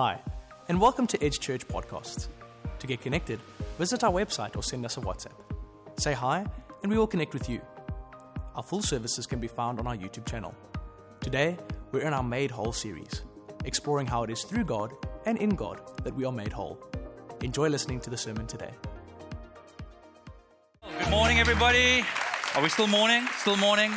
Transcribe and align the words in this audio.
Hi, 0.00 0.22
and 0.68 0.80
welcome 0.80 1.08
to 1.08 1.20
Edge 1.24 1.40
Church 1.40 1.66
Podcasts. 1.66 2.28
To 2.78 2.86
get 2.86 3.00
connected, 3.00 3.40
visit 3.78 4.04
our 4.04 4.12
website 4.12 4.54
or 4.56 4.62
send 4.62 4.84
us 4.84 4.96
a 4.96 5.00
WhatsApp. 5.00 5.34
Say 5.96 6.12
hi, 6.12 6.46
and 6.84 6.92
we 6.92 6.96
will 6.96 7.08
connect 7.08 7.34
with 7.34 7.50
you. 7.50 7.60
Our 8.54 8.62
full 8.62 8.80
services 8.80 9.26
can 9.26 9.40
be 9.40 9.48
found 9.48 9.80
on 9.80 9.88
our 9.88 9.96
YouTube 9.96 10.24
channel. 10.24 10.54
Today, 11.20 11.58
we're 11.90 12.02
in 12.06 12.12
our 12.12 12.22
Made 12.22 12.52
Whole 12.52 12.70
series, 12.70 13.24
exploring 13.64 14.06
how 14.06 14.22
it 14.22 14.30
is 14.30 14.44
through 14.44 14.66
God 14.66 14.92
and 15.26 15.36
in 15.36 15.56
God 15.56 15.80
that 16.04 16.14
we 16.14 16.24
are 16.24 16.30
made 16.30 16.52
whole. 16.52 16.78
Enjoy 17.42 17.68
listening 17.68 17.98
to 18.02 18.08
the 18.08 18.16
sermon 18.16 18.46
today. 18.46 18.70
Good 21.00 21.10
morning, 21.10 21.40
everybody. 21.40 22.04
Are 22.54 22.62
we 22.62 22.68
still 22.68 22.86
morning? 22.86 23.26
Still 23.38 23.56
morning? 23.56 23.90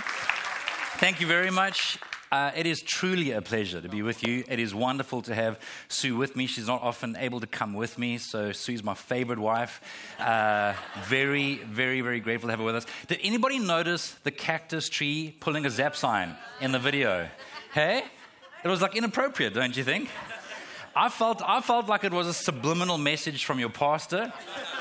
Thank 0.97 1.21
you 1.21 1.27
very 1.27 1.51
much. 1.51 1.99
Uh, 2.31 2.49
it 2.55 2.65
is 2.65 2.81
truly 2.81 3.31
a 3.31 3.41
pleasure 3.41 3.81
to 3.81 3.89
be 3.89 4.01
with 4.01 4.25
you. 4.25 4.41
It 4.47 4.57
is 4.57 4.73
wonderful 4.73 5.21
to 5.23 5.35
have 5.35 5.59
Sue 5.89 6.15
with 6.15 6.37
me. 6.37 6.47
She's 6.47 6.67
not 6.67 6.81
often 6.81 7.17
able 7.17 7.41
to 7.41 7.47
come 7.47 7.73
with 7.73 7.97
me, 7.97 8.19
so 8.19 8.53
Sue's 8.53 8.85
my 8.85 8.93
favorite 8.93 9.37
wife. 9.37 9.81
Uh, 10.17 10.73
very, 11.03 11.55
very, 11.55 11.99
very 11.99 12.21
grateful 12.21 12.47
to 12.47 12.51
have 12.51 12.59
her 12.59 12.65
with 12.65 12.77
us. 12.77 12.85
Did 13.07 13.19
anybody 13.21 13.59
notice 13.59 14.15
the 14.23 14.31
cactus 14.31 14.87
tree 14.87 15.35
pulling 15.41 15.65
a 15.65 15.69
zap 15.69 15.93
sign 15.93 16.37
in 16.61 16.71
the 16.71 16.79
video? 16.79 17.27
Hey? 17.73 18.05
It 18.63 18.69
was 18.69 18.81
like 18.81 18.95
inappropriate, 18.95 19.53
don't 19.53 19.75
you 19.75 19.83
think? 19.83 20.07
I 20.95 21.09
felt, 21.09 21.41
I 21.45 21.59
felt 21.59 21.89
like 21.89 22.05
it 22.05 22.13
was 22.13 22.27
a 22.27 22.33
subliminal 22.33 22.97
message 22.97 23.43
from 23.43 23.59
your 23.59 23.69
pastor, 23.69 24.31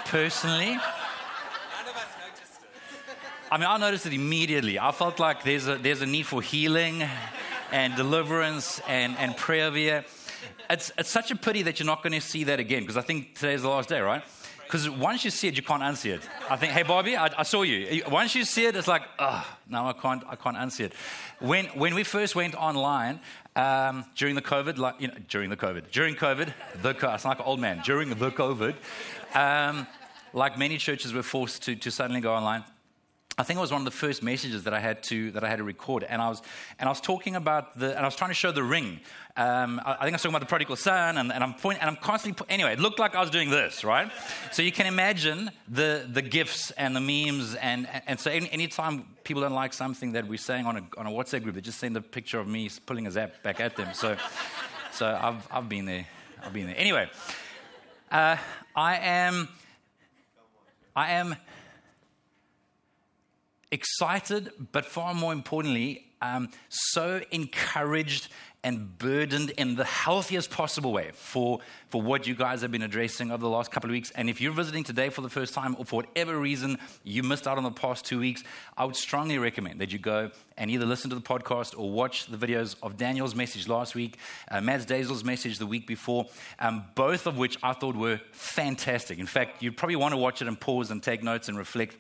personally. 0.05 0.67
None 0.67 0.77
of 0.77 1.97
us 1.97 2.06
noticed 2.20 2.61
it. 2.62 3.19
I 3.51 3.59
mean, 3.59 3.67
I 3.67 3.77
noticed 3.77 4.06
it 4.06 4.12
immediately. 4.12 4.78
I 4.78 4.92
felt 4.92 5.19
like 5.19 5.42
there's 5.42 5.67
a, 5.67 5.78
there's 5.78 6.01
a 6.01 6.06
need 6.06 6.27
for 6.27 6.41
healing 6.41 7.03
and 7.73 7.97
deliverance 7.97 8.80
and, 8.88 9.16
and 9.19 9.37
prayer 9.37 9.70
here. 9.73 10.05
It's, 10.69 10.92
it's 10.97 11.11
such 11.11 11.30
a 11.30 11.37
pity 11.37 11.62
that 11.62 11.80
you're 11.80 11.87
not 11.87 12.02
going 12.02 12.12
to 12.12 12.20
see 12.20 12.45
that 12.45 12.61
again 12.61 12.83
because 12.83 12.97
I 12.97 13.02
think 13.02 13.34
today's 13.38 13.62
the 13.62 13.69
last 13.69 13.88
day, 13.88 14.01
right? 14.01 14.23
Because 14.70 14.89
once 14.89 15.25
you 15.25 15.33
see 15.33 15.48
it, 15.48 15.56
you 15.56 15.64
can't 15.64 15.83
unsee 15.83 16.14
it. 16.14 16.20
I 16.48 16.55
think, 16.55 16.72
hey, 16.72 16.84
Bobby, 16.84 17.17
I, 17.17 17.28
I 17.39 17.42
saw 17.42 17.62
you. 17.62 18.05
Once 18.08 18.36
you 18.36 18.45
see 18.45 18.67
it, 18.67 18.77
it's 18.77 18.86
like, 18.86 19.03
oh, 19.19 19.45
now 19.69 19.89
I 19.89 19.92
can't, 19.92 20.22
I 20.28 20.36
can't 20.36 20.56
unsee 20.56 20.84
it. 20.84 20.92
When, 21.41 21.67
when 21.67 21.97
we 21.97 22.05
first 22.05 22.36
went 22.36 22.55
online 22.55 23.19
um, 23.56 24.05
during 24.14 24.36
the 24.36 24.42
COVID, 24.42 24.78
like, 24.78 24.95
you 25.00 25.08
know, 25.08 25.14
during 25.28 25.50
the 25.50 25.56
COVID, 25.56 25.91
during 25.91 26.14
COVID, 26.14 26.52
the, 26.83 26.91
it's 26.91 27.25
like 27.25 27.41
an 27.41 27.45
old 27.45 27.58
man, 27.58 27.83
during 27.84 28.11
the 28.11 28.30
COVID, 28.30 28.77
um, 29.34 29.89
like 30.33 30.56
many 30.56 30.77
churches 30.77 31.12
were 31.12 31.25
forced 31.25 31.64
to, 31.64 31.75
to 31.75 31.91
suddenly 31.91 32.20
go 32.20 32.33
online. 32.33 32.62
I 33.41 33.42
think 33.42 33.56
it 33.56 33.60
was 33.62 33.72
one 33.72 33.80
of 33.80 33.86
the 33.86 33.91
first 33.91 34.22
messages 34.22 34.64
that 34.64 34.74
I 34.74 34.80
had 34.80 35.02
to 35.05 35.30
that 35.30 35.42
I 35.42 35.48
had 35.48 35.56
to 35.56 35.64
record, 35.64 36.05
and 36.05 36.20
I 36.20 36.28
was 36.28 36.42
and 36.78 36.86
I 36.86 36.91
was 36.91 37.00
talking 37.00 37.36
about 37.36 37.78
the 37.78 37.88
and 37.96 38.00
I 38.00 38.05
was 38.05 38.14
trying 38.14 38.28
to 38.28 38.34
show 38.34 38.52
the 38.52 38.62
ring. 38.62 39.00
Um, 39.34 39.80
I, 39.83 39.92
I, 39.92 40.02
think 40.02 40.12
I 40.12 40.16
was 40.16 40.22
talking 40.22 40.33
about 40.33 40.41
the 40.41 40.46
prodigal 40.46 40.77
son, 40.77 41.16
and, 41.16 41.33
and 41.33 41.42
I'm 41.42 41.55
pointing 41.55 41.80
and 41.80 41.88
I'm 41.88 41.96
constantly 41.96 42.44
anyway. 42.50 42.74
It 42.74 42.80
looked 42.80 42.98
like 42.98 43.14
I 43.14 43.20
was 43.20 43.30
doing 43.30 43.48
this, 43.48 43.83
right? 43.83 44.12
So 44.52 44.61
you 44.61 44.72
can 44.72 44.84
imagine 44.84 45.50
the 45.66 46.06
the 46.06 46.20
gifs 46.20 46.70
and 46.72 46.94
the 46.94 47.00
memes, 47.00 47.55
and 47.55 47.88
and 48.06 48.20
so 48.20 48.30
any, 48.30 48.50
anytime 48.52 49.06
people 49.24 49.41
don't 49.41 49.55
like 49.55 49.72
something 49.72 50.12
that 50.12 50.28
we're 50.28 50.36
saying 50.36 50.66
on 50.66 50.77
a 50.77 50.83
on 50.98 51.06
a 51.06 51.11
WhatsApp 51.11 51.42
group, 51.42 51.55
they 51.55 51.62
just 51.62 51.78
send 51.78 51.96
a 51.96 52.02
picture 52.02 52.41
of 52.41 52.46
me 52.46 52.68
pulling 52.84 53.06
a 53.06 53.11
zap 53.11 53.42
back 53.42 53.58
at 53.58 53.74
them. 53.74 53.94
So 53.94 54.18
so 54.92 55.06
I've 55.06 55.48
I've 55.50 55.68
been 55.68 55.86
there. 55.86 56.06
I've 56.44 56.52
been 56.52 56.66
there. 56.66 56.77
Anyway, 56.77 57.08
uh, 58.11 58.36
I 58.77 58.96
am 58.98 59.48
I 60.94 61.12
am 61.12 61.36
excited, 63.71 64.51
but 64.73 64.85
far 64.85 65.15
more 65.15 65.33
importantly, 65.33 66.07
um, 66.23 66.51
so 66.69 67.21
encouraged 67.31 68.29
and 68.63 68.99
burdened 68.99 69.51
in 69.51 69.75
the 69.75 69.85
healthiest 69.85 70.51
possible 70.51 70.93
way 70.93 71.11
for, 71.15 71.61
for 71.89 72.03
what 72.03 72.27
you 72.27 72.35
guys 72.35 72.61
have 72.61 72.71
been 72.71 72.83
addressing 72.83 73.31
over 73.31 73.41
the 73.41 73.48
last 73.48 73.71
couple 73.71 73.89
of 73.89 73.93
weeks. 73.93 74.11
And 74.11 74.29
if 74.29 74.39
you're 74.39 74.53
visiting 74.53 74.85
today 74.85 75.09
for 75.09 75.23
the 75.23 75.31
first 75.31 75.55
time, 75.55 75.75
or 75.79 75.87
for 75.87 75.97
whatever 75.97 76.39
reason 76.39 76.79
you 77.03 77.23
missed 77.23 77.48
out 77.48 77.57
on 77.57 77.65
the 77.65 77.71
past 77.71 78.05
two 78.05 78.19
weeks, 78.19 78.45
I 78.77 78.85
would 78.85 78.97
strongly 78.97 79.39
recommend 79.39 79.80
that 79.80 79.92
you 79.92 79.98
go 79.98 80.30
and 80.59 80.70
either 80.70 80.85
listen 80.85 81.09
to 81.09 81.17
the 81.17 81.23
podcast 81.23 81.79
or 81.79 81.91
watch 81.91 82.27
the 82.27 82.36
videos 82.36 82.77
of 82.83 82.98
Daniel's 82.98 83.35
message 83.35 83.67
last 83.67 83.95
week, 83.95 84.19
uh, 84.51 84.61
Mads 84.61 84.85
Dazel's 84.85 85.25
message 85.25 85.59
the 85.59 85.67
week 85.67 85.86
before, 85.86 86.27
um, 86.59 86.85
both 86.95 87.27
of 87.27 87.39
which 87.39 87.57
I 87.63 87.73
thought 87.73 87.97
were 87.97 88.20
fantastic. 88.33 89.19
In 89.19 89.27
fact, 89.27 89.63
you'd 89.63 89.79
probably 89.79 89.97
want 89.97 90.13
to 90.13 90.19
watch 90.19 90.42
it 90.42 90.48
and 90.48 90.61
pause 90.61 90.91
and 90.91 91.03
take 91.03 91.23
notes 91.23 91.48
and 91.48 91.57
reflect 91.57 91.97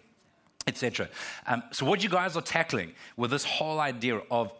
etc. 0.66 1.08
Um, 1.46 1.62
so, 1.72 1.86
what 1.86 2.02
you 2.02 2.08
guys 2.08 2.36
are 2.36 2.42
tackling 2.42 2.92
with 3.16 3.30
this 3.30 3.44
whole 3.44 3.80
idea 3.80 4.20
of 4.30 4.52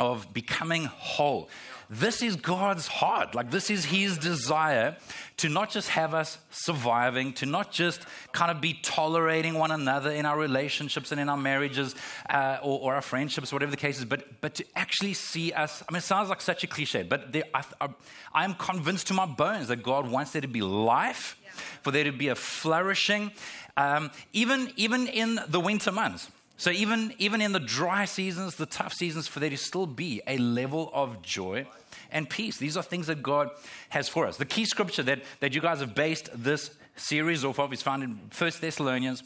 of 0.00 0.32
becoming 0.32 0.84
whole. 0.84 1.48
This 1.90 2.22
is 2.22 2.36
God's 2.36 2.86
heart. 2.86 3.34
Like, 3.34 3.50
this 3.50 3.70
is 3.70 3.84
His 3.84 4.18
desire 4.18 4.96
to 5.38 5.48
not 5.48 5.70
just 5.70 5.90
have 5.90 6.14
us 6.14 6.38
surviving, 6.50 7.32
to 7.34 7.46
not 7.46 7.70
just 7.70 8.04
kind 8.32 8.50
of 8.50 8.60
be 8.60 8.74
tolerating 8.82 9.54
one 9.54 9.70
another 9.70 10.10
in 10.10 10.26
our 10.26 10.38
relationships 10.38 11.12
and 11.12 11.20
in 11.20 11.28
our 11.28 11.36
marriages 11.36 11.94
uh, 12.30 12.58
or, 12.62 12.80
or, 12.80 12.94
our 12.94 13.02
friendships, 13.02 13.52
whatever 13.52 13.70
the 13.70 13.76
case 13.76 13.98
is, 13.98 14.04
but, 14.04 14.40
but 14.40 14.54
to 14.54 14.64
actually 14.74 15.14
see 15.14 15.52
us. 15.52 15.82
I 15.88 15.92
mean, 15.92 15.98
it 15.98 16.02
sounds 16.02 16.30
like 16.30 16.40
such 16.40 16.64
a 16.64 16.66
cliche, 16.66 17.02
but 17.02 17.32
there, 17.32 17.44
I, 17.52 17.64
I, 17.80 17.88
I 18.32 18.44
am 18.44 18.54
convinced 18.54 19.08
to 19.08 19.14
my 19.14 19.26
bones 19.26 19.68
that 19.68 19.82
God 19.82 20.08
wants 20.08 20.32
there 20.32 20.42
to 20.42 20.48
be 20.48 20.62
life, 20.62 21.36
for 21.82 21.90
there 21.90 22.04
to 22.04 22.12
be 22.12 22.28
a 22.28 22.34
flourishing 22.34 23.32
um, 23.76 24.10
even, 24.32 24.72
even 24.76 25.06
in 25.08 25.40
the 25.48 25.60
winter 25.60 25.90
months. 25.90 26.30
So, 26.56 26.70
even, 26.70 27.12
even 27.18 27.40
in 27.40 27.52
the 27.52 27.60
dry 27.60 28.04
seasons, 28.04 28.54
the 28.54 28.66
tough 28.66 28.92
seasons, 28.92 29.26
for 29.26 29.40
there 29.40 29.50
to 29.50 29.56
still 29.56 29.86
be 29.86 30.22
a 30.26 30.38
level 30.38 30.90
of 30.94 31.20
joy 31.20 31.66
and 32.12 32.30
peace. 32.30 32.58
These 32.58 32.76
are 32.76 32.82
things 32.82 33.08
that 33.08 33.22
God 33.22 33.50
has 33.88 34.08
for 34.08 34.26
us. 34.26 34.36
The 34.36 34.44
key 34.44 34.64
scripture 34.64 35.02
that, 35.02 35.22
that 35.40 35.54
you 35.54 35.60
guys 35.60 35.80
have 35.80 35.94
based 35.94 36.30
this 36.32 36.70
series 36.94 37.44
off 37.44 37.58
of 37.58 37.72
is 37.72 37.82
found 37.82 38.04
in 38.04 38.20
1 38.36 38.52
Thessalonians 38.60 39.24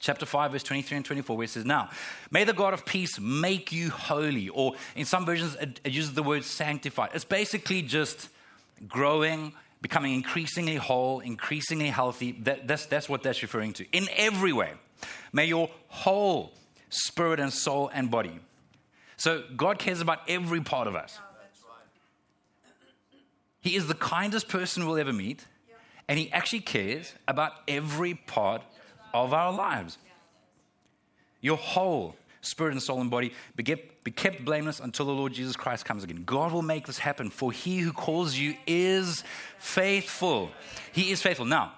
chapter 0.00 0.24
5 0.24 0.52
verse 0.52 0.62
23 0.62 0.98
and 0.98 1.04
24 1.04 1.36
where 1.36 1.44
it 1.44 1.50
says 1.50 1.64
now 1.64 1.90
may 2.30 2.44
the 2.44 2.52
god 2.52 2.72
of 2.72 2.86
peace 2.86 3.18
make 3.18 3.72
you 3.72 3.90
holy 3.90 4.48
or 4.48 4.74
in 4.94 5.04
some 5.04 5.26
versions 5.26 5.56
it, 5.56 5.80
it 5.82 5.90
uses 5.90 6.14
the 6.14 6.22
word 6.22 6.44
sanctified 6.44 7.10
it's 7.14 7.24
basically 7.24 7.82
just 7.82 8.28
growing 8.86 9.52
becoming 9.80 10.14
increasingly 10.14 10.76
whole, 10.76 11.20
increasingly 11.20 11.88
healthy. 11.88 12.32
That, 12.42 12.66
that's, 12.66 12.86
that's 12.86 13.08
what 13.08 13.22
that's 13.22 13.42
referring 13.42 13.72
to. 13.74 13.86
In 13.92 14.08
every 14.16 14.52
way, 14.52 14.72
may 15.32 15.46
your 15.46 15.70
whole 15.88 16.52
spirit 16.90 17.40
and 17.40 17.52
soul 17.52 17.90
and 17.92 18.10
body. 18.10 18.38
So 19.16 19.44
God 19.56 19.78
cares 19.78 20.00
about 20.00 20.20
every 20.28 20.60
part 20.60 20.86
of 20.86 20.94
us. 20.94 21.18
He 23.60 23.76
is 23.76 23.88
the 23.88 23.94
kindest 23.94 24.48
person 24.48 24.86
we'll 24.86 24.98
ever 24.98 25.12
meet, 25.12 25.44
and 26.06 26.18
He 26.18 26.30
actually 26.32 26.60
cares 26.60 27.12
about 27.26 27.52
every 27.66 28.14
part 28.14 28.62
of 29.12 29.32
our 29.34 29.52
lives. 29.52 29.98
Your 31.40 31.56
whole 31.56 32.16
spirit 32.40 32.72
and 32.72 32.82
soul 32.82 33.00
and 33.00 33.10
body 33.10 33.32
be 33.56 33.62
kept, 33.62 34.04
be 34.04 34.10
kept 34.10 34.44
blameless 34.44 34.80
until 34.80 35.06
the 35.06 35.12
Lord 35.12 35.32
Jesus 35.32 35.56
Christ 35.56 35.84
comes 35.84 36.04
again. 36.04 36.22
God 36.24 36.52
will 36.52 36.62
make 36.62 36.86
this 36.86 36.98
happen, 36.98 37.30
for 37.30 37.52
he 37.52 37.78
who 37.78 37.92
calls 37.92 38.36
you 38.36 38.54
is 38.66 39.24
faithful. 39.58 40.50
He 40.92 41.10
is 41.10 41.22
faithful. 41.22 41.46
Now, 41.46 41.74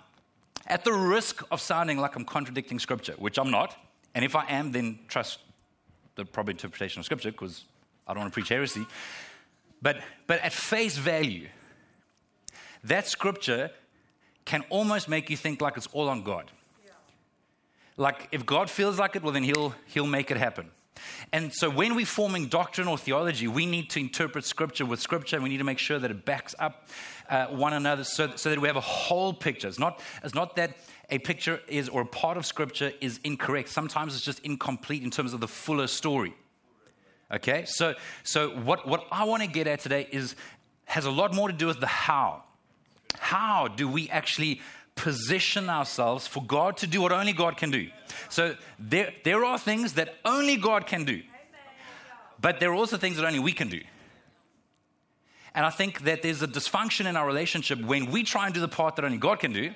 at 0.66 0.84
the 0.84 0.92
risk 0.92 1.42
of 1.50 1.60
sounding 1.60 1.98
like 1.98 2.16
I'm 2.16 2.24
contradicting 2.24 2.78
scripture, 2.78 3.14
which 3.18 3.38
I'm 3.38 3.50
not, 3.50 3.76
and 4.14 4.24
if 4.24 4.36
I 4.36 4.44
am, 4.48 4.72
then 4.72 4.98
trust 5.08 5.40
the 6.14 6.24
proper 6.24 6.50
interpretation 6.50 7.00
of 7.00 7.04
scripture 7.04 7.32
because 7.32 7.64
I 8.06 8.12
don't 8.12 8.22
want 8.22 8.32
to 8.32 8.34
preach 8.34 8.48
heresy. 8.48 8.86
But, 9.82 9.98
but 10.26 10.40
at 10.40 10.52
face 10.52 10.96
value, 10.96 11.48
that 12.84 13.06
scripture 13.06 13.70
can 14.44 14.64
almost 14.68 15.08
make 15.08 15.30
you 15.30 15.36
think 15.36 15.60
like 15.60 15.76
it's 15.76 15.86
all 15.88 16.08
on 16.08 16.22
God 16.22 16.50
like 18.00 18.28
if 18.32 18.46
God 18.46 18.70
feels 18.70 18.98
like 18.98 19.14
it, 19.14 19.22
well, 19.22 19.32
then 19.32 19.42
he'll, 19.42 19.74
he'll 19.86 20.06
make 20.06 20.30
it 20.30 20.38
happen. 20.38 20.70
And 21.32 21.52
so 21.52 21.68
when 21.68 21.94
we're 21.94 22.06
forming 22.06 22.46
doctrine 22.46 22.88
or 22.88 22.96
theology, 22.96 23.46
we 23.46 23.66
need 23.66 23.90
to 23.90 24.00
interpret 24.00 24.44
scripture 24.44 24.86
with 24.86 25.00
scripture 25.00 25.36
and 25.36 25.42
we 25.42 25.50
need 25.50 25.58
to 25.58 25.64
make 25.64 25.78
sure 25.78 25.98
that 25.98 26.10
it 26.10 26.24
backs 26.24 26.54
up 26.58 26.88
uh, 27.28 27.46
one 27.46 27.74
another 27.74 28.04
so, 28.04 28.34
so 28.36 28.48
that 28.48 28.58
we 28.58 28.68
have 28.68 28.76
a 28.76 28.80
whole 28.80 29.34
picture. 29.34 29.68
It's 29.68 29.78
not, 29.78 30.00
it's 30.24 30.34
not 30.34 30.56
that 30.56 30.78
a 31.10 31.18
picture 31.18 31.60
is 31.68 31.90
or 31.90 32.02
a 32.02 32.06
part 32.06 32.38
of 32.38 32.46
scripture 32.46 32.90
is 33.02 33.20
incorrect. 33.22 33.68
Sometimes 33.68 34.14
it's 34.14 34.24
just 34.24 34.40
incomplete 34.40 35.02
in 35.02 35.10
terms 35.10 35.34
of 35.34 35.40
the 35.40 35.48
fuller 35.48 35.86
story. 35.86 36.34
Okay? 37.30 37.64
So, 37.66 37.94
so 38.22 38.50
what, 38.50 38.88
what 38.88 39.04
I 39.12 39.24
want 39.24 39.42
to 39.42 39.48
get 39.48 39.66
at 39.66 39.80
today 39.80 40.08
is 40.10 40.36
has 40.86 41.04
a 41.04 41.10
lot 41.10 41.34
more 41.34 41.48
to 41.48 41.54
do 41.54 41.66
with 41.66 41.80
the 41.80 41.86
how. 41.86 42.44
How 43.18 43.68
do 43.68 43.86
we 43.88 44.08
actually 44.08 44.60
position 44.94 45.70
ourselves 45.70 46.26
for 46.26 46.42
God 46.42 46.76
to 46.78 46.86
do 46.86 47.00
what 47.00 47.12
only 47.12 47.32
God 47.32 47.56
can 47.56 47.70
do. 47.70 47.88
So 48.28 48.56
there, 48.78 49.12
there 49.24 49.44
are 49.44 49.58
things 49.58 49.94
that 49.94 50.16
only 50.24 50.56
God 50.56 50.86
can 50.86 51.04
do, 51.04 51.22
but 52.40 52.60
there 52.60 52.70
are 52.70 52.74
also 52.74 52.96
things 52.96 53.16
that 53.16 53.24
only 53.24 53.38
we 53.38 53.52
can 53.52 53.68
do. 53.68 53.80
And 55.54 55.66
I 55.66 55.70
think 55.70 56.02
that 56.02 56.22
there's 56.22 56.42
a 56.42 56.46
dysfunction 56.46 57.06
in 57.06 57.16
our 57.16 57.26
relationship 57.26 57.80
when 57.80 58.10
we 58.10 58.22
try 58.22 58.46
and 58.46 58.54
do 58.54 58.60
the 58.60 58.68
part 58.68 58.96
that 58.96 59.04
only 59.04 59.18
God 59.18 59.40
can 59.40 59.52
do, 59.52 59.72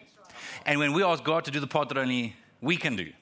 and 0.67 0.79
when 0.79 0.93
we 0.93 1.03
ask 1.03 1.25
God 1.25 1.45
to 1.47 1.51
do 1.51 1.59
the 1.59 1.67
part 1.67 1.89
that 1.89 1.99
only 1.99 2.37
we 2.61 2.77
can 2.77 2.97
do. 2.97 3.13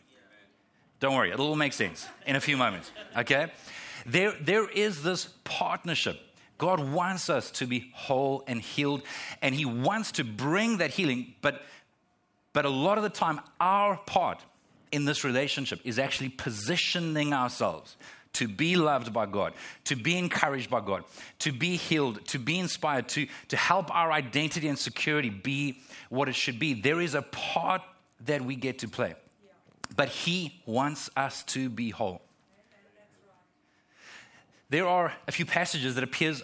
Don't 1.01 1.15
worry, 1.15 1.33
it'll 1.33 1.49
all 1.49 1.57
make 1.57 1.73
sense 1.73 2.07
in 2.27 2.37
a 2.37 2.41
few 2.41 2.57
moments, 2.57 2.93
okay? 3.17 3.51
There, 4.07 4.35
there 4.41 4.69
is 4.69 5.03
this 5.03 5.29
partnership 5.45 6.21
God 6.63 6.93
wants 6.93 7.29
us 7.29 7.51
to 7.53 7.67
be 7.67 7.91
whole 7.93 8.45
and 8.47 8.61
healed, 8.61 9.03
and 9.41 9.53
He 9.53 9.65
wants 9.65 10.13
to 10.13 10.23
bring 10.23 10.77
that 10.77 10.91
healing. 10.91 11.35
But, 11.43 11.61
but 12.53 12.65
a 12.65 12.71
lot 12.71 12.99
of 12.99 13.05
the 13.05 13.11
time, 13.11 13.41
our 13.61 13.97
part 13.97 14.43
in 14.91 15.05
this 15.05 15.25
relationship 15.25 15.81
is 15.85 15.99
actually 15.99 16.29
positioning 16.29 17.33
ourselves 17.33 17.97
to 18.35 18.49
be 18.49 18.77
loved 18.77 19.13
by 19.13 19.27
God, 19.27 19.53
to 19.85 19.97
be 19.97 20.17
encouraged 20.17 20.71
by 20.71 20.81
God, 20.81 21.05
to 21.41 21.53
be 21.53 21.77
healed, 21.77 22.25
to 22.29 22.39
be 22.39 22.59
inspired, 22.59 23.09
to, 23.11 23.27
to 23.49 23.57
help 23.57 23.95
our 23.95 24.11
identity 24.11 24.69
and 24.69 24.79
security 24.79 25.31
be 25.31 25.81
what 26.09 26.29
it 26.29 26.35
should 26.35 26.59
be. 26.59 26.75
There 26.75 27.01
is 27.01 27.15
a 27.15 27.23
part 27.23 27.83
that 28.27 28.43
we 28.43 28.57
get 28.57 28.79
to 28.81 28.89
play. 28.89 29.15
But 29.95 30.09
He 30.09 30.61
wants 30.65 31.11
us 31.17 31.43
to 31.45 31.69
be 31.69 31.91
whole. 31.91 32.23
There 34.71 34.89
are 34.89 35.13
a 35.29 35.33
few 35.33 35.45
passages 35.45 35.97
that 35.97 36.05
appears 36.05 36.43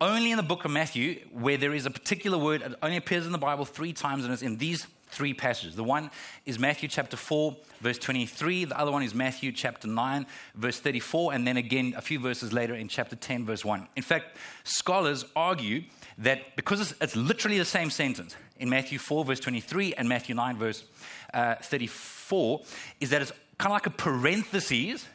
only 0.00 0.30
in 0.30 0.36
the 0.36 0.44
book 0.44 0.64
of 0.64 0.70
Matthew 0.70 1.26
where 1.32 1.56
there 1.56 1.74
is 1.74 1.86
a 1.86 1.90
particular 1.90 2.38
word 2.38 2.62
that 2.62 2.76
only 2.82 2.96
appears 2.96 3.26
in 3.26 3.32
the 3.32 3.38
Bible 3.38 3.64
three 3.64 3.92
times 3.92 4.22
and 4.22 4.32
it's 4.32 4.42
in 4.42 4.58
these 4.58 4.86
three 5.10 5.34
passages. 5.34 5.76
The 5.76 5.84
one 5.84 6.10
is 6.46 6.58
Matthew 6.58 6.88
chapter 6.88 7.16
4, 7.16 7.56
verse 7.80 7.98
23. 7.98 8.66
The 8.66 8.78
other 8.78 8.92
one 8.92 9.02
is 9.02 9.14
Matthew 9.14 9.52
chapter 9.52 9.88
9, 9.88 10.26
verse 10.54 10.80
34. 10.80 11.34
And 11.34 11.46
then 11.46 11.56
again, 11.56 11.94
a 11.96 12.00
few 12.00 12.18
verses 12.18 12.52
later 12.52 12.74
in 12.74 12.88
chapter 12.88 13.16
10, 13.16 13.46
verse 13.46 13.64
1. 13.64 13.88
In 13.96 14.02
fact, 14.02 14.36
scholars 14.64 15.24
argue 15.34 15.82
that 16.18 16.56
because 16.56 16.80
it's, 16.80 16.94
it's 17.00 17.16
literally 17.16 17.58
the 17.58 17.64
same 17.64 17.90
sentence 17.90 18.36
in 18.58 18.68
Matthew 18.68 18.98
4, 18.98 19.24
verse 19.24 19.40
23, 19.40 19.94
and 19.94 20.08
Matthew 20.08 20.34
9, 20.34 20.56
verse 20.56 20.84
uh, 21.32 21.54
34, 21.56 22.62
is 23.00 23.10
that 23.10 23.22
it's 23.22 23.32
kind 23.58 23.70
of 23.70 23.74
like 23.74 23.86
a 23.86 23.90
parenthesis 23.90 25.06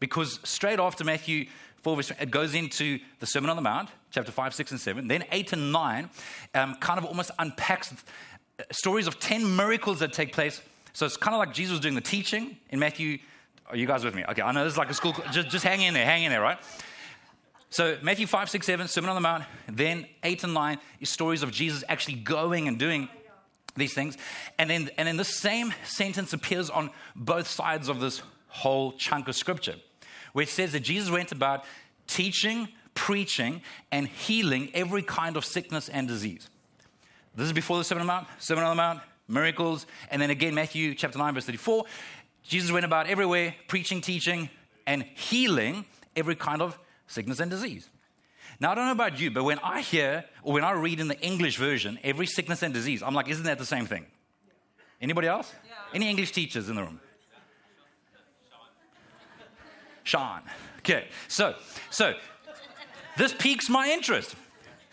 because 0.00 0.38
straight 0.44 0.78
after 0.78 1.04
Matthew 1.04 1.46
4, 1.82 1.96
verse, 1.96 2.12
it 2.18 2.30
goes 2.30 2.54
into 2.54 2.98
the 3.20 3.26
Sermon 3.26 3.50
on 3.50 3.56
the 3.56 3.62
Mount, 3.62 3.90
chapter 4.10 4.32
5, 4.32 4.54
6, 4.54 4.70
and 4.72 4.80
7. 4.80 5.08
Then 5.08 5.24
8 5.30 5.52
and 5.52 5.72
9 5.72 6.10
um, 6.54 6.74
kind 6.76 6.98
of 6.98 7.04
almost 7.04 7.30
unpacks 7.38 7.92
stories 8.70 9.06
of 9.06 9.18
10 9.18 9.56
miracles 9.56 10.00
that 10.00 10.12
take 10.12 10.32
place. 10.32 10.60
So 10.92 11.06
it's 11.06 11.16
kind 11.16 11.34
of 11.34 11.38
like 11.38 11.52
Jesus 11.52 11.80
doing 11.80 11.94
the 11.94 12.00
teaching 12.00 12.56
in 12.70 12.78
Matthew. 12.78 13.18
Are 13.68 13.76
you 13.76 13.86
guys 13.86 14.04
with 14.04 14.14
me? 14.14 14.24
Okay, 14.28 14.42
I 14.42 14.52
know 14.52 14.64
this 14.64 14.74
is 14.74 14.78
like 14.78 14.90
a 14.90 14.94
school. 14.94 15.14
Just, 15.32 15.48
just 15.48 15.64
hang 15.64 15.82
in 15.82 15.94
there, 15.94 16.04
hang 16.04 16.24
in 16.24 16.30
there, 16.30 16.40
right? 16.40 16.58
So 17.70 17.98
Matthew 18.02 18.28
5, 18.28 18.50
6, 18.50 18.64
7, 18.64 18.86
Sermon 18.86 19.10
on 19.10 19.16
the 19.16 19.20
Mount. 19.20 19.44
Then 19.68 20.06
8 20.22 20.44
and 20.44 20.54
9 20.54 20.78
is 21.00 21.10
stories 21.10 21.42
of 21.42 21.50
Jesus 21.50 21.82
actually 21.88 22.14
going 22.14 22.68
and 22.68 22.78
doing 22.78 23.08
these 23.74 23.94
things. 23.94 24.16
And 24.58 24.70
then, 24.70 24.90
and 24.96 25.08
then 25.08 25.16
the 25.16 25.24
same 25.24 25.74
sentence 25.84 26.32
appears 26.32 26.70
on 26.70 26.90
both 27.16 27.48
sides 27.48 27.88
of 27.88 27.98
this 27.98 28.22
whole 28.46 28.92
chunk 28.92 29.26
of 29.26 29.34
scripture, 29.34 29.74
it 30.36 30.48
says 30.48 30.72
that 30.72 30.80
Jesus 30.80 31.10
went 31.10 31.32
about 31.32 31.64
teaching, 32.06 32.68
preaching, 32.94 33.62
and 33.90 34.06
healing 34.06 34.70
every 34.74 35.02
kind 35.02 35.36
of 35.36 35.44
sickness 35.44 35.88
and 35.88 36.06
disease. 36.06 36.48
This 37.36 37.46
is 37.46 37.52
before 37.52 37.78
the 37.78 37.84
Sermon 37.84 38.02
on 38.02 38.06
the 38.06 38.12
Mount, 38.12 38.26
Sermon 38.38 38.64
on 38.64 38.76
the 38.76 38.82
Mount, 38.82 39.00
miracles, 39.26 39.86
and 40.10 40.22
then 40.22 40.30
again, 40.30 40.54
Matthew 40.54 40.94
chapter 40.94 41.18
9, 41.18 41.34
verse 41.34 41.46
34. 41.46 41.84
Jesus 42.42 42.70
went 42.70 42.84
about 42.84 43.06
everywhere, 43.06 43.54
preaching, 43.68 44.00
teaching, 44.00 44.48
and 44.86 45.02
healing 45.02 45.84
every 46.14 46.36
kind 46.36 46.62
of 46.62 46.78
sickness 47.06 47.40
and 47.40 47.50
disease. 47.50 47.88
Now, 48.60 48.70
I 48.70 48.74
don't 48.74 48.86
know 48.86 48.92
about 48.92 49.18
you, 49.18 49.30
but 49.30 49.44
when 49.44 49.58
I 49.60 49.80
hear 49.80 50.24
or 50.42 50.52
when 50.52 50.64
I 50.64 50.72
read 50.72 51.00
in 51.00 51.08
the 51.08 51.20
English 51.20 51.56
version 51.56 51.98
every 52.04 52.26
sickness 52.26 52.62
and 52.62 52.72
disease, 52.72 53.02
I'm 53.02 53.14
like, 53.14 53.28
isn't 53.28 53.44
that 53.44 53.58
the 53.58 53.66
same 53.66 53.86
thing? 53.86 54.06
Anybody 55.00 55.26
else? 55.26 55.52
Yeah. 55.66 55.72
Any 55.92 56.08
English 56.08 56.32
teachers 56.32 56.68
in 56.68 56.76
the 56.76 56.82
room? 56.82 57.00
Sean. 60.04 60.42
Okay, 60.78 61.08
so, 61.28 61.54
so 61.90 62.14
this 63.16 63.32
piques 63.32 63.68
my 63.68 63.88
interest. 63.88 64.36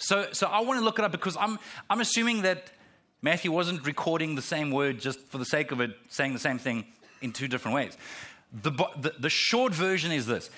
So, 0.01 0.27
so 0.31 0.47
I 0.47 0.61
want 0.61 0.79
to 0.79 0.83
look 0.83 0.97
it 0.97 1.05
up 1.05 1.11
because 1.11 1.37
I'm, 1.39 1.59
I'm 1.89 2.01
assuming 2.01 2.41
that 2.41 2.71
Matthew 3.21 3.51
wasn't 3.51 3.85
recording 3.85 4.33
the 4.33 4.41
same 4.41 4.71
word 4.71 4.99
just 4.99 5.19
for 5.27 5.37
the 5.37 5.45
sake 5.45 5.71
of 5.71 5.79
it, 5.79 5.91
saying 6.09 6.33
the 6.33 6.39
same 6.39 6.57
thing 6.57 6.85
in 7.21 7.31
two 7.31 7.47
different 7.47 7.75
ways. 7.75 7.95
The, 8.51 8.71
the, 8.97 9.13
the 9.19 9.29
short 9.29 9.73
version 9.73 10.11
is 10.11 10.25
this 10.25 10.49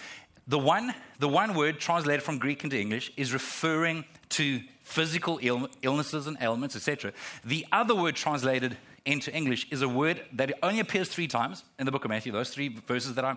the 0.48 0.58
one, 0.58 0.94
the 1.20 1.28
one 1.28 1.56
word 1.56 1.80
translated 1.80 2.24
from 2.24 2.38
Greek 2.38 2.64
into 2.64 2.80
English 2.80 3.12
is 3.18 3.34
referring 3.34 4.06
to 4.30 4.62
physical 4.84 5.40
Ill, 5.42 5.68
illnesses 5.82 6.26
and 6.26 6.38
ailments, 6.40 6.76
etc. 6.76 7.12
The 7.44 7.66
other 7.72 7.96
word 7.96 8.16
translated 8.16 8.78
into 9.06 9.34
English 9.34 9.68
is 9.72 9.82
a 9.82 9.90
word 9.90 10.22
that 10.34 10.54
only 10.64 10.80
appears 10.80 11.10
three 11.10 11.28
times 11.28 11.66
in 11.78 11.86
the 11.86 11.92
book 11.92 12.06
of 12.06 12.10
Matthew, 12.10 12.32
those 12.32 12.50
three 12.50 12.70
verses 12.70 13.16
that 13.16 13.26
I 13.26 13.36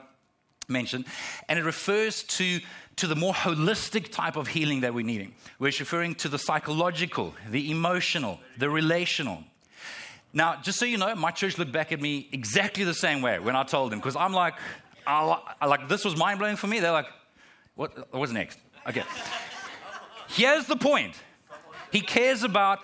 mentioned, 0.69 1.07
and 1.49 1.59
it 1.59 1.65
refers 1.65 2.23
to, 2.25 2.61
to 2.97 3.07
the 3.07 3.17
more 3.17 3.35
holistic 3.35 4.11
type 4.11 4.37
of 4.37 4.49
healing 4.49 4.81
that 4.81 4.95
we're 4.95 5.05
needing, 5.05 5.35
where 5.59 5.69
it's 5.69 5.81
referring 5.81 6.15
to 6.17 6.29
the 6.29 6.39
psychological, 6.39 7.35
the 7.51 7.71
emotional, 7.71 8.41
the 8.59 8.69
relational. 8.69 9.45
Now, 10.33 10.57
just 10.61 10.79
so 10.79 10.85
you 10.85 10.99
know, 10.99 11.15
my 11.15 11.31
church 11.31 11.57
looked 11.59 11.73
back 11.73 11.93
at 11.93 12.01
me 12.01 12.29
exactly 12.33 12.85
the 12.85 12.95
same 12.95 13.23
way 13.23 13.39
when 13.39 13.57
I 13.57 13.63
told 13.63 13.93
them, 13.93 13.99
because 13.99 14.17
I'm 14.17 14.33
like, 14.33 14.55
I, 15.07 15.41
I, 15.61 15.67
like, 15.67 15.89
this 15.89 16.05
was 16.05 16.17
mind 16.17 16.39
blowing 16.39 16.57
for 16.57 16.67
me. 16.67 16.81
They're 16.81 16.91
like, 16.91 17.07
what, 17.75 18.13
what's 18.13 18.33
next? 18.33 18.59
Okay. 18.89 19.05
Here's 20.29 20.67
the 20.67 20.77
point 20.77 21.15
He 21.93 22.01
cares 22.01 22.43
about 22.43 22.81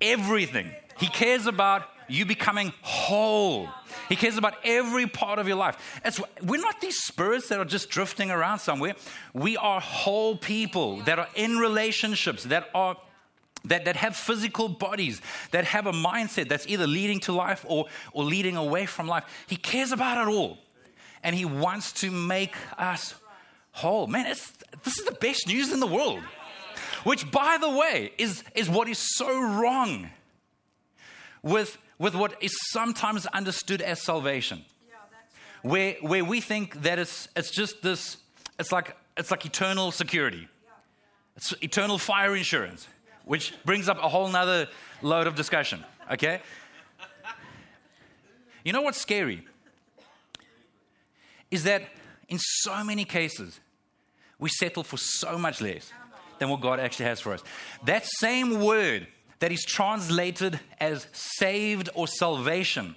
everything, 0.00 0.70
He 0.98 1.06
cares 1.06 1.46
about 1.46 1.84
you 2.10 2.26
becoming 2.26 2.72
whole. 2.82 3.68
He 4.08 4.16
cares 4.16 4.36
about 4.36 4.54
every 4.64 5.06
part 5.06 5.38
of 5.38 5.46
your 5.46 5.56
life. 5.56 6.00
It's, 6.04 6.20
we're 6.42 6.60
not 6.60 6.80
these 6.80 6.98
spirits 6.98 7.48
that 7.48 7.58
are 7.58 7.64
just 7.64 7.90
drifting 7.90 8.30
around 8.30 8.58
somewhere. 8.58 8.94
We 9.32 9.56
are 9.56 9.80
whole 9.80 10.36
people 10.36 11.02
that 11.02 11.18
are 11.18 11.28
in 11.34 11.58
relationships, 11.58 12.44
that 12.44 12.68
are 12.74 12.96
that, 13.64 13.84
that 13.84 13.96
have 13.96 14.16
physical 14.16 14.68
bodies, 14.68 15.20
that 15.50 15.64
have 15.66 15.86
a 15.86 15.92
mindset 15.92 16.48
that's 16.48 16.66
either 16.66 16.86
leading 16.86 17.20
to 17.20 17.32
life 17.32 17.64
or, 17.68 17.86
or 18.12 18.24
leading 18.24 18.56
away 18.56 18.86
from 18.86 19.06
life. 19.06 19.24
He 19.48 19.56
cares 19.56 19.92
about 19.92 20.26
it 20.26 20.30
all. 20.30 20.58
And 21.22 21.36
he 21.36 21.44
wants 21.44 21.92
to 22.00 22.10
make 22.10 22.54
us 22.78 23.14
whole. 23.72 24.06
Man, 24.06 24.24
this 24.24 24.98
is 24.98 25.04
the 25.04 25.12
best 25.12 25.46
news 25.46 25.72
in 25.72 25.80
the 25.80 25.86
world. 25.86 26.22
Which, 27.04 27.30
by 27.30 27.58
the 27.60 27.68
way, 27.68 28.12
is, 28.16 28.42
is 28.54 28.68
what 28.70 28.88
is 28.88 28.98
so 28.98 29.28
wrong 29.28 30.08
with 31.42 31.76
with 32.00 32.14
what 32.14 32.42
is 32.42 32.56
sometimes 32.72 33.26
understood 33.26 33.82
as 33.82 34.00
salvation. 34.00 34.64
Yeah, 34.88 34.94
right. 35.12 35.70
Where, 35.70 35.92
where 36.00 36.24
we 36.24 36.40
think 36.40 36.82
that 36.82 36.98
it's, 36.98 37.28
it's 37.36 37.50
just 37.50 37.82
this, 37.82 38.16
it's 38.58 38.72
like, 38.72 38.96
it's 39.18 39.30
like 39.30 39.44
eternal 39.44 39.92
security. 39.92 40.48
Yeah. 40.64 40.70
It's 41.36 41.54
eternal 41.62 41.98
fire 41.98 42.34
insurance, 42.34 42.88
yeah. 43.06 43.12
which 43.26 43.52
brings 43.66 43.86
up 43.88 43.98
a 43.98 44.08
whole 44.08 44.28
nother 44.28 44.68
load 45.02 45.26
of 45.26 45.34
discussion, 45.34 45.84
okay? 46.10 46.40
you 48.64 48.72
know 48.72 48.80
what's 48.80 48.98
scary? 48.98 49.46
Is 51.50 51.64
that 51.64 51.82
in 52.28 52.38
so 52.38 52.82
many 52.82 53.04
cases, 53.04 53.60
we 54.38 54.48
settle 54.48 54.84
for 54.84 54.96
so 54.96 55.36
much 55.36 55.60
less 55.60 55.92
than 56.38 56.48
what 56.48 56.62
God 56.62 56.80
actually 56.80 57.04
has 57.06 57.20
for 57.20 57.34
us. 57.34 57.42
That 57.84 58.06
same 58.06 58.60
word 58.60 59.06
that 59.40 59.52
is 59.52 59.64
translated 59.64 60.60
as 60.78 61.06
saved 61.12 61.88
or 61.94 62.06
salvation 62.06 62.94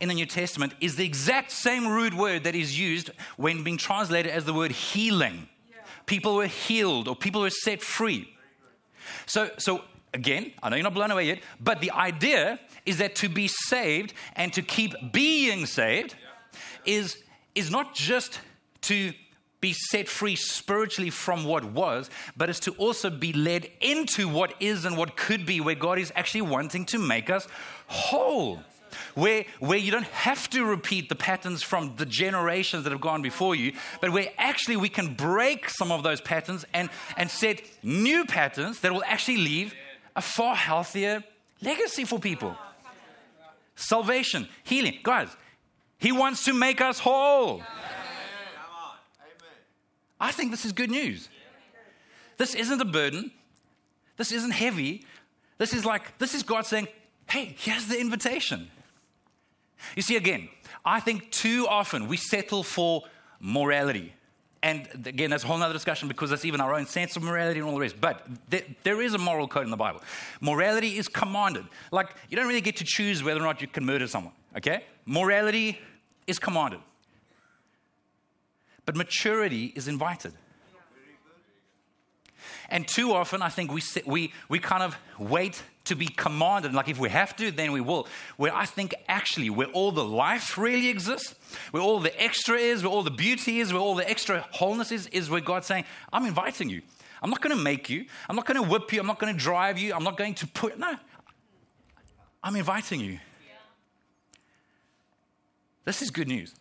in 0.00 0.08
the 0.08 0.14
New 0.14 0.26
Testament 0.26 0.74
is 0.80 0.96
the 0.96 1.04
exact 1.04 1.50
same 1.50 1.88
root 1.88 2.12
word 2.12 2.44
that 2.44 2.54
is 2.54 2.78
used 2.78 3.10
when 3.36 3.64
being 3.64 3.78
translated 3.78 4.30
as 4.30 4.44
the 4.44 4.52
word 4.52 4.72
healing. 4.72 5.48
People 6.04 6.36
were 6.36 6.46
healed 6.46 7.08
or 7.08 7.16
people 7.16 7.40
were 7.40 7.50
set 7.50 7.82
free. 7.82 8.28
So, 9.24 9.50
so 9.58 9.82
again, 10.12 10.52
I 10.62 10.68
know 10.68 10.76
you're 10.76 10.84
not 10.84 10.94
blown 10.94 11.10
away 11.10 11.26
yet, 11.26 11.40
but 11.60 11.80
the 11.80 11.92
idea 11.92 12.60
is 12.84 12.98
that 12.98 13.14
to 13.16 13.28
be 13.28 13.48
saved 13.48 14.12
and 14.34 14.52
to 14.52 14.62
keep 14.62 14.94
being 15.12 15.66
saved 15.66 16.14
is, 16.84 17.16
is 17.54 17.70
not 17.70 17.94
just 17.94 18.40
to 18.82 19.12
be 19.66 19.72
set 19.72 20.08
free 20.08 20.36
spiritually 20.36 21.10
from 21.10 21.44
what 21.44 21.64
was, 21.64 22.08
but 22.36 22.48
is 22.48 22.60
to 22.60 22.70
also 22.74 23.10
be 23.10 23.32
led 23.32 23.68
into 23.80 24.28
what 24.28 24.54
is 24.60 24.84
and 24.84 24.96
what 24.96 25.16
could 25.16 25.44
be, 25.44 25.60
where 25.60 25.74
God 25.74 25.98
is 25.98 26.12
actually 26.14 26.42
wanting 26.42 26.84
to 26.86 27.00
make 27.00 27.30
us 27.30 27.48
whole. 27.88 28.60
Where, 29.16 29.44
where 29.58 29.76
you 29.76 29.90
don't 29.90 30.06
have 30.28 30.48
to 30.50 30.64
repeat 30.64 31.08
the 31.08 31.16
patterns 31.16 31.64
from 31.64 31.96
the 31.96 32.06
generations 32.06 32.84
that 32.84 32.92
have 32.92 33.00
gone 33.00 33.22
before 33.22 33.56
you, 33.56 33.72
but 34.00 34.12
where 34.12 34.28
actually 34.38 34.76
we 34.76 34.88
can 34.88 35.14
break 35.14 35.68
some 35.68 35.90
of 35.90 36.04
those 36.04 36.20
patterns 36.20 36.64
and, 36.72 36.88
and 37.16 37.28
set 37.28 37.60
new 37.82 38.24
patterns 38.24 38.78
that 38.80 38.92
will 38.92 39.04
actually 39.04 39.38
leave 39.38 39.74
a 40.14 40.22
far 40.22 40.54
healthier 40.54 41.24
legacy 41.60 42.04
for 42.04 42.20
people. 42.20 42.56
Salvation, 43.74 44.46
healing. 44.62 45.00
Guys, 45.02 45.28
He 45.98 46.12
wants 46.12 46.44
to 46.44 46.54
make 46.54 46.80
us 46.80 47.00
whole. 47.00 47.62
I 50.26 50.32
think 50.32 50.50
this 50.50 50.64
is 50.64 50.72
good 50.72 50.90
news. 50.90 51.28
This 52.36 52.54
isn't 52.54 52.80
a 52.80 52.84
burden. 52.84 53.30
This 54.16 54.32
isn't 54.32 54.50
heavy. 54.50 55.04
This 55.58 55.72
is 55.72 55.84
like, 55.84 56.18
this 56.18 56.34
is 56.34 56.42
God 56.42 56.66
saying, 56.66 56.88
hey, 57.30 57.54
here's 57.58 57.86
the 57.86 57.98
invitation. 58.00 58.68
You 59.94 60.02
see, 60.02 60.16
again, 60.16 60.48
I 60.84 61.00
think 61.00 61.30
too 61.30 61.66
often 61.68 62.08
we 62.08 62.16
settle 62.16 62.62
for 62.62 63.02
morality 63.40 64.12
and 64.62 64.88
again, 65.06 65.30
that's 65.30 65.44
a 65.44 65.46
whole 65.46 65.62
other 65.62 65.72
discussion 65.72 66.08
because 66.08 66.30
that's 66.30 66.44
even 66.44 66.60
our 66.60 66.74
own 66.74 66.86
sense 66.86 67.14
of 67.14 67.22
morality 67.22 67.60
and 67.60 67.68
all 67.68 67.74
the 67.74 67.80
rest. 67.80 68.00
But 68.00 68.26
there, 68.48 68.62
there 68.82 69.00
is 69.00 69.14
a 69.14 69.18
moral 69.18 69.46
code 69.46 69.62
in 69.62 69.70
the 69.70 69.76
Bible. 69.76 70.02
Morality 70.40 70.98
is 70.98 71.06
commanded. 71.06 71.66
Like, 71.92 72.08
you 72.30 72.36
don't 72.36 72.48
really 72.48 72.60
get 72.60 72.76
to 72.78 72.84
choose 72.84 73.22
whether 73.22 73.38
or 73.38 73.44
not 73.44 73.60
you 73.60 73.68
can 73.68 73.84
murder 73.84 74.08
someone, 74.08 74.32
okay? 74.56 74.82
Morality 75.04 75.78
is 76.26 76.40
commanded. 76.40 76.80
But 78.86 78.96
maturity 78.96 79.72
is 79.74 79.88
invited. 79.88 80.32
And 82.68 82.86
too 82.86 83.12
often, 83.12 83.42
I 83.42 83.48
think 83.48 83.72
we, 83.72 83.80
sit, 83.80 84.06
we, 84.06 84.32
we 84.48 84.58
kind 84.58 84.82
of 84.82 84.96
wait 85.18 85.62
to 85.84 85.94
be 85.94 86.06
commanded. 86.06 86.72
Like 86.72 86.88
if 86.88 86.98
we 86.98 87.08
have 87.10 87.36
to, 87.36 87.50
then 87.50 87.72
we 87.72 87.80
will. 87.80 88.08
Where 88.36 88.54
I 88.54 88.64
think 88.64 88.94
actually, 89.06 89.50
where 89.50 89.68
all 89.68 89.92
the 89.92 90.04
life 90.04 90.58
really 90.58 90.88
exists, 90.88 91.34
where 91.70 91.82
all 91.82 92.00
the 92.00 92.20
extra 92.20 92.56
is, 92.56 92.82
where 92.82 92.90
all 92.90 93.02
the 93.02 93.10
beauty 93.10 93.60
is, 93.60 93.72
where 93.72 93.82
all 93.82 93.94
the 93.94 94.08
extra 94.08 94.46
wholeness 94.50 94.90
is, 94.90 95.06
is 95.08 95.30
where 95.30 95.40
God's 95.40 95.66
saying, 95.66 95.84
I'm 96.12 96.26
inviting 96.26 96.68
you. 96.68 96.82
I'm 97.22 97.30
not 97.30 97.40
going 97.40 97.56
to 97.56 97.62
make 97.62 97.88
you. 97.88 98.06
I'm 98.28 98.36
not 98.36 98.46
going 98.46 98.62
to 98.62 98.68
whip 98.68 98.92
you. 98.92 99.00
I'm 99.00 99.06
not 99.06 99.18
going 99.18 99.32
to 99.32 99.40
drive 99.40 99.78
you. 99.78 99.94
I'm 99.94 100.04
not 100.04 100.16
going 100.16 100.34
to 100.34 100.46
put. 100.46 100.78
No. 100.78 100.96
I'm 102.42 102.56
inviting 102.56 103.00
you. 103.00 103.18
This 105.84 106.02
is 106.02 106.10
good 106.10 106.28
news. 106.28 106.52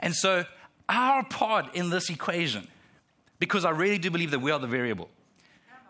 And 0.00 0.14
so, 0.14 0.44
our 0.88 1.24
part 1.24 1.74
in 1.74 1.90
this 1.90 2.10
equation 2.10 2.68
because 3.38 3.64
I 3.64 3.70
really 3.70 3.98
do 3.98 4.10
believe 4.10 4.30
that 4.30 4.40
we 4.40 4.50
are 4.50 4.58
the 4.58 4.66
variable. 4.66 5.08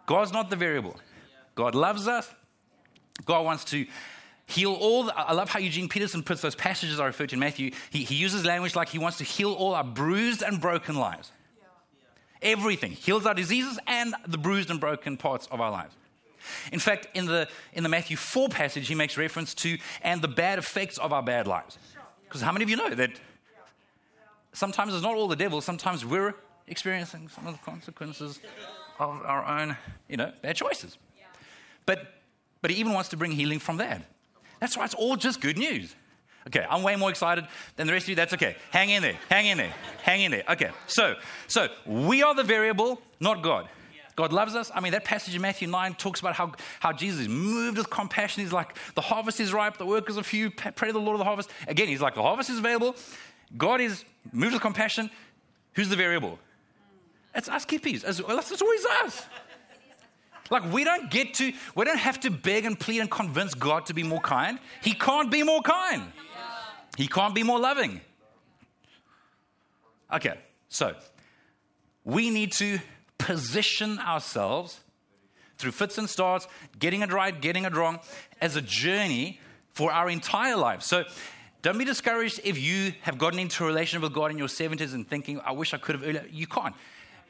God's 0.07 0.33
not 0.33 0.51
the 0.51 0.57
variable. 0.57 0.97
God 1.55 1.75
loves 1.75 2.09
us. 2.09 2.33
God 3.25 3.45
wants 3.45 3.65
to 3.67 3.87
heal 4.47 4.73
all. 4.73 5.05
The, 5.05 5.17
I 5.17 5.33
love 5.33 5.49
how 5.49 5.59
Eugene 5.59 5.89
Peterson 5.89 6.23
puts 6.23 6.41
those 6.41 6.55
passages 6.55 7.01
I 7.01 7.07
referred 7.07 7.31
to 7.31 7.37
in 7.37 7.41
Matthew. 7.41 7.71
He, 7.91 8.05
he 8.05 8.17
uses 8.17 8.45
language 8.45 8.75
like 8.75 8.89
he 8.89 8.99
wants 8.99 9.19
to 9.19 9.25
heal 9.25 9.53
all 9.53 9.75
our 9.75 9.85
bruised 9.85 10.43
and 10.43 10.61
broken 10.61 10.97
lives. 10.97 11.31
Everything. 12.43 12.93
Heals 12.93 13.25
our 13.25 13.35
diseases 13.35 13.79
and 13.87 14.15
the 14.27 14.37
bruised 14.37 14.71
and 14.71 14.79
broken 14.79 15.17
parts 15.17 15.47
of 15.51 15.61
our 15.61 15.71
lives. 15.71 15.95
In 16.73 16.79
fact, 16.79 17.09
in 17.15 17.25
the, 17.25 17.49
in 17.73 17.83
the 17.83 17.89
Matthew 17.89 18.19
4 18.19 18.51
passage, 18.51 18.87
he 18.87 18.95
makes 18.95 19.17
reference 19.17 19.55
to 19.55 19.79
and 20.03 20.21
the 20.21 20.29
bad 20.29 20.59
effects 20.59 20.99
of 20.99 21.13
our 21.13 21.23
bad 21.23 21.47
lives. 21.47 21.79
Because 22.25 22.43
how 22.43 22.53
many 22.53 22.65
of 22.65 22.71
you 22.71 22.77
know 22.77 22.91
that 22.91 23.13
sometimes 24.55 24.95
it's 24.95 25.03
not 25.03 25.15
all 25.15 25.29
the 25.29 25.37
devil, 25.37 25.61
sometimes 25.61 26.05
we're 26.05 26.35
experiencing 26.67 27.29
some 27.29 27.47
of 27.47 27.53
the 27.53 27.61
consequences 27.63 28.41
of 28.99 29.23
our 29.25 29.45
own, 29.45 29.77
you 30.09 30.17
know, 30.17 30.33
bad 30.43 30.57
choices. 30.57 30.97
But, 31.85 32.15
but 32.63 32.71
he 32.71 32.79
even 32.79 32.93
wants 32.93 33.11
to 33.11 33.17
bring 33.17 33.33
healing 33.33 33.59
from 33.59 33.77
that. 33.77 34.03
That's 34.61 34.77
why 34.77 34.85
it's 34.87 34.95
all 34.95 35.17
just 35.17 35.41
good 35.41 35.59
news. 35.59 35.95
Okay, 36.47 36.65
I'm 36.69 36.83
way 36.83 36.97
more 36.97 37.11
excited 37.11 37.47
than 37.77 37.87
the 37.87 37.93
rest 37.93 38.05
of 38.05 38.11
you. 38.11 38.15
That's 38.17 38.35
okay. 38.35 38.57
Hang 38.71 38.91
in 38.91 39.03
there. 39.03 39.17
Hang 39.31 39.47
in 39.47 39.59
there. 39.59 39.73
Hang 40.03 40.23
in 40.23 40.31
there. 40.31 40.45
Okay, 40.49 40.71
so 40.87 41.15
so 41.47 41.69
we 41.87 42.23
are 42.23 42.35
the 42.35 42.43
variable, 42.43 43.01
not 43.19 43.43
God. 43.43 43.69
God 44.17 44.33
loves 44.33 44.55
us. 44.55 44.71
I 44.73 44.81
mean, 44.81 44.93
that 44.93 45.05
passage 45.05 45.35
in 45.35 45.43
Matthew 45.43 45.67
9 45.67 45.95
talks 45.95 46.21
about 46.21 46.35
how, 46.35 46.53
how 46.79 46.93
Jesus 46.93 47.23
is 47.23 47.29
moved 47.29 47.79
with 47.79 47.91
compassion. 47.91 48.45
He's 48.45 48.53
like, 48.53 48.77
the 48.95 49.01
harvest 49.01 49.41
is 49.41 49.53
ripe, 49.53 49.77
the 49.77 49.87
workers 49.87 50.17
are 50.17 50.23
few. 50.23 50.51
Pray 50.51 50.89
to 50.89 50.93
the 50.93 51.01
Lord 51.01 51.17
of 51.17 51.19
the 51.19 51.25
harvest. 51.25 51.51
Again, 51.67 51.89
he's 51.89 52.01
like, 52.01 52.15
the 52.15 52.23
harvest 52.23 52.49
is 52.49 52.59
available. 52.59 52.95
God 53.57 53.81
is 53.81 54.05
moved 54.33 54.55
with 54.55 54.63
compassion. 54.63 55.11
Who's 55.75 55.89
the 55.89 55.97
variable? 55.97 56.39
It's 57.35 57.49
us 57.49 57.65
kippies. 57.65 58.05
It's, 58.07 58.21
it's 58.21 58.63
always 58.63 58.87
us. 59.03 59.27
Like 60.51 60.71
we 60.73 60.85
don't 60.85 61.11
get 61.11 61.35
to, 61.35 61.53
we 61.75 61.85
don't 61.85 61.99
have 61.99 62.21
to 62.21 62.31
beg 62.31 62.65
and 62.65 62.79
plead 62.79 63.01
and 63.01 63.11
convince 63.11 63.55
God 63.55 63.87
to 63.87 63.95
be 63.95 64.03
more 64.03 64.21
kind. 64.21 64.59
He 64.83 64.93
can't 64.93 65.31
be 65.31 65.43
more 65.43 65.63
kind. 65.63 66.13
He 66.97 67.09
can't 67.09 67.35
be 67.35 67.43
more 67.43 67.59
loving. 67.59 68.01
Okay, 70.13 70.39
so 70.69 70.95
we 72.05 72.31
need 72.31 72.53
to 72.53 72.79
position 73.19 73.99
ourselves 73.99 74.81
through 75.57 75.73
fits 75.73 75.99
and 75.99 76.09
starts, 76.09 76.47
getting 76.79 77.01
it 77.03 77.13
right, 77.13 77.41
getting 77.41 77.65
it 77.65 77.75
wrong, 77.75 77.99
as 78.41 78.55
a 78.55 78.63
journey 78.63 79.41
for 79.73 79.91
our 79.91 80.11
entire 80.11 80.57
life. 80.57 80.83
So 80.83 81.05
don't 81.65 81.79
be 81.79 81.85
discouraged 81.87 82.43
if 82.45 82.61
you 82.61 82.93
have 83.01 83.17
gotten 83.17 83.39
into 83.39 83.65
a 83.65 83.67
relationship 83.67 84.03
with 84.03 84.13
God 84.13 84.31
in 84.31 84.37
your 84.37 84.49
70s 84.49 84.93
and 84.93 85.09
thinking, 85.09 85.41
I 85.47 85.53
wish 85.53 85.73
I 85.73 85.79
could 85.79 85.95
have 85.95 86.07
earlier. 86.07 86.27
You 86.31 86.47
can't. 86.47 86.75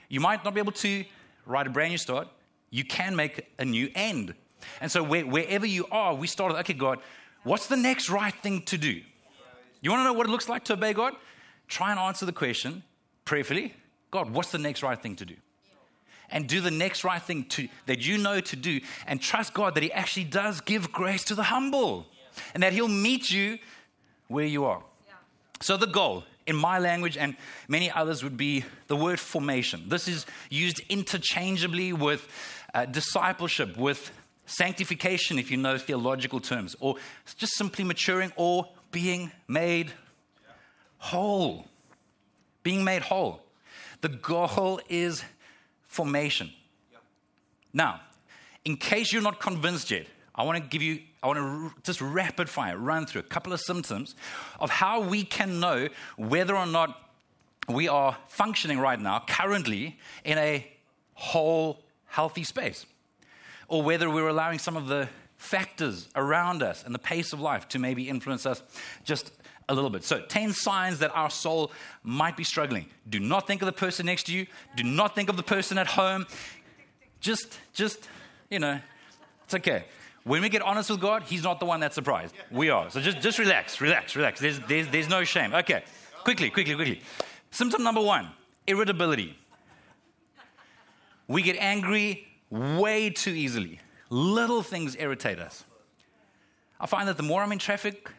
You 0.09 0.19
might 0.19 0.45
not 0.45 0.55
be 0.55 0.61
able 0.61 0.73
to 0.73 1.05
write 1.47 1.69
a 1.69 1.71
brand 1.71 1.93
new 1.93 1.99
start. 1.99 2.27
You 2.69 2.85
can 2.85 3.15
make 3.15 3.47
a 3.61 3.65
new 3.65 3.89
end. 3.95 4.35
And 4.81 4.91
so, 4.91 5.05
where, 5.05 5.25
wherever 5.25 5.67
you 5.67 5.87
are, 5.93 6.17
we 6.17 6.27
started, 6.27 6.59
okay, 6.59 6.73
God, 6.73 6.99
what's 7.45 7.69
the 7.69 7.77
next 7.77 8.11
right 8.11 8.35
thing 8.35 8.63
to 8.63 8.77
do? 8.77 9.01
You 9.83 9.91
want 9.91 10.01
to 10.01 10.05
know 10.05 10.13
what 10.15 10.27
it 10.27 10.31
looks 10.31 10.49
like 10.49 10.65
to 10.65 10.73
obey 10.73 10.95
God? 10.95 11.15
Try 11.69 11.93
and 11.93 12.01
answer 12.01 12.27
the 12.27 12.33
question 12.33 12.83
prayerfully 13.25 13.73
God, 14.11 14.31
what's 14.31 14.51
the 14.51 14.59
next 14.59 14.83
right 14.83 15.01
thing 15.01 15.15
to 15.15 15.25
do? 15.25 15.37
And 16.29 16.49
do 16.49 16.61
the 16.61 16.73
next 16.73 17.05
right 17.05 17.23
thing 17.23 17.45
to, 17.51 17.69
that 17.87 18.05
you 18.05 18.19
know 18.19 18.41
to 18.41 18.57
do, 18.57 18.81
and 19.07 19.23
trust 19.23 19.55
God 19.55 19.77
that 19.77 19.85
He 19.85 19.93
actually 19.93 20.25
does 20.25 20.61
give 20.61 20.91
grace 20.91 21.23
to 21.25 21.37
the 21.37 21.45
humble 21.45 22.07
and 22.53 22.65
that 22.65 22.73
He'll 22.73 22.89
meet 22.89 23.31
you 23.31 23.59
where 24.29 24.47
you 24.47 24.65
are. 24.65 24.83
So, 25.61 25.77
the 25.77 25.87
goal 25.87 26.25
in 26.47 26.57
my 26.57 26.79
language 26.79 27.17
and 27.17 27.37
many 27.69 27.91
others 27.91 28.23
would 28.23 28.37
be 28.37 28.65
the 28.89 28.97
word 28.97 29.19
formation. 29.19 29.89
This 29.89 30.09
is 30.09 30.27
used 30.51 30.81
interchangeably 30.89 31.93
with 31.93 32.29
uh, 32.75 32.85
discipleship, 32.87 33.77
with 33.77 34.11
sanctification, 34.47 35.39
if 35.39 35.51
you 35.51 35.57
know 35.57 35.79
theological 35.79 36.41
terms, 36.41 36.77
or 36.81 36.97
just 37.37 37.55
simply 37.55 37.85
maturing 37.85 38.33
or 38.37 38.69
being 38.91 39.31
made 39.49 39.93
whole. 40.99 41.67
Being 42.63 42.85
made 42.85 43.03
whole. 43.03 43.41
The 44.01 44.09
goal 44.09 44.81
is 44.89 45.25
formation. 45.83 46.51
Now, 47.73 48.01
in 48.65 48.77
case 48.77 49.13
you're 49.13 49.23
not 49.23 49.41
convinced 49.41 49.91
yet, 49.91 50.07
I 50.35 50.43
want 50.43 50.63
to 50.63 50.69
give 50.69 50.83
you, 50.83 51.01
I 51.23 51.29
want 51.29 51.39
to 51.39 51.83
just 51.83 52.01
rapid 52.01 52.49
fire 52.49 52.77
run 52.77 53.07
through 53.07 53.21
a 53.21 53.25
couple 53.25 53.53
of 53.53 53.61
symptoms 53.61 54.15
of 54.59 54.71
how 54.71 55.01
we 55.01 55.25
can 55.25 55.61
know 55.61 55.89
whether 56.17 56.57
or 56.57 56.67
not 56.67 57.01
we 57.69 57.89
are 57.89 58.17
functioning 58.29 58.79
right 58.79 59.01
now, 59.01 59.25
currently, 59.27 59.99
in 60.25 60.39
a 60.39 60.67
whole, 61.15 61.83
healthy 62.07 62.45
space, 62.45 62.85
or 63.69 63.83
whether 63.83 64.11
we're 64.11 64.29
allowing 64.29 64.59
some 64.59 64.77
of 64.77 64.89
the 64.89 65.09
factors 65.37 66.09
around 66.17 66.63
us 66.63 66.85
and 66.85 66.95
the 66.95 66.99
pace 66.99 67.33
of 67.33 67.41
life 67.41 67.69
to 67.69 67.79
maybe 67.79 68.09
influence 68.09 68.47
us 68.47 68.63
just 69.05 69.31
a 69.69 69.75
little 69.75 69.91
bit. 69.91 70.05
So, 70.05 70.21
10 70.21 70.53
signs 70.53 70.99
that 70.99 71.11
our 71.15 71.31
soul 71.31 71.73
might 72.03 72.37
be 72.37 72.45
struggling. 72.45 72.87
Do 73.09 73.19
not 73.19 73.47
think 73.47 73.63
of 73.63 73.67
the 73.67 73.73
person 73.73 74.07
next 74.07 74.25
to 74.25 74.33
you, 74.33 74.47
do 74.77 74.83
not 74.83 75.15
think 75.15 75.29
of 75.29 75.37
the 75.37 75.43
person 75.43 75.79
at 75.79 75.87
home. 75.87 76.27
Just, 77.21 77.59
just, 77.73 78.07
you 78.51 78.59
know, 78.59 78.79
it's 79.45 79.55
okay. 79.55 79.85
When 80.25 80.41
we 80.41 80.49
get 80.49 80.63
honest 80.63 80.91
with 80.91 81.01
God, 81.01 81.23
He's 81.23 81.43
not 81.43 81.61
the 81.61 81.67
one 81.67 81.81
that's 81.81 81.95
surprised. 81.95 82.35
We 82.51 82.71
are. 82.71 82.91
So 82.91 83.01
just, 83.01 83.21
just 83.21 83.39
relax, 83.39 83.81
relax, 83.81 84.17
relax. 84.17 84.41
There's, 84.41 84.59
there's, 84.61 84.89
there's 84.89 85.09
no 85.09 85.23
shame. 85.25 85.55
Okay, 85.55 85.85
quickly, 86.23 86.51
quickly, 86.51 86.75
quickly. 86.75 87.01
Symptom 87.51 87.83
number 87.83 88.01
one 88.01 88.31
irritability. 88.67 89.39
We 91.29 91.43
get 91.43 91.57
angry 91.57 92.27
way 92.51 93.11
too 93.11 93.31
easily. 93.31 93.81
Little 94.11 94.63
things 94.63 94.97
irritate 94.97 95.39
us. 95.39 95.65
I 96.81 96.87
find 96.87 97.09
that 97.09 97.17
the 97.17 97.23
more 97.23 97.43
I'm 97.43 97.53
in 97.53 97.59
traffic, 97.59 98.11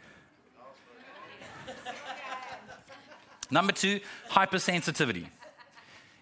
number 3.52 3.72
two, 3.72 4.00
hypersensitivity. 4.30 5.28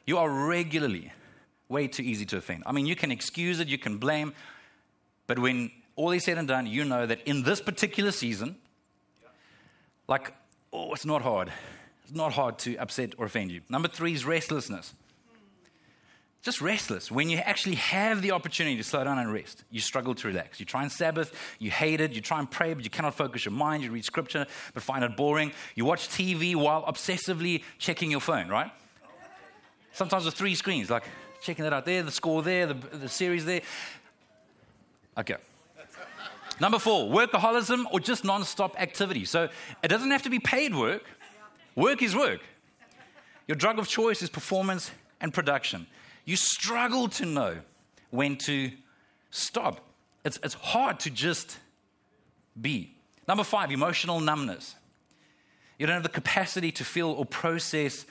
You 0.05 0.17
are 0.17 0.29
regularly 0.29 1.11
way 1.69 1.87
too 1.87 2.03
easy 2.03 2.25
to 2.25 2.37
offend. 2.37 2.63
I 2.65 2.71
mean, 2.71 2.85
you 2.85 2.95
can 2.95 3.11
excuse 3.11 3.59
it, 3.59 3.67
you 3.67 3.77
can 3.77 3.97
blame, 3.97 4.33
but 5.33 5.41
when 5.41 5.71
all 5.95 6.11
is 6.11 6.25
said 6.25 6.37
and 6.37 6.47
done, 6.47 6.67
you 6.67 6.85
know 6.85 7.07
that 7.07 7.27
in 7.27 7.41
this 7.41 7.59
particular 7.59 8.11
season, 8.11 8.55
like, 10.07 10.31
oh, 10.71 10.93
it's 10.93 11.07
not 11.07 11.23
hard. 11.23 11.51
It's 12.03 12.13
not 12.13 12.33
hard 12.33 12.59
to 12.59 12.75
upset 12.77 13.15
or 13.17 13.25
offend 13.25 13.51
you. 13.51 13.61
Number 13.67 13.87
three 13.87 14.13
is 14.13 14.25
restlessness. 14.25 14.93
Just 16.43 16.61
restless. 16.61 17.09
When 17.09 17.31
you 17.31 17.39
actually 17.39 17.77
have 17.77 18.21
the 18.21 18.29
opportunity 18.29 18.77
to 18.77 18.83
slow 18.83 19.03
down 19.03 19.17
and 19.17 19.33
rest, 19.33 19.63
you 19.71 19.79
struggle 19.79 20.13
to 20.13 20.27
relax. 20.27 20.59
You 20.59 20.67
try 20.67 20.83
and 20.83 20.91
Sabbath, 20.91 21.33
you 21.57 21.71
hate 21.71 21.99
it, 21.99 22.11
you 22.11 22.21
try 22.21 22.37
and 22.37 22.51
pray, 22.51 22.75
but 22.75 22.83
you 22.83 22.91
cannot 22.91 23.15
focus 23.15 23.43
your 23.43 23.53
mind. 23.53 23.81
You 23.81 23.89
read 23.89 24.05
scripture, 24.05 24.45
but 24.75 24.83
find 24.83 25.03
it 25.03 25.17
boring. 25.17 25.51
You 25.73 25.85
watch 25.85 26.09
TV 26.09 26.55
while 26.55 26.83
obsessively 26.83 27.63
checking 27.79 28.11
your 28.11 28.19
phone, 28.19 28.49
right? 28.49 28.69
Sometimes 29.93 30.25
with 30.25 30.35
three 30.35 30.53
screens, 30.53 30.91
like 30.91 31.05
checking 31.41 31.63
that 31.63 31.73
out 31.73 31.85
there, 31.85 32.03
the 32.03 32.11
score 32.11 32.43
there, 32.43 32.67
the, 32.67 32.75
the 32.75 33.09
series 33.09 33.45
there. 33.45 33.61
Okay. 35.17 35.35
Number 36.59 36.79
four, 36.79 37.09
workaholism 37.09 37.85
or 37.91 37.99
just 37.99 38.23
non-stop 38.23 38.79
activity. 38.79 39.25
So 39.25 39.49
it 39.83 39.87
doesn't 39.87 40.11
have 40.11 40.23
to 40.23 40.29
be 40.29 40.39
paid 40.39 40.75
work. 40.75 41.03
Work 41.75 42.01
is 42.01 42.15
work. 42.15 42.41
Your 43.47 43.55
drug 43.55 43.79
of 43.79 43.87
choice 43.87 44.21
is 44.21 44.29
performance 44.29 44.91
and 45.19 45.33
production. 45.33 45.87
You 46.25 46.35
struggle 46.35 47.09
to 47.09 47.25
know 47.25 47.57
when 48.11 48.37
to 48.37 48.71
stop. 49.31 49.81
It's, 50.23 50.39
it's 50.43 50.53
hard 50.53 50.99
to 51.01 51.09
just 51.09 51.57
be. 52.59 52.95
Number 53.27 53.43
five, 53.43 53.71
emotional 53.71 54.19
numbness. 54.19 54.75
You 55.79 55.87
don't 55.87 55.95
have 55.95 56.03
the 56.03 56.09
capacity 56.09 56.71
to 56.73 56.85
feel 56.85 57.09
or 57.09 57.25
process 57.25 58.05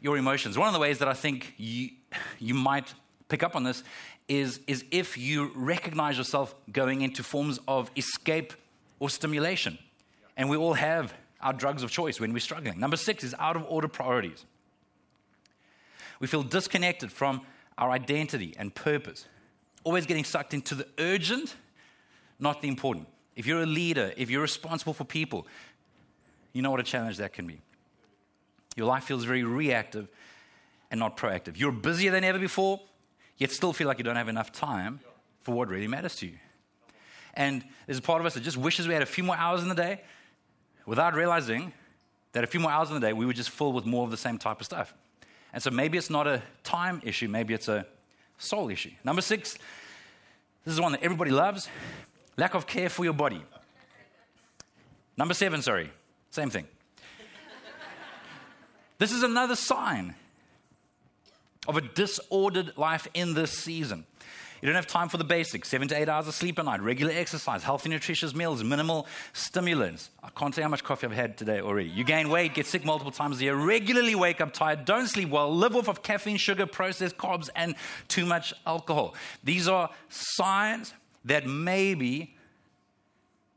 your 0.00 0.18
emotions. 0.18 0.58
One 0.58 0.66
of 0.66 0.74
the 0.74 0.80
ways 0.80 0.98
that 0.98 1.08
I 1.08 1.14
think 1.14 1.54
you, 1.56 1.90
you 2.38 2.54
might 2.54 2.92
pick 3.28 3.42
up 3.42 3.56
on 3.56 3.64
this 3.64 3.82
is, 4.28 4.60
is 4.66 4.84
if 4.90 5.18
you 5.18 5.50
recognize 5.54 6.16
yourself 6.16 6.54
going 6.72 7.02
into 7.02 7.22
forms 7.22 7.58
of 7.68 7.90
escape 7.96 8.52
or 8.98 9.10
stimulation. 9.10 9.78
And 10.36 10.48
we 10.48 10.56
all 10.56 10.74
have 10.74 11.14
our 11.40 11.52
drugs 11.52 11.82
of 11.82 11.90
choice 11.90 12.20
when 12.20 12.32
we're 12.32 12.38
struggling. 12.38 12.80
Number 12.80 12.96
six 12.96 13.22
is 13.22 13.34
out 13.38 13.56
of 13.56 13.64
order 13.68 13.88
priorities. 13.88 14.44
We 16.20 16.26
feel 16.26 16.42
disconnected 16.42 17.12
from 17.12 17.42
our 17.76 17.90
identity 17.90 18.54
and 18.58 18.74
purpose, 18.74 19.26
always 19.82 20.06
getting 20.06 20.24
sucked 20.24 20.54
into 20.54 20.74
the 20.74 20.86
urgent, 20.98 21.54
not 22.38 22.62
the 22.62 22.68
important. 22.68 23.08
If 23.36 23.46
you're 23.46 23.62
a 23.62 23.66
leader, 23.66 24.12
if 24.16 24.30
you're 24.30 24.42
responsible 24.42 24.94
for 24.94 25.04
people, 25.04 25.46
you 26.52 26.62
know 26.62 26.70
what 26.70 26.80
a 26.80 26.84
challenge 26.84 27.18
that 27.18 27.32
can 27.32 27.46
be. 27.46 27.60
Your 28.76 28.86
life 28.86 29.04
feels 29.04 29.24
very 29.24 29.42
reactive 29.42 30.08
and 30.90 31.00
not 31.00 31.16
proactive. 31.16 31.58
You're 31.58 31.72
busier 31.72 32.10
than 32.10 32.24
ever 32.24 32.38
before, 32.38 32.80
yet 33.38 33.50
still 33.50 33.72
feel 33.72 33.88
like 33.88 33.98
you 33.98 34.04
don't 34.04 34.16
have 34.16 34.28
enough 34.28 34.52
time 34.52 35.00
for 35.40 35.54
what 35.54 35.68
really 35.68 35.88
matters 35.88 36.16
to 36.16 36.26
you. 36.26 36.38
And 37.34 37.64
there's 37.86 37.98
a 37.98 38.02
part 38.02 38.20
of 38.20 38.26
us 38.26 38.34
that 38.34 38.42
just 38.42 38.56
wishes 38.56 38.86
we 38.86 38.94
had 38.94 39.02
a 39.02 39.06
few 39.06 39.24
more 39.24 39.36
hours 39.36 39.62
in 39.62 39.68
the 39.68 39.74
day 39.74 40.00
without 40.86 41.14
realizing 41.14 41.72
that 42.32 42.44
a 42.44 42.46
few 42.46 42.60
more 42.60 42.70
hours 42.70 42.88
in 42.88 42.94
the 42.94 43.00
day 43.00 43.12
we 43.12 43.26
would 43.26 43.36
just 43.36 43.50
fill 43.50 43.72
with 43.72 43.86
more 43.86 44.04
of 44.04 44.10
the 44.10 44.16
same 44.16 44.38
type 44.38 44.60
of 44.60 44.66
stuff. 44.66 44.94
And 45.52 45.62
so 45.62 45.70
maybe 45.70 45.98
it's 45.98 46.10
not 46.10 46.26
a 46.26 46.42
time 46.62 47.00
issue, 47.04 47.28
maybe 47.28 47.54
it's 47.54 47.68
a 47.68 47.86
soul 48.38 48.70
issue. 48.70 48.90
Number 49.04 49.22
six, 49.22 49.58
this 50.64 50.74
is 50.74 50.80
one 50.80 50.92
that 50.92 51.02
everybody 51.02 51.30
loves 51.30 51.68
lack 52.36 52.54
of 52.54 52.66
care 52.66 52.88
for 52.88 53.04
your 53.04 53.12
body. 53.12 53.42
Number 55.16 55.34
seven, 55.34 55.62
sorry, 55.62 55.90
same 56.30 56.50
thing. 56.50 56.66
this 58.98 59.12
is 59.12 59.22
another 59.22 59.54
sign 59.54 60.14
of 61.66 61.76
a 61.76 61.80
disordered 61.80 62.76
life 62.76 63.08
in 63.14 63.34
this 63.34 63.52
season. 63.52 64.04
You 64.64 64.68
don't 64.68 64.76
have 64.76 64.86
time 64.86 65.10
for 65.10 65.18
the 65.18 65.24
basics 65.24 65.68
seven 65.68 65.88
to 65.88 65.96
eight 65.96 66.08
hours 66.08 66.26
of 66.26 66.34
sleep 66.34 66.58
a 66.58 66.62
night, 66.62 66.80
regular 66.80 67.12
exercise, 67.12 67.62
healthy, 67.62 67.90
nutritious 67.90 68.34
meals, 68.34 68.64
minimal 68.64 69.06
stimulants. 69.34 70.08
I 70.22 70.30
can't 70.30 70.56
you 70.56 70.62
how 70.62 70.70
much 70.70 70.82
coffee 70.82 71.06
I've 71.06 71.12
had 71.12 71.36
today 71.36 71.60
already. 71.60 71.90
You 71.90 72.02
gain 72.02 72.30
weight, 72.30 72.54
get 72.54 72.64
sick 72.64 72.82
multiple 72.82 73.12
times 73.12 73.38
a 73.40 73.44
year, 73.44 73.56
regularly 73.56 74.14
wake 74.14 74.40
up 74.40 74.54
tired, 74.54 74.86
don't 74.86 75.06
sleep 75.06 75.28
well, 75.28 75.54
live 75.54 75.76
off 75.76 75.88
of 75.88 76.02
caffeine, 76.02 76.38
sugar, 76.38 76.64
processed 76.64 77.18
carbs, 77.18 77.50
and 77.54 77.74
too 78.08 78.24
much 78.24 78.54
alcohol. 78.66 79.14
These 79.42 79.68
are 79.68 79.90
signs 80.08 80.94
that 81.26 81.46
maybe 81.46 82.34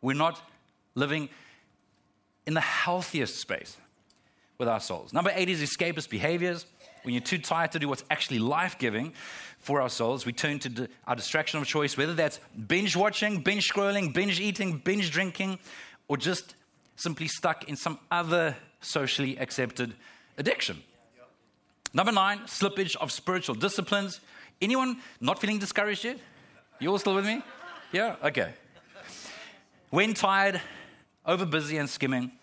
we're 0.01 0.13
not 0.13 0.41
living 0.93 1.29
in 2.45 2.53
the 2.53 2.59
healthiest 2.59 3.37
space 3.37 3.77
with 4.57 4.67
our 4.67 4.79
souls. 4.79 5.13
Number 5.13 5.31
eight 5.35 5.47
is 5.47 5.61
escapist 5.61 6.09
behaviors. 6.09 6.65
When 7.07 7.13
you're 7.13 7.23
too 7.23 7.37
tired 7.37 7.71
to 7.71 7.79
do 7.79 7.87
what's 7.87 8.03
actually 8.11 8.39
life 8.39 8.77
giving, 8.77 9.13
for 9.59 9.79
our 9.79 9.87
souls, 9.87 10.25
we 10.25 10.33
turn 10.33 10.59
to 10.59 10.89
our 11.07 11.15
distraction 11.15 11.57
of 11.57 11.65
choice, 11.65 11.95
whether 11.95 12.13
that's 12.13 12.41
binge 12.67 12.97
watching, 12.97 13.39
binge 13.39 13.71
scrolling, 13.71 14.13
binge 14.13 14.41
eating, 14.41 14.79
binge 14.79 15.09
drinking, 15.09 15.57
or 16.09 16.17
just 16.17 16.53
simply 16.97 17.29
stuck 17.29 17.69
in 17.69 17.77
some 17.77 17.97
other 18.11 18.57
socially 18.81 19.39
accepted 19.39 19.93
addiction. 20.37 20.83
Number 21.93 22.11
nine, 22.11 22.39
slippage 22.39 22.97
of 22.97 23.13
spiritual 23.13 23.55
disciplines. 23.55 24.19
Anyone 24.61 24.97
not 25.21 25.39
feeling 25.39 25.59
discouraged 25.59 26.03
yet? 26.03 26.19
You 26.79 26.91
all 26.91 26.99
still 26.99 27.15
with 27.15 27.25
me? 27.25 27.41
Yeah? 27.93 28.17
Okay. 28.21 28.51
When 29.91 30.13
tired, 30.13 30.59
over 31.25 31.45
busy, 31.45 31.77
and 31.77 31.89
skimming, 31.89 32.33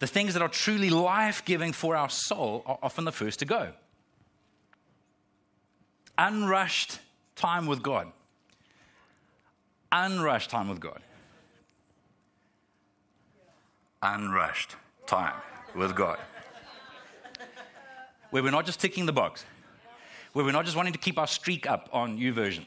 the 0.00 0.08
things 0.08 0.32
that 0.34 0.42
are 0.42 0.48
truly 0.48 0.90
life 0.90 1.44
giving 1.44 1.72
for 1.72 1.94
our 1.94 2.10
soul 2.10 2.64
are 2.66 2.80
often 2.82 3.04
the 3.04 3.12
first 3.12 3.38
to 3.38 3.44
go 3.44 3.74
unrushed 6.18 6.98
time 7.36 7.66
with 7.66 7.82
God. 7.82 8.12
Unrushed 9.92 10.50
time 10.50 10.68
with 10.68 10.80
God. 10.80 11.00
Unrushed 14.02 14.76
time 15.06 15.34
with 15.74 15.94
God. 15.94 16.18
Where 18.30 18.42
we're 18.42 18.50
not 18.50 18.66
just 18.66 18.80
ticking 18.80 19.06
the 19.06 19.12
box, 19.12 19.44
where 20.34 20.44
we're 20.44 20.52
not 20.52 20.66
just 20.66 20.76
wanting 20.76 20.92
to 20.92 20.98
keep 20.98 21.18
our 21.18 21.26
streak 21.26 21.66
up 21.66 21.88
on 21.92 22.18
YouVersion. 22.18 22.66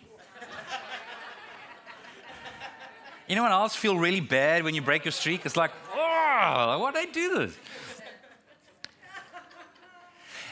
Anyone 3.30 3.52
else 3.52 3.76
feel 3.76 3.98
really 3.98 4.20
bad 4.20 4.64
when 4.64 4.74
you 4.74 4.82
break 4.82 5.06
your 5.06 5.12
streak? 5.12 5.46
It's 5.46 5.56
like, 5.56 5.72
oh, 5.94 6.78
why 6.80 6.92
did 6.92 7.08
I 7.08 7.12
do 7.12 7.38
this? 7.38 7.56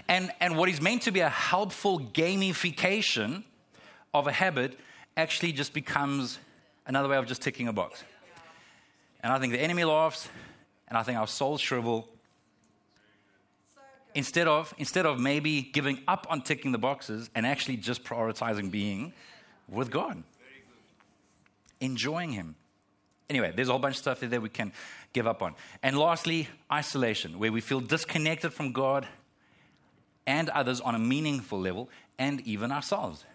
And, 0.09 0.31
and 0.39 0.57
what 0.57 0.69
is 0.69 0.81
meant 0.81 1.03
to 1.03 1.11
be 1.11 1.19
a 1.19 1.29
helpful 1.29 1.99
gamification 1.99 3.43
of 4.11 4.25
a 4.25 4.31
habit 4.31 4.77
actually 5.15 5.51
just 5.51 5.71
becomes 5.71 6.39
another 6.87 7.07
way 7.07 7.17
of 7.17 7.27
just 7.27 7.43
ticking 7.43 7.67
a 7.67 7.73
box. 7.73 8.03
And 9.21 9.31
I 9.31 9.37
think 9.37 9.53
the 9.53 9.61
enemy 9.61 9.83
laughs, 9.83 10.27
and 10.87 10.97
I 10.97 11.03
think 11.03 11.19
our 11.19 11.27
souls 11.27 11.61
shrivel. 11.61 12.09
Instead 14.15 14.47
of, 14.47 14.73
instead 14.79 15.05
of 15.05 15.19
maybe 15.19 15.61
giving 15.61 15.99
up 16.07 16.25
on 16.27 16.41
ticking 16.41 16.71
the 16.71 16.79
boxes 16.79 17.29
and 17.35 17.45
actually 17.45 17.77
just 17.77 18.03
prioritizing 18.03 18.71
being 18.71 19.13
with 19.67 19.91
God, 19.91 20.23
enjoying 21.79 22.31
Him. 22.31 22.55
Anyway, 23.29 23.53
there's 23.55 23.67
a 23.67 23.73
whole 23.73 23.79
bunch 23.79 23.93
of 23.93 23.99
stuff 23.99 24.21
there 24.21 24.29
that 24.29 24.41
we 24.41 24.49
can 24.49 24.73
give 25.13 25.27
up 25.27 25.43
on. 25.43 25.53
And 25.83 25.99
lastly, 25.99 26.47
isolation, 26.73 27.37
where 27.37 27.51
we 27.51 27.61
feel 27.61 27.79
disconnected 27.79 28.51
from 28.53 28.71
God 28.71 29.07
and 30.29 30.49
others 30.49 30.79
on 30.79 30.93
a 30.93 30.99
meaningful 30.99 31.59
level, 31.59 31.89
and 32.19 32.39
even 32.41 32.71
ourselves. 32.71 33.25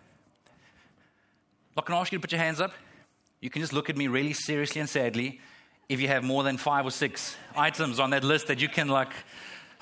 Not 1.76 1.86
going 1.86 1.96
to 1.96 2.00
ask 2.00 2.12
you 2.12 2.18
to 2.18 2.22
put 2.22 2.30
your 2.30 2.40
hands 2.40 2.60
up. 2.60 2.70
You 3.40 3.50
can 3.50 3.60
just 3.60 3.72
look 3.72 3.90
at 3.90 3.96
me 3.96 4.06
really 4.06 4.32
seriously 4.32 4.80
and 4.80 4.88
sadly 4.88 5.40
if 5.88 6.00
you 6.00 6.06
have 6.06 6.22
more 6.22 6.44
than 6.44 6.56
five 6.56 6.86
or 6.86 6.90
six 6.90 7.36
items 7.56 7.98
on 7.98 8.10
that 8.10 8.22
list 8.22 8.46
that 8.46 8.60
you 8.60 8.68
can, 8.68 8.88
like, 8.88 9.12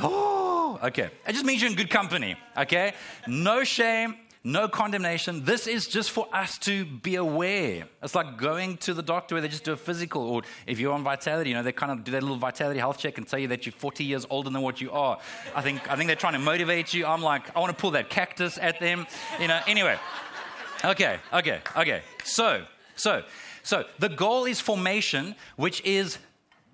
oh, 0.01 0.81
okay. 0.83 1.11
It 1.29 1.33
just 1.33 1.45
means 1.45 1.61
you're 1.61 1.71
in 1.71 1.77
good 1.77 1.91
company, 1.91 2.35
okay? 2.57 2.95
No 3.27 3.63
shame, 3.63 4.17
no 4.45 4.67
condemnation. 4.69 5.45
This 5.45 5.67
is 5.67 5.87
just 5.87 6.11
for 6.11 6.27
us 6.33 6.59
to 6.61 6.85
be 6.85 7.15
aware. 7.15 7.85
It's 8.03 8.15
like 8.15 8.39
going 8.39 8.77
to 8.79 8.95
the 8.95 9.03
doctor 9.03 9.37
where 9.37 9.43
they 9.43 9.49
just 9.49 9.65
do 9.65 9.73
a 9.73 9.77
physical, 9.77 10.23
or 10.23 10.43
if 10.67 10.81
you're 10.81 10.93
on 10.93 11.05
vitality, 11.05 11.51
you 11.51 11.57
know, 11.57 11.63
they 11.63 11.73
kind 11.73 11.93
of 11.93 12.03
do 12.03 12.13
that 12.13 12.23
little 12.23 12.37
vitality 12.37 12.81
health 12.81 12.99
check 12.99 13.19
and 13.19 13.27
tell 13.27 13.39
you 13.39 13.49
that 13.49 13.67
you're 13.67 13.73
40 13.73 14.03
years 14.03 14.27
older 14.31 14.51
than 14.51 14.61
what 14.63 14.81
you 14.81 14.91
are. 14.91 15.19
I 15.55 15.63
think, 15.63 15.89
I 15.91 15.95
think 15.95 16.09
they're 16.09 16.17
trying 16.17 16.33
to 16.33 16.41
motivate 16.41 16.93
you. 16.93 17.07
I'm 17.07 17.23
like, 17.23 17.55
I 17.57 17.61
want 17.61 17.77
to 17.77 17.81
pull 17.81 17.93
that 17.93 18.11
cactus 18.11 18.59
at 18.59 18.81
them, 18.81 19.07
you 19.41 19.47
know. 19.47 19.61
Anyway, 19.67 19.97
okay, 20.85 21.19
okay, 21.33 21.61
okay. 21.77 22.03
So, 22.25 22.65
so, 22.97 23.23
so 23.63 23.85
the 24.01 24.09
goal 24.09 24.47
is 24.47 24.61
formation, 24.61 25.37
which 25.55 25.81
is 25.85 26.19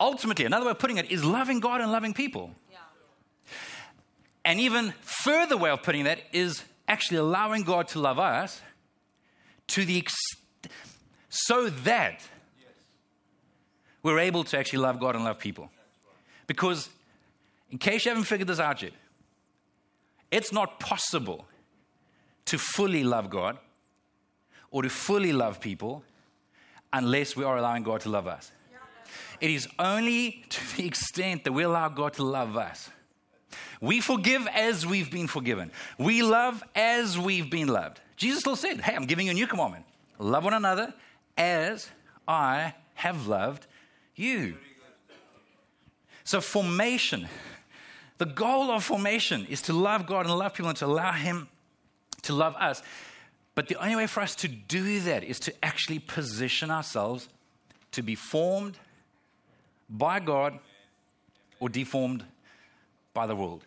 ultimately, 0.00 0.46
another 0.46 0.64
way 0.64 0.70
of 0.70 0.78
putting 0.78 0.96
it, 0.96 1.10
is 1.10 1.22
loving 1.22 1.60
God 1.60 1.82
and 1.82 1.92
loving 1.92 2.14
people. 2.14 2.50
Yeah. 2.70 2.78
And 4.46 4.60
even 4.60 4.94
further 5.02 5.58
way 5.58 5.68
of 5.68 5.82
putting 5.82 6.04
that 6.04 6.20
is 6.32 6.64
actually 6.88 7.18
allowing 7.18 7.62
God 7.62 7.88
to 7.88 8.00
love 8.00 8.18
us 8.18 8.60
to 9.68 9.84
the 9.84 9.98
ex- 9.98 10.36
so 11.28 11.68
that 11.68 12.26
we're 14.02 14.18
able 14.18 14.42
to 14.44 14.58
actually 14.58 14.78
love 14.78 14.98
God 14.98 15.14
and 15.14 15.24
love 15.24 15.38
people. 15.38 15.70
Because, 16.46 16.88
in 17.70 17.78
case 17.78 18.06
you 18.06 18.10
haven't 18.10 18.24
figured 18.24 18.48
this 18.48 18.58
out 18.58 18.82
yet, 18.82 18.92
it's 20.30 20.52
not 20.52 20.80
possible 20.80 21.44
to 22.46 22.58
fully 22.58 23.04
love 23.04 23.28
God 23.28 23.58
or 24.70 24.82
to 24.82 24.88
fully 24.88 25.32
love 25.32 25.60
people 25.60 26.02
unless 26.92 27.36
we 27.36 27.44
are 27.44 27.58
allowing 27.58 27.82
God 27.82 28.00
to 28.02 28.08
love 28.08 28.26
us. 28.26 28.50
It 29.40 29.50
is 29.50 29.68
only 29.78 30.44
to 30.48 30.76
the 30.76 30.86
extent 30.86 31.44
that 31.44 31.52
we 31.52 31.62
allow 31.62 31.88
God 31.88 32.14
to 32.14 32.24
love 32.24 32.56
us 32.56 32.90
we 33.80 34.00
forgive 34.00 34.46
as 34.48 34.86
we've 34.86 35.10
been 35.10 35.26
forgiven. 35.26 35.70
We 35.98 36.22
love 36.22 36.62
as 36.74 37.18
we've 37.18 37.50
been 37.50 37.68
loved. 37.68 38.00
Jesus 38.16 38.40
still 38.40 38.56
said, 38.56 38.80
Hey, 38.80 38.94
I'm 38.94 39.06
giving 39.06 39.26
you 39.26 39.32
a 39.32 39.34
new 39.34 39.46
commandment 39.46 39.84
love 40.18 40.44
one 40.44 40.54
another 40.54 40.92
as 41.36 41.88
I 42.26 42.74
have 42.94 43.28
loved 43.28 43.66
you. 44.16 44.56
So, 46.24 46.40
formation, 46.40 47.28
the 48.18 48.26
goal 48.26 48.70
of 48.70 48.84
formation 48.84 49.46
is 49.46 49.62
to 49.62 49.72
love 49.72 50.06
God 50.06 50.26
and 50.26 50.36
love 50.36 50.54
people 50.54 50.68
and 50.68 50.78
to 50.78 50.86
allow 50.86 51.12
Him 51.12 51.48
to 52.22 52.34
love 52.34 52.56
us. 52.56 52.82
But 53.54 53.68
the 53.68 53.76
only 53.76 53.96
way 53.96 54.06
for 54.06 54.20
us 54.20 54.34
to 54.36 54.48
do 54.48 55.00
that 55.00 55.24
is 55.24 55.40
to 55.40 55.64
actually 55.64 56.00
position 56.00 56.70
ourselves 56.70 57.28
to 57.92 58.02
be 58.02 58.14
formed 58.14 58.78
by 59.88 60.20
God 60.20 60.58
or 61.60 61.68
deformed 61.68 62.24
by 63.18 63.26
the 63.26 63.34
world. 63.34 63.62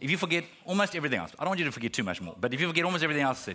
If 0.00 0.10
you 0.12 0.18
forget 0.18 0.44
almost 0.64 0.94
everything 0.94 1.18
else, 1.18 1.32
I 1.38 1.42
don't 1.42 1.50
want 1.50 1.58
you 1.58 1.66
to 1.66 1.72
forget 1.72 1.92
too 1.92 2.04
much 2.04 2.20
more, 2.20 2.36
but 2.40 2.54
if 2.54 2.60
you 2.60 2.68
forget 2.68 2.84
almost 2.84 3.02
everything 3.02 3.24
else 3.24 3.48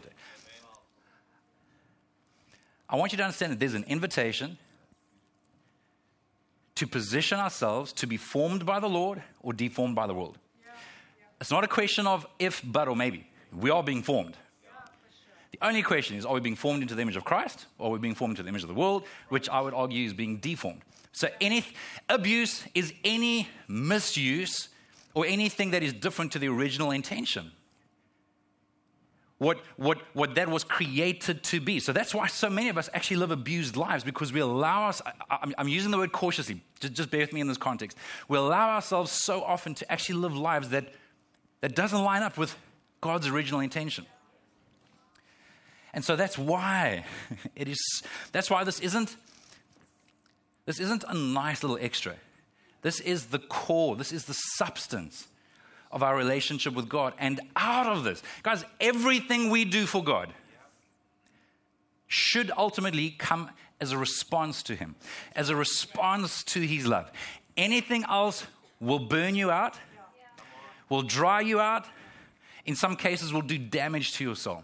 I 2.90 2.96
want 2.98 3.14
you 3.14 3.18
to 3.18 3.24
understand 3.24 3.54
that 3.54 3.60
there's 3.62 3.74
an 3.74 3.86
invitation 3.88 4.58
to 6.76 6.86
position 6.86 7.40
ourselves 7.40 7.94
to 7.94 8.08
be 8.08 8.18
formed 8.18 8.66
by 8.66 8.80
the 8.82 8.90
Lord 8.90 9.24
or 9.42 9.54
deformed 9.54 9.96
by 9.96 10.06
the 10.08 10.14
world. 10.14 10.38
It's 11.40 11.52
not 11.52 11.64
a 11.64 11.68
question 11.68 12.06
of 12.08 12.28
if, 12.38 12.62
but, 12.66 12.90
or 12.90 12.96
maybe. 12.96 13.26
We 13.54 13.70
are 13.70 13.84
being 13.84 14.04
formed. 14.04 14.36
The 15.52 15.66
only 15.66 15.82
question 15.82 16.18
is 16.18 16.26
are 16.26 16.34
we 16.34 16.42
being 16.42 16.56
formed 16.58 16.82
into 16.82 16.96
the 16.96 17.02
image 17.02 17.16
of 17.16 17.24
Christ 17.24 17.68
or 17.78 17.88
are 17.88 17.94
we 17.94 18.00
being 18.00 18.16
formed 18.16 18.34
into 18.34 18.44
the 18.44 18.50
image 18.50 18.64
of 18.64 18.68
the 18.68 18.80
world, 18.84 19.04
which 19.30 19.48
I 19.48 19.62
would 19.62 19.74
argue 19.74 20.06
is 20.06 20.14
being 20.14 20.38
deformed. 20.38 20.82
So, 21.14 21.28
any 21.40 21.66
abuse 22.08 22.64
is 22.74 22.94
any 23.04 23.48
misuse 23.68 24.70
or 25.14 25.26
anything 25.26 25.72
that 25.72 25.84
is 25.84 25.94
different 25.94 26.32
to 26.34 26.40
the 26.40 26.48
original 26.48 26.92
intention. 26.92 27.52
What, 29.38 29.60
what, 29.76 29.98
what 30.14 30.36
that 30.36 30.50
was 30.50 30.64
created 30.64 31.44
to 31.46 31.60
be. 31.60 31.80
So 31.80 31.94
that's 31.94 32.14
why 32.14 32.28
so 32.28 32.48
many 32.48 32.70
of 32.70 32.78
us 32.78 32.90
actually 32.94 33.18
live 33.18 33.32
abused 33.32 33.76
lives 33.76 34.04
because 34.04 34.32
we 34.32 34.40
allow 34.40 34.88
us, 34.88 35.02
I, 35.32 35.52
am 35.58 35.68
using 35.68 35.90
the 35.90 35.98
word 35.98 36.12
cautiously, 36.12 36.62
just, 36.80 36.94
just 36.94 37.10
bear 37.10 37.22
with 37.22 37.34
me 37.34 37.42
in 37.42 37.48
this 37.48 37.58
context. 37.58 37.98
We 38.28 38.38
allow 38.38 38.70
ourselves 38.70 39.12
so 39.12 39.42
often 39.42 39.74
to 39.76 39.92
actually 39.92 40.20
live 40.20 40.36
lives 40.36 40.70
that, 40.70 40.94
that 41.62 41.76
doesn't 41.76 42.04
line 42.04 42.22
up 42.22 42.38
with 42.38 42.56
God's 43.02 43.28
original 43.28 43.62
intention. 43.62 44.06
And 45.94 46.06
so 46.06 46.16
that's 46.16 46.38
why 46.38 47.06
it 47.56 47.68
is, 47.68 48.04
that's 48.32 48.50
why 48.50 48.64
this 48.64 48.80
isn't, 48.80 49.16
this 50.68 50.80
isn't 50.80 51.04
a 51.08 51.16
nice 51.16 51.64
little 51.64 51.80
extra. 51.82 52.16
This 52.82 53.00
is 53.00 53.28
the 53.28 53.40
core, 53.40 53.96
this 53.96 54.12
is 54.12 54.26
the 54.26 54.34
substance 54.34 55.28
of 55.92 56.04
our 56.04 56.16
relationship 56.16 56.74
with 56.74 56.90
God. 56.90 57.14
And 57.20 57.40
out 57.56 57.88
of 57.88 58.04
this, 58.04 58.24
guys, 58.44 58.64
everything 58.80 59.50
we 59.50 59.66
do 59.66 59.86
for 59.86 60.04
God 60.04 60.34
should 62.08 62.52
ultimately 62.58 63.12
come 63.12 63.50
as 63.80 63.92
a 63.92 63.98
response 63.98 64.64
to 64.64 64.76
Him, 64.76 64.96
as 65.36 65.50
a 65.50 65.56
response 65.56 66.44
to 66.46 66.62
His 66.62 66.86
love. 66.88 67.12
Anything 67.58 68.04
else 68.10 68.46
will 68.80 69.00
burn 69.00 69.36
you 69.36 69.52
out, 69.52 69.78
will 70.90 71.02
dry 71.04 71.42
you 71.42 71.60
out, 71.60 71.86
in 72.66 72.76
some 72.76 72.96
cases, 72.96 73.34
will 73.34 73.42
do 73.42 73.58
damage 73.58 74.14
to 74.14 74.24
your 74.24 74.36
soul. 74.36 74.64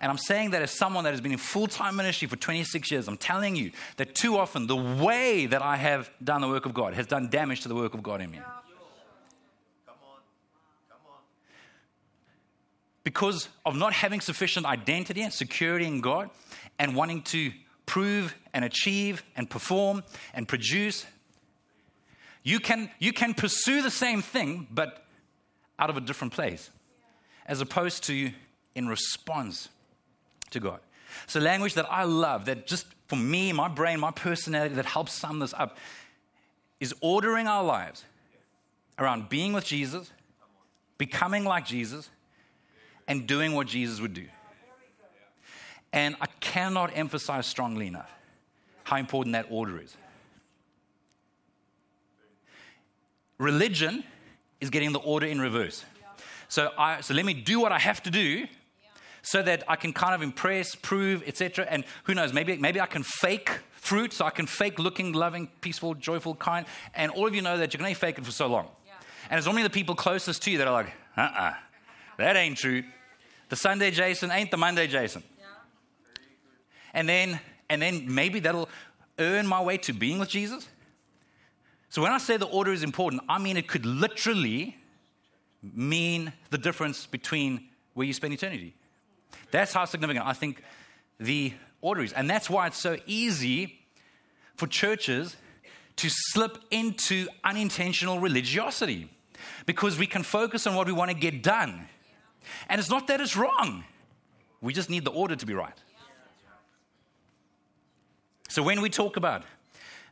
And 0.00 0.10
I'm 0.10 0.18
saying 0.18 0.50
that 0.50 0.62
as 0.62 0.70
someone 0.70 1.04
that 1.04 1.10
has 1.10 1.20
been 1.20 1.32
in 1.32 1.38
full 1.38 1.66
time 1.66 1.96
ministry 1.96 2.28
for 2.28 2.36
26 2.36 2.90
years, 2.90 3.08
I'm 3.08 3.16
telling 3.16 3.56
you 3.56 3.72
that 3.96 4.14
too 4.14 4.36
often 4.36 4.66
the 4.66 4.76
way 4.76 5.46
that 5.46 5.62
I 5.62 5.76
have 5.76 6.10
done 6.22 6.40
the 6.40 6.48
work 6.48 6.66
of 6.66 6.74
God 6.74 6.94
has 6.94 7.06
done 7.06 7.28
damage 7.28 7.62
to 7.62 7.68
the 7.68 7.74
work 7.74 7.94
of 7.94 8.02
God 8.02 8.20
in 8.20 8.30
me. 8.30 8.40
Because 13.04 13.48
of 13.64 13.74
not 13.74 13.94
having 13.94 14.20
sufficient 14.20 14.66
identity 14.66 15.22
and 15.22 15.32
security 15.32 15.86
in 15.86 16.00
God 16.00 16.28
and 16.78 16.94
wanting 16.94 17.22
to 17.22 17.52
prove 17.86 18.34
and 18.52 18.64
achieve 18.64 19.22
and 19.34 19.48
perform 19.48 20.04
and 20.34 20.46
produce, 20.46 21.06
you 22.42 22.60
can, 22.60 22.90
you 22.98 23.12
can 23.12 23.34
pursue 23.34 23.82
the 23.82 23.90
same 23.90 24.20
thing, 24.20 24.66
but 24.70 25.04
out 25.78 25.90
of 25.90 25.96
a 25.96 26.00
different 26.00 26.32
place, 26.32 26.70
as 27.46 27.60
opposed 27.60 28.04
to 28.04 28.30
in 28.78 28.86
response 28.88 29.68
to 30.50 30.60
God. 30.60 30.78
So, 31.26 31.40
language 31.40 31.74
that 31.74 31.90
I 31.90 32.04
love, 32.04 32.44
that 32.44 32.66
just 32.66 32.86
for 33.08 33.16
me, 33.16 33.52
my 33.52 33.66
brain, 33.66 33.98
my 33.98 34.12
personality, 34.12 34.76
that 34.76 34.86
helps 34.86 35.12
sum 35.12 35.40
this 35.40 35.52
up, 35.52 35.76
is 36.78 36.94
ordering 37.00 37.48
our 37.48 37.64
lives 37.64 38.04
around 38.98 39.28
being 39.28 39.52
with 39.52 39.64
Jesus, 39.64 40.12
becoming 40.96 41.44
like 41.44 41.66
Jesus, 41.66 42.08
and 43.08 43.26
doing 43.26 43.52
what 43.52 43.66
Jesus 43.66 44.00
would 44.00 44.14
do. 44.14 44.26
And 45.92 46.14
I 46.20 46.26
cannot 46.40 46.96
emphasize 46.96 47.46
strongly 47.46 47.88
enough 47.88 48.10
how 48.84 48.96
important 48.96 49.32
that 49.32 49.46
order 49.50 49.80
is. 49.80 49.96
Religion 53.38 54.04
is 54.60 54.70
getting 54.70 54.92
the 54.92 54.98
order 55.00 55.26
in 55.26 55.40
reverse. 55.40 55.84
So, 56.48 56.70
I, 56.78 57.00
so 57.00 57.14
let 57.14 57.24
me 57.24 57.34
do 57.34 57.58
what 57.60 57.72
I 57.72 57.78
have 57.78 58.02
to 58.04 58.10
do 58.10 58.46
so 59.28 59.42
that 59.42 59.62
I 59.68 59.76
can 59.76 59.92
kind 59.92 60.14
of 60.14 60.22
impress, 60.22 60.74
prove, 60.74 61.22
etc. 61.26 61.66
And 61.68 61.84
who 62.04 62.14
knows, 62.14 62.32
maybe, 62.32 62.56
maybe 62.56 62.80
I 62.80 62.86
can 62.86 63.02
fake 63.02 63.50
fruit, 63.72 64.14
so 64.14 64.24
I 64.24 64.30
can 64.30 64.46
fake 64.46 64.78
looking, 64.78 65.12
loving, 65.12 65.48
peaceful, 65.60 65.94
joyful, 65.94 66.34
kind. 66.34 66.64
And 66.94 67.12
all 67.12 67.26
of 67.26 67.34
you 67.34 67.42
know 67.42 67.58
that 67.58 67.74
you 67.74 67.76
can 67.76 67.84
only 67.84 67.92
fake 67.92 68.16
it 68.16 68.24
for 68.24 68.30
so 68.30 68.46
long. 68.46 68.68
Yeah. 68.86 68.94
And 69.28 69.36
it's 69.36 69.46
only 69.46 69.62
the 69.62 69.68
people 69.68 69.94
closest 69.94 70.42
to 70.44 70.50
you 70.50 70.56
that 70.58 70.66
are 70.66 70.72
like, 70.72 70.94
uh 71.14 71.20
uh-uh, 71.20 71.42
uh, 71.42 71.54
that 72.16 72.36
ain't 72.36 72.56
true. 72.56 72.82
The 73.50 73.56
Sunday 73.56 73.90
Jason 73.90 74.30
ain't 74.30 74.50
the 74.50 74.56
Monday 74.56 74.86
Jason. 74.86 75.22
Yeah. 75.38 75.44
And 76.94 77.06
then, 77.06 77.38
and 77.68 77.82
then 77.82 78.14
maybe 78.14 78.40
that'll 78.40 78.70
earn 79.18 79.46
my 79.46 79.60
way 79.60 79.76
to 79.76 79.92
being 79.92 80.18
with 80.18 80.30
Jesus. 80.30 80.66
So 81.90 82.00
when 82.00 82.12
I 82.12 82.18
say 82.18 82.38
the 82.38 82.46
order 82.46 82.72
is 82.72 82.82
important, 82.82 83.22
I 83.28 83.38
mean 83.38 83.58
it 83.58 83.68
could 83.68 83.84
literally 83.84 84.78
mean 85.62 86.32
the 86.48 86.58
difference 86.58 87.04
between 87.04 87.68
where 87.92 88.06
you 88.06 88.14
spend 88.14 88.32
eternity. 88.32 88.74
That's 89.50 89.72
how 89.72 89.84
significant 89.84 90.26
I 90.26 90.32
think 90.32 90.62
the 91.18 91.52
order 91.80 92.02
is. 92.02 92.12
And 92.12 92.28
that's 92.28 92.50
why 92.50 92.66
it's 92.66 92.78
so 92.78 92.96
easy 93.06 93.80
for 94.56 94.66
churches 94.66 95.36
to 95.96 96.08
slip 96.10 96.58
into 96.70 97.28
unintentional 97.44 98.20
religiosity 98.20 99.10
because 99.66 99.98
we 99.98 100.06
can 100.06 100.22
focus 100.22 100.66
on 100.66 100.74
what 100.74 100.86
we 100.86 100.92
want 100.92 101.10
to 101.10 101.16
get 101.16 101.42
done. 101.42 101.88
And 102.68 102.78
it's 102.78 102.90
not 102.90 103.06
that 103.08 103.20
it's 103.20 103.36
wrong, 103.36 103.84
we 104.60 104.72
just 104.72 104.90
need 104.90 105.04
the 105.04 105.10
order 105.10 105.36
to 105.36 105.46
be 105.46 105.54
right. 105.54 105.74
So 108.48 108.62
when 108.62 108.80
we 108.80 108.88
talk 108.88 109.16
about 109.16 109.44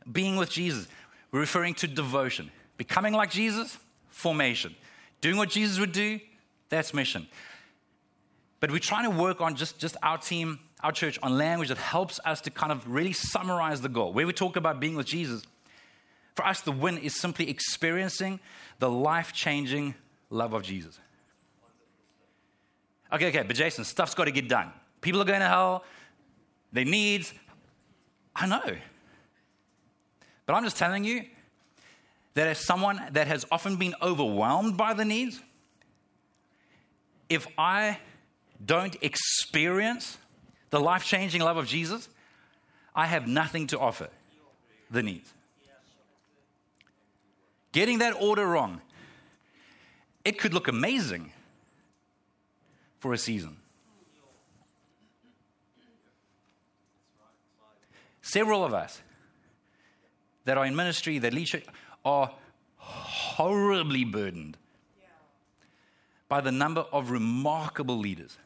being 0.09 0.35
with 0.37 0.49
Jesus, 0.49 0.87
we're 1.31 1.39
referring 1.39 1.73
to 1.75 1.87
devotion. 1.87 2.51
Becoming 2.77 3.13
like 3.13 3.31
Jesus, 3.31 3.77
formation. 4.09 4.75
Doing 5.21 5.37
what 5.37 5.49
Jesus 5.49 5.79
would 5.79 5.91
do, 5.91 6.19
that's 6.69 6.93
mission. 6.93 7.27
But 8.59 8.71
we're 8.71 8.79
trying 8.79 9.03
to 9.03 9.15
work 9.15 9.41
on 9.41 9.55
just, 9.55 9.79
just 9.79 9.97
our 10.01 10.17
team, 10.17 10.59
our 10.83 10.91
church, 10.91 11.19
on 11.21 11.37
language 11.37 11.69
that 11.69 11.77
helps 11.77 12.19
us 12.25 12.41
to 12.41 12.49
kind 12.49 12.71
of 12.71 12.87
really 12.87 13.13
summarize 13.13 13.81
the 13.81 13.89
goal. 13.89 14.13
Where 14.13 14.25
we 14.25 14.33
talk 14.33 14.55
about 14.55 14.79
being 14.79 14.95
with 14.95 15.05
Jesus, 15.05 15.43
for 16.35 16.45
us, 16.45 16.61
the 16.61 16.71
win 16.71 16.97
is 16.97 17.15
simply 17.15 17.49
experiencing 17.49 18.39
the 18.79 18.89
life 18.89 19.33
changing 19.33 19.95
love 20.29 20.53
of 20.53 20.63
Jesus. 20.63 20.99
Okay, 23.11 23.27
okay, 23.29 23.43
but 23.43 23.55
Jason, 23.55 23.83
stuff's 23.83 24.13
got 24.13 24.25
to 24.25 24.31
get 24.31 24.49
done. 24.49 24.71
People 25.01 25.21
are 25.21 25.25
going 25.25 25.39
to 25.39 25.47
hell, 25.47 25.83
their 26.71 26.85
needs. 26.85 27.33
I 28.35 28.47
know. 28.47 28.75
But 30.45 30.53
I'm 30.53 30.63
just 30.63 30.77
telling 30.77 31.03
you 31.03 31.25
that 32.33 32.47
as 32.47 32.59
someone 32.59 33.01
that 33.11 33.27
has 33.27 33.45
often 33.51 33.77
been 33.77 33.95
overwhelmed 34.01 34.77
by 34.77 34.93
the 34.93 35.05
needs, 35.05 35.41
if 37.29 37.47
I 37.57 37.97
don't 38.63 38.95
experience 39.01 40.17
the 40.69 40.79
life 40.79 41.03
changing 41.03 41.41
love 41.41 41.57
of 41.57 41.67
Jesus, 41.67 42.09
I 42.95 43.05
have 43.05 43.27
nothing 43.27 43.67
to 43.67 43.79
offer 43.79 44.09
the 44.89 45.03
needs. 45.03 45.31
Getting 47.71 47.99
that 47.99 48.13
order 48.19 48.45
wrong, 48.45 48.81
it 50.25 50.39
could 50.39 50.53
look 50.53 50.67
amazing 50.67 51.31
for 52.99 53.13
a 53.13 53.17
season. 53.17 53.57
Several 58.21 58.65
of 58.65 58.73
us 58.73 59.01
that 60.45 60.57
are 60.57 60.65
in 60.65 60.75
ministry, 60.75 61.19
that 61.19 61.33
lead 61.33 61.63
are 62.03 62.33
horribly 62.77 64.03
burdened 64.03 64.57
by 66.27 66.41
the 66.41 66.51
number 66.51 66.81
of 66.91 67.11
remarkable 67.11 67.97
leaders 67.97 68.37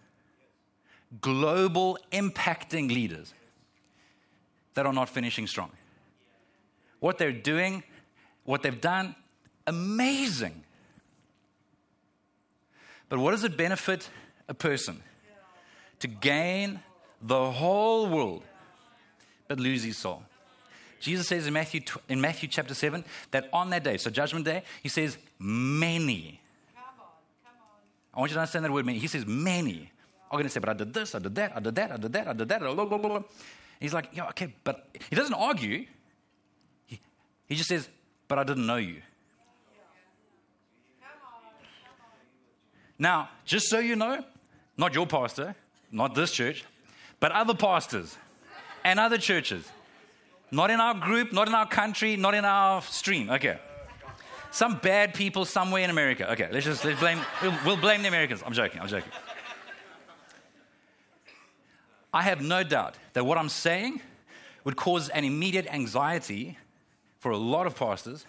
global 1.19 1.97
impacting 2.12 2.88
leaders 2.88 3.34
that 4.74 4.86
are 4.86 4.93
not 4.93 5.10
finishing 5.10 5.47
strong. 5.47 5.71
What 7.00 7.17
they're 7.17 7.32
doing, 7.32 7.84
what 8.45 8.63
they've 8.63 8.80
done, 8.80 9.15
amazing. 9.67 10.63
But 13.10 13.19
what 13.19 13.32
does 13.32 13.43
it 13.43 13.58
benefit 13.58 14.10
a 14.47 14.54
person? 14.54 15.02
To 16.00 16.08
gain 16.08 16.80
the 17.21 17.52
whole 17.52 18.08
world 18.08 18.43
but 19.47 19.60
lose 19.60 19.84
his 19.84 19.97
soul. 19.97 20.24
Jesus 21.02 21.28
says 21.28 21.47
in 21.47 21.54
Matthew, 21.54 21.82
in 22.08 22.21
Matthew 22.21 22.47
chapter 22.47 22.74
7 22.74 23.04
that 23.32 23.50
on 23.52 23.71
that 23.71 23.84
day, 23.84 23.97
so 23.97 24.10
judgment 24.10 24.45
day, 24.45 24.63
he 24.82 24.88
says, 24.88 25.17
many. 25.39 26.39
Come 26.74 26.84
on, 27.00 27.06
come 27.43 27.54
on. 27.60 28.13
I 28.13 28.19
want 28.19 28.32
you 28.32 28.36
to 28.36 28.39
understand 28.39 28.65
that 28.65 28.71
word 28.71 28.86
many. 28.86 29.00
He 29.00 29.08
says, 29.08 29.26
many 29.26 29.91
are 30.32 30.38
going 30.38 30.46
to 30.46 30.50
say, 30.50 30.60
but 30.60 30.70
I 30.70 30.74
did 30.74 30.94
this, 30.94 31.13
I 31.13 31.20
did 31.20 31.36
that, 31.36 31.56
I 31.56 31.60
did 31.60 31.76
that, 31.76 31.91
I 31.91 31.98
did 31.98 32.13
that, 32.13 32.28
I 32.28 32.34
did 32.34 32.50
that, 32.50 32.60
blah, 32.62 32.74
blah, 32.74 32.86
blah, 32.86 32.98
blah. 32.98 33.24
He's 33.80 33.94
like, 33.94 34.10
yeah, 34.13 34.28
okay, 34.30 34.54
but 34.63 34.88
he 35.10 35.15
doesn't 35.15 35.34
argue. 35.34 35.86
He, 36.86 37.00
he 37.48 37.56
just 37.56 37.70
says, 37.70 37.89
but 38.28 38.39
I 38.39 38.44
didn't 38.44 38.65
know 38.65 38.78
you. 38.78 39.02
Now, 42.98 43.30
just 43.46 43.67
so 43.67 43.80
you 43.80 43.96
know, 43.96 44.24
not 44.78 44.94
your 44.94 45.08
pastor, 45.08 45.56
not 45.91 46.13
this 46.13 46.32
church, 46.32 46.63
but 47.20 47.32
other 47.32 47.56
pastors 47.56 48.15
and 48.84 49.00
other 49.00 49.17
churches. 49.17 49.67
Not 50.52 50.70
in 50.70 50.80
our 50.80 50.94
group, 50.94 51.34
not 51.34 51.48
in 51.48 51.56
our 51.56 51.67
country, 51.67 52.15
not 52.15 52.36
in 52.36 52.46
our 52.46 52.82
stream. 52.84 53.30
Okay. 53.32 53.58
some 54.52 54.78
bad 54.78 55.13
people 55.13 55.46
somewhere 55.46 55.84
in 55.84 55.89
America. 55.89 56.32
Okay, 56.34 56.50
let's 56.52 56.65
just 56.65 56.86
let's 56.86 57.00
blame. 57.00 57.20
We'll 57.65 57.78
blame 57.78 58.02
the 58.02 58.10
Americans. 58.10 58.44
I'm 58.46 58.54
joking. 58.54 58.82
I'm 58.82 58.88
joking. 58.88 59.12
I 62.13 62.24
have 62.24 62.41
no 62.41 62.63
doubt 62.63 62.95
that 63.13 63.26
what 63.26 63.38
I'm 63.38 63.50
saying 63.50 64.02
would 64.63 64.76
cause 64.76 65.10
an 65.10 65.24
immediate 65.24 65.67
anxiety 65.74 66.58
for 67.19 67.32
a 67.32 67.38
lot 67.38 67.67
of 67.67 67.76
pastors 67.76 68.26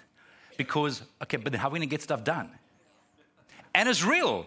because, 0.56 1.02
okay, 1.22 1.36
but 1.36 1.54
how 1.54 1.68
are 1.68 1.70
we 1.70 1.78
going 1.78 1.88
to 1.88 1.90
get 1.90 2.02
stuff 2.02 2.24
done? 2.24 2.50
And 3.74 3.88
it's 3.88 4.04
real. 4.04 4.46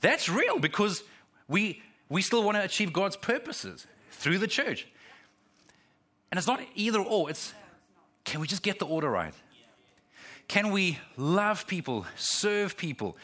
That's 0.00 0.28
real 0.28 0.58
because 0.58 1.02
we, 1.48 1.82
we 2.08 2.22
still 2.22 2.42
want 2.42 2.56
to 2.56 2.62
achieve 2.62 2.92
God's 2.92 3.16
purposes 3.16 3.86
through 4.10 4.38
the 4.38 4.48
church. 4.48 4.86
And 6.30 6.38
it's 6.38 6.46
not 6.46 6.60
either 6.74 7.00
or, 7.00 7.30
it's 7.30 7.54
can 8.24 8.40
we 8.40 8.46
just 8.46 8.62
get 8.62 8.78
the 8.78 8.86
order 8.86 9.08
right? 9.08 9.34
Can 10.48 10.70
we 10.70 10.98
love 11.16 11.66
people, 11.66 12.06
serve 12.16 12.76
people, 12.76 13.16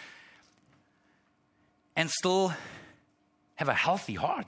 and 1.97 2.09
still 2.11 2.53
have 3.57 3.69
a 3.69 3.75
healthy 3.75 4.15
heart? 4.15 4.47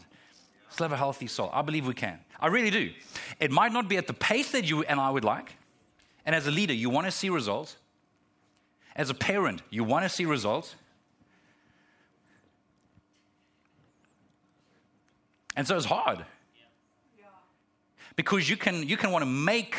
Still 0.79 0.85
have 0.85 0.93
a 0.93 0.97
healthy 0.97 1.27
soul. 1.27 1.51
I 1.53 1.63
believe 1.63 1.89
we 1.89 1.95
can. 1.95 2.21
I 2.39 2.47
really 2.47 2.71
do. 2.71 2.93
It 3.41 3.51
might 3.51 3.73
not 3.73 3.89
be 3.89 3.97
at 3.97 4.07
the 4.07 4.13
pace 4.13 4.53
that 4.53 4.65
you 4.65 4.85
and 4.85 5.01
I 5.01 5.11
would 5.11 5.25
like. 5.25 5.57
And 6.25 6.37
as 6.37 6.47
a 6.47 6.53
leader, 6.53 6.73
you 6.73 6.89
want 6.89 7.09
to 7.09 7.11
see 7.11 7.31
results. 7.31 7.77
As 8.95 9.11
a 9.11 9.15
parent, 9.15 9.61
you 9.71 9.83
want 9.83 10.05
to 10.05 10.09
see 10.09 10.25
results. 10.25 10.77
And 15.57 15.67
so 15.67 15.77
it's 15.77 15.85
hard. 15.85 16.25
Because 18.15 18.49
you 18.49 18.57
can, 18.57 18.87
you 18.87 18.97
can 18.97 19.11
want 19.11 19.23
to 19.23 19.29
make 19.29 19.75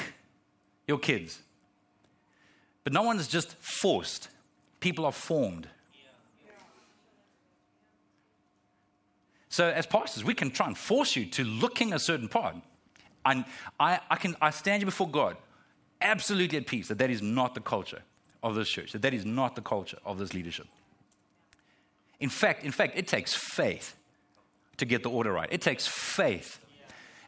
your 0.85 0.99
kids, 0.99 1.39
but 2.83 2.91
no 2.91 3.03
one 3.03 3.19
is 3.19 3.29
just 3.29 3.55
forced, 3.62 4.27
people 4.81 5.05
are 5.05 5.13
formed. 5.13 5.69
So, 9.49 9.67
as 9.67 9.88
pastors, 9.88 10.23
we 10.23 10.35
can 10.35 10.51
try 10.51 10.67
and 10.67 10.77
force 10.77 11.15
you 11.15 11.25
to 11.25 11.43
looking 11.43 11.93
a 11.93 11.99
certain 11.99 12.27
part. 12.27 12.55
And 13.25 13.45
I, 13.79 13.99
I, 14.09 14.15
can, 14.15 14.35
I 14.41 14.51
stand 14.51 14.81
you 14.81 14.85
before 14.85 15.09
God 15.09 15.38
absolutely 16.01 16.57
at 16.57 16.67
peace 16.67 16.88
that 16.88 16.99
that 16.99 17.09
is 17.09 17.21
not 17.21 17.55
the 17.55 17.62
culture 17.62 18.01
of 18.41 18.55
this 18.55 18.69
church, 18.69 18.91
that 18.93 19.01
that 19.01 19.13
is 19.13 19.25
not 19.25 19.55
the 19.55 19.62
culture 19.62 19.97
of 20.05 20.17
this 20.17 20.33
leadership. 20.33 20.67
In 22.19 22.29
fact, 22.29 22.63
in 22.63 22.71
fact, 22.71 22.97
it 22.97 23.07
takes 23.07 23.33
faith 23.33 23.95
to 24.77 24.85
get 24.85 25.03
the 25.03 25.09
order 25.09 25.31
right. 25.31 25.49
It 25.51 25.62
takes 25.62 25.88
faith 25.88 26.59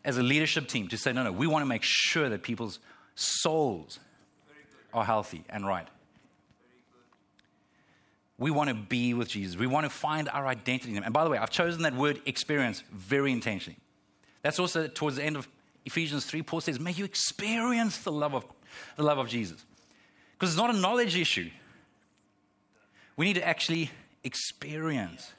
as 0.03 0.17
a 0.17 0.23
leadership 0.23 0.67
team 0.67 0.88
to 0.89 0.97
say, 0.97 1.13
no, 1.13 1.23
no, 1.23 1.31
we 1.31 1.47
want 1.47 1.63
to 1.63 1.67
make 1.67 1.84
sure 1.84 2.29
that 2.29 2.43
people's 2.43 2.79
souls 3.15 3.99
are 4.93 5.05
healthy 5.05 5.43
and 5.49 5.65
right. 5.65 5.88
We 8.41 8.49
want 8.49 8.69
to 8.69 8.73
be 8.73 9.13
with 9.13 9.30
Jesus. 9.30 9.56
We 9.56 9.67
want 9.67 9.86
to 9.86 9.91
find 9.91 10.27
our 10.27 10.47
identity 10.47 10.89
in 10.89 10.97
Him. 10.97 11.04
And 11.04 11.13
by 11.13 11.23
the 11.23 11.30
way, 11.30 11.38
I've 11.38 11.51
chosen 11.51 11.84
that 11.84 11.93
word 11.93 12.19
experience 12.25 12.84
very 12.91 13.32
intentionally. 13.32 13.77
That's 14.41 14.58
also 14.58 14.88
towards 14.88 15.17
the 15.17 15.23
end 15.23 15.36
of 15.36 15.47
Ephesians 15.86 16.25
3. 16.25 16.41
Paul 16.41 16.60
says, 16.60 16.80
May 16.80 16.91
you 16.91 17.06
experience 17.06 17.99
the 17.99 18.12
love 18.12 18.34
of, 18.34 18.43
the 18.97 19.04
love 19.04 19.19
of 19.19 19.27
Jesus. 19.27 19.63
Because 20.34 20.49
it's 20.49 20.58
not 20.58 20.73
a 20.73 20.77
knowledge 20.77 21.15
issue. 21.15 21.51
We 23.15 23.27
need 23.27 23.36
to 23.36 23.47
actually 23.47 23.91
experience. 24.23 25.32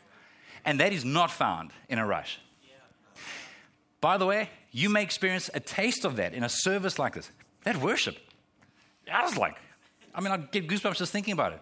And 0.64 0.78
that 0.78 0.92
is 0.92 1.04
not 1.04 1.32
found 1.32 1.72
in 1.88 1.98
a 1.98 2.06
rush. 2.06 2.38
By 4.00 4.16
the 4.16 4.26
way, 4.26 4.48
you 4.70 4.88
may 4.88 5.02
experience 5.02 5.50
a 5.52 5.58
taste 5.58 6.04
of 6.04 6.14
that 6.16 6.34
in 6.34 6.44
a 6.44 6.48
service 6.48 7.00
like 7.00 7.14
this. 7.14 7.28
That 7.64 7.78
worship. 7.78 8.16
I 9.12 9.24
was 9.24 9.36
like, 9.36 9.56
I 10.14 10.20
mean, 10.20 10.30
I 10.30 10.36
get 10.36 10.68
goosebumps 10.68 10.98
just 10.98 11.10
thinking 11.10 11.32
about 11.32 11.54
it. 11.54 11.60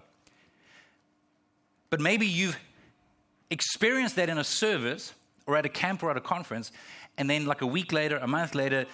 But 1.91 2.01
maybe 2.01 2.27
you've 2.27 2.57
experienced 3.51 4.17
that 4.17 4.29
in 4.29 4.39
a 4.39 4.45
service 4.45 5.13
or 5.47 5.57
at 5.57 5.67
a 5.67 5.69
camp 5.69 6.03
or 6.03 6.11
at 6.11 6.17
a 6.17 6.21
conference, 6.21 6.71
and 7.19 7.29
then 7.29 7.47
like 7.47 7.61
a 7.61 7.67
week 7.67 7.93
later, 7.93 8.17
a 8.17 8.27
month 8.27 8.55
later, 8.55 8.87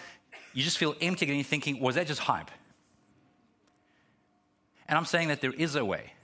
you 0.55 0.63
just 0.63 0.79
feel 0.79 0.95
empty 1.01 1.27
and 1.27 1.37
you're 1.37 1.45
thinking, 1.45 1.81
was 1.81 1.97
that 1.97 2.07
just 2.07 2.21
hype? 2.21 2.51
And 4.89 4.97
I'm 4.97 5.05
saying 5.05 5.29
that 5.29 5.41
there 5.41 5.53
is 5.53 5.77
a 5.77 5.85
way 5.85 6.15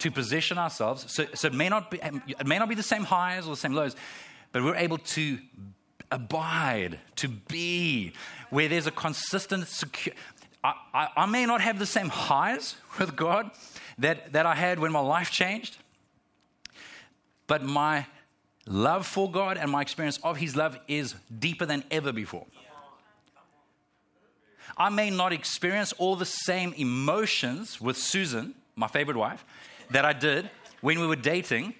to 0.00 0.10
position 0.10 0.58
ourselves. 0.58 1.10
So, 1.10 1.26
so 1.34 1.48
it, 1.48 1.54
may 1.54 1.68
not 1.68 1.90
be, 1.90 1.98
it 2.02 2.46
may 2.46 2.58
not 2.58 2.68
be 2.68 2.74
the 2.74 2.82
same 2.82 3.04
highs 3.04 3.46
or 3.46 3.50
the 3.50 3.56
same 3.56 3.72
lows, 3.72 3.96
but 4.52 4.62
we're 4.62 4.76
able 4.76 4.98
to 4.98 5.38
abide, 6.10 6.98
to 7.16 7.28
be, 7.28 8.12
where 8.50 8.68
there's 8.68 8.86
a 8.86 8.90
consistent, 8.90 9.66
secure. 9.66 10.14
I, 10.94 11.08
I, 11.16 11.26
may 11.26 11.46
not 11.46 11.60
have 11.60 11.78
the 11.78 11.86
same 11.86 12.08
highs 12.08 12.76
with 12.98 13.14
God, 13.14 13.50
that, 13.98 14.32
that 14.32 14.46
I 14.46 14.54
had 14.54 14.78
when 14.78 14.92
my 14.92 15.00
life 15.00 15.30
changed. 15.30 15.76
But 17.46 17.62
my 17.62 18.06
love 18.66 19.06
for 19.06 19.30
God 19.30 19.56
and 19.56 19.70
my 19.70 19.82
experience 19.82 20.18
of 20.22 20.36
His 20.36 20.56
love 20.56 20.78
is 20.88 21.14
deeper 21.38 21.66
than 21.66 21.84
ever 21.90 22.12
before. 22.12 22.46
I 24.76 24.90
may 24.90 25.10
not 25.10 25.32
experience 25.32 25.92
all 25.94 26.14
the 26.14 26.26
same 26.26 26.72
emotions 26.74 27.80
with 27.80 27.96
Susan, 27.96 28.54
my 28.76 28.86
favorite 28.86 29.16
wife, 29.16 29.44
that 29.90 30.04
I 30.04 30.12
did 30.12 30.50
when 30.80 31.00
we 31.00 31.06
were 31.06 31.16
dating, 31.16 31.74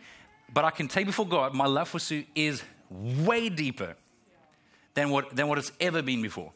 but 0.53 0.65
I 0.65 0.71
can 0.71 0.89
tell 0.89 1.03
you 1.03 1.07
before 1.07 1.29
God, 1.29 1.55
my 1.55 1.67
love 1.67 1.89
for 1.89 2.01
Sue 2.01 2.25
is 2.35 2.63
way 2.91 3.49
deeper 3.49 3.95
than 4.95 5.11
what, 5.11 5.37
than 5.37 5.47
what 5.47 5.59
it's 5.59 5.71
ever 5.79 6.03
been 6.03 6.23
before. 6.23 6.53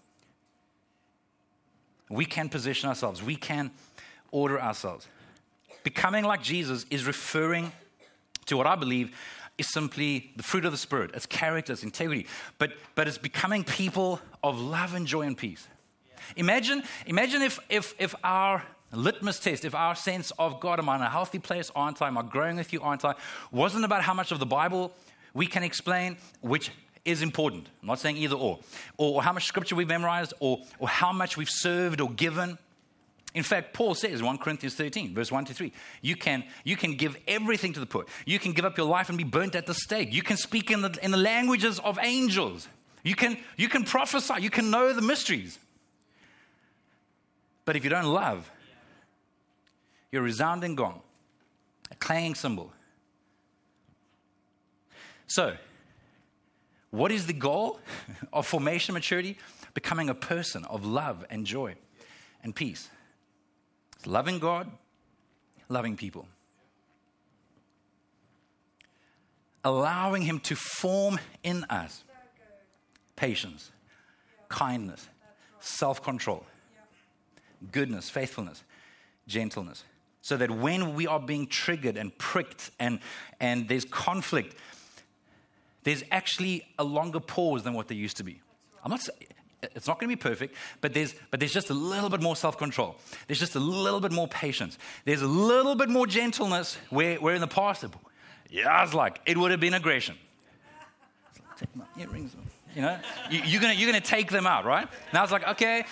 We 2.13 2.27
can 2.27 2.49
position 2.51 2.89
ourselves, 2.89 3.23
we 3.23 3.37
can 3.37 3.71
order 4.31 4.61
ourselves. 4.61 5.09
Becoming 5.83 6.25
like 6.25 6.43
Jesus 6.43 6.85
is 6.91 7.07
referring 7.07 7.73
to 8.47 8.57
what 8.57 8.67
I 8.67 8.77
believe 8.77 9.17
is 9.59 9.69
simply 9.69 10.31
the 10.37 10.43
fruit 10.43 10.65
of 10.65 10.73
the 10.73 10.79
Spirit. 10.79 11.13
It's 11.15 11.27
character, 11.27 11.73
it's 11.73 11.83
integrity. 11.83 12.27
But, 12.59 12.73
but 12.95 13.09
it's 13.09 13.19
becoming 13.19 13.65
people 13.65 14.21
of 14.43 14.61
love 14.61 14.95
and 14.95 15.07
joy 15.07 15.23
and 15.23 15.37
peace. 15.37 15.67
Imagine, 16.37 16.83
imagine 17.07 17.43
if, 17.43 17.59
if, 17.69 17.95
if 17.99 18.15
our 18.23 18.63
litmus 18.93 19.41
test, 19.41 19.65
if 19.65 19.75
our 19.75 19.95
sense 19.95 20.33
of 20.39 20.61
God, 20.61 20.79
am 20.79 20.89
I 20.89 20.97
in 20.97 21.03
a 21.03 21.11
healthy 21.11 21.39
place? 21.39 21.71
Aren't 21.75 22.03
I? 22.03 22.09
Am 22.09 22.19
I 22.19 22.23
growing 22.23 22.57
with 22.57 22.73
you? 22.73 22.83
Aren't 22.83 23.05
I? 23.05 23.15
Wasn't 23.51 23.85
about 23.85 24.03
how 24.03 24.15
much 24.15 24.33
of 24.33 24.39
the 24.39 24.47
Bible 24.47 24.93
we 25.35 25.47
can 25.47 25.63
explain, 25.63 26.19
which 26.43 26.71
is 27.05 27.23
important. 27.23 27.69
I'm 27.83 27.89
not 27.89 27.99
saying 27.99 28.17
either 28.17 28.37
or. 28.37 28.59
Or, 28.97 29.17
or 29.17 29.23
how 29.23 29.33
much 29.33 29.47
scripture 29.47 29.75
we've 29.75 29.89
memorized, 29.89 30.35
or, 30.41 30.61
or 30.79 30.89
how 30.89 31.13
much 31.13 31.37
we've 31.37 31.51
served 31.51 32.01
or 32.01 32.11
given. 32.11 32.59
In 33.35 33.43
fact, 33.43 33.73
Paul 33.73 33.95
says, 33.95 34.23
1 34.23 34.39
Corinthians 34.39 34.75
13, 34.75 35.15
verse 35.15 35.33
1 35.33 35.47
to 35.47 35.55
3, 35.55 35.73
you 36.03 36.17
can, 36.17 36.45
you 36.65 36.77
can 36.77 36.97
give 36.97 37.17
everything 37.27 37.73
to 37.73 37.81
the 37.81 37.87
poor. 37.87 38.05
You 38.27 38.39
can 38.39 38.53
give 38.53 38.65
up 38.65 38.77
your 38.77 38.87
life 38.87 39.09
and 39.09 39.17
be 39.17 39.25
burnt 39.25 39.55
at 39.55 39.67
the 39.67 39.75
stake. 39.75 40.13
You 40.13 40.23
can 40.23 40.37
speak 40.37 40.71
in 40.71 40.83
the, 40.83 40.97
in 41.03 41.11
the 41.11 41.17
languages 41.17 41.79
of 41.81 41.99
angels. 42.01 42.69
You 43.03 43.15
can, 43.15 43.39
you 43.57 43.69
can 43.69 43.85
prophesy. 43.85 44.35
You 44.41 44.51
can 44.51 44.71
know 44.71 44.93
the 44.93 45.03
mysteries. 45.03 45.59
But 47.65 47.77
if 47.77 47.85
you 47.85 47.91
don't 47.91 48.07
love, 48.07 48.51
you're 50.11 50.23
a 50.23 50.25
resounding 50.25 50.75
gong, 50.75 51.01
a 51.91 51.95
clanging 51.95 52.35
cymbal. 52.35 52.71
So, 55.27 55.57
what 56.93 57.11
is 57.11 57.27
the 57.27 57.33
goal 57.33 57.81
of 58.33 58.47
formation 58.47 58.93
maturity? 58.93 59.39
Becoming 59.75 60.11
a 60.11 60.15
person 60.15 60.65
of 60.67 60.85
love 60.85 61.25
and 61.31 61.47
joy 61.47 61.75
and 62.45 62.55
peace. 62.55 62.91
It's 63.97 64.07
loving 64.07 64.39
God, 64.39 64.71
loving 65.71 65.97
people. 65.97 66.29
Allowing 69.65 70.23
Him 70.23 70.39
to 70.41 70.55
form 70.55 71.19
in 71.43 71.65
us 71.71 72.05
patience, 73.17 73.71
kindness, 74.49 75.09
self 75.61 76.03
control, 76.03 76.45
goodness, 77.71 78.11
faithfulness, 78.11 78.65
gentleness. 79.27 79.85
So 80.21 80.37
that 80.37 80.51
when 80.51 80.95
we 80.95 81.07
are 81.07 81.19
being 81.19 81.47
triggered 81.47 81.97
and 81.97 82.17
pricked 82.19 82.71
and, 82.79 83.01
and 83.41 83.67
there's 83.69 83.85
conflict, 83.85 84.57
there's 85.85 86.03
actually 86.11 86.67
a 86.79 86.85
longer 86.85 87.21
pause 87.21 87.63
than 87.63 87.75
what 87.75 87.89
there 87.89 87.97
used 87.97 88.17
to 88.19 88.25
be. 88.25 88.41
I'm 88.85 88.91
not 88.91 89.09
it's 89.63 89.87
not 89.87 90.01
going 90.01 90.11
to 90.11 90.17
be 90.17 90.21
perfect, 90.21 90.57
but 90.81 90.93
there's, 90.93 91.15
but 91.31 91.39
there's 91.39 91.53
just 91.53 91.71
a 91.71 91.75
little 91.75 92.09
bit 92.09 92.21
more 92.21 92.35
self 92.35 92.59
control. 92.59 92.97
There's 93.27 93.39
just 93.39 93.55
a 93.55 93.61
little 93.61 94.01
bit 94.01 94.13
more 94.13 94.27
patience. 94.27 94.77
There's 95.05 95.23
a 95.23 95.29
little 95.29 95.75
bit 95.75 95.89
more 95.89 96.07
gentleness 96.07 96.77
where, 96.91 97.17
where 97.17 97.35
in 97.35 97.41
the 97.41 97.47
past, 97.47 97.85
yeah, 98.51 98.69
I 98.69 98.83
was 98.83 98.93
like, 98.93 99.21
it 99.25 99.39
would 99.39 99.51
have 99.51 99.61
been 99.61 99.75
aggression. 99.75 100.17
Take 101.59 101.77
my 101.77 101.85
earrings 101.99 102.35
You 102.75 102.83
know, 102.83 102.99
you, 103.31 103.41
you're 103.45 103.61
going 103.61 103.79
you're 103.79 103.89
gonna 103.91 104.01
take 104.01 104.31
them 104.31 104.47
out, 104.47 104.65
right? 104.65 104.89
Now 105.13 105.23
it's 105.23 105.33
like, 105.33 105.47
okay, 105.47 105.85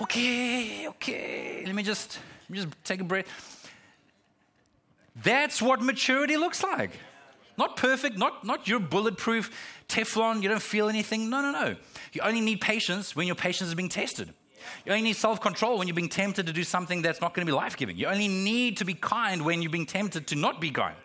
okay, 0.00 0.88
okay, 0.88 1.64
let 1.66 1.74
me 1.74 1.82
just, 1.82 2.18
let 2.48 2.50
me 2.50 2.64
just 2.64 2.84
take 2.84 3.00
a 3.00 3.04
breath. 3.04 3.26
That's 5.22 5.60
what 5.60 5.82
maturity 5.82 6.36
looks 6.36 6.62
like. 6.62 6.92
Not 7.58 7.76
perfect, 7.76 8.16
not, 8.16 8.44
not 8.44 8.68
your 8.68 8.78
bulletproof 8.78 9.50
Teflon, 9.88 10.42
you 10.42 10.48
don't 10.48 10.62
feel 10.62 10.88
anything. 10.88 11.28
No, 11.28 11.42
no, 11.42 11.50
no. 11.50 11.76
You 12.12 12.20
only 12.22 12.40
need 12.40 12.60
patience 12.60 13.16
when 13.16 13.26
your 13.26 13.36
patience 13.36 13.68
is 13.68 13.74
being 13.74 13.88
tested. 13.88 14.32
You 14.86 14.92
only 14.92 15.02
need 15.02 15.16
self 15.16 15.40
control 15.40 15.78
when 15.78 15.88
you're 15.88 15.94
being 15.94 16.08
tempted 16.08 16.46
to 16.46 16.52
do 16.52 16.62
something 16.62 17.02
that's 17.02 17.20
not 17.20 17.34
going 17.34 17.46
to 17.46 17.50
be 17.50 17.56
life 17.56 17.76
giving. 17.76 17.96
You 17.96 18.06
only 18.06 18.28
need 18.28 18.76
to 18.76 18.84
be 18.84 18.94
kind 18.94 19.44
when 19.44 19.60
you're 19.60 19.72
being 19.72 19.86
tempted 19.86 20.28
to 20.28 20.36
not 20.36 20.60
be 20.60 20.70
kind. 20.70 20.96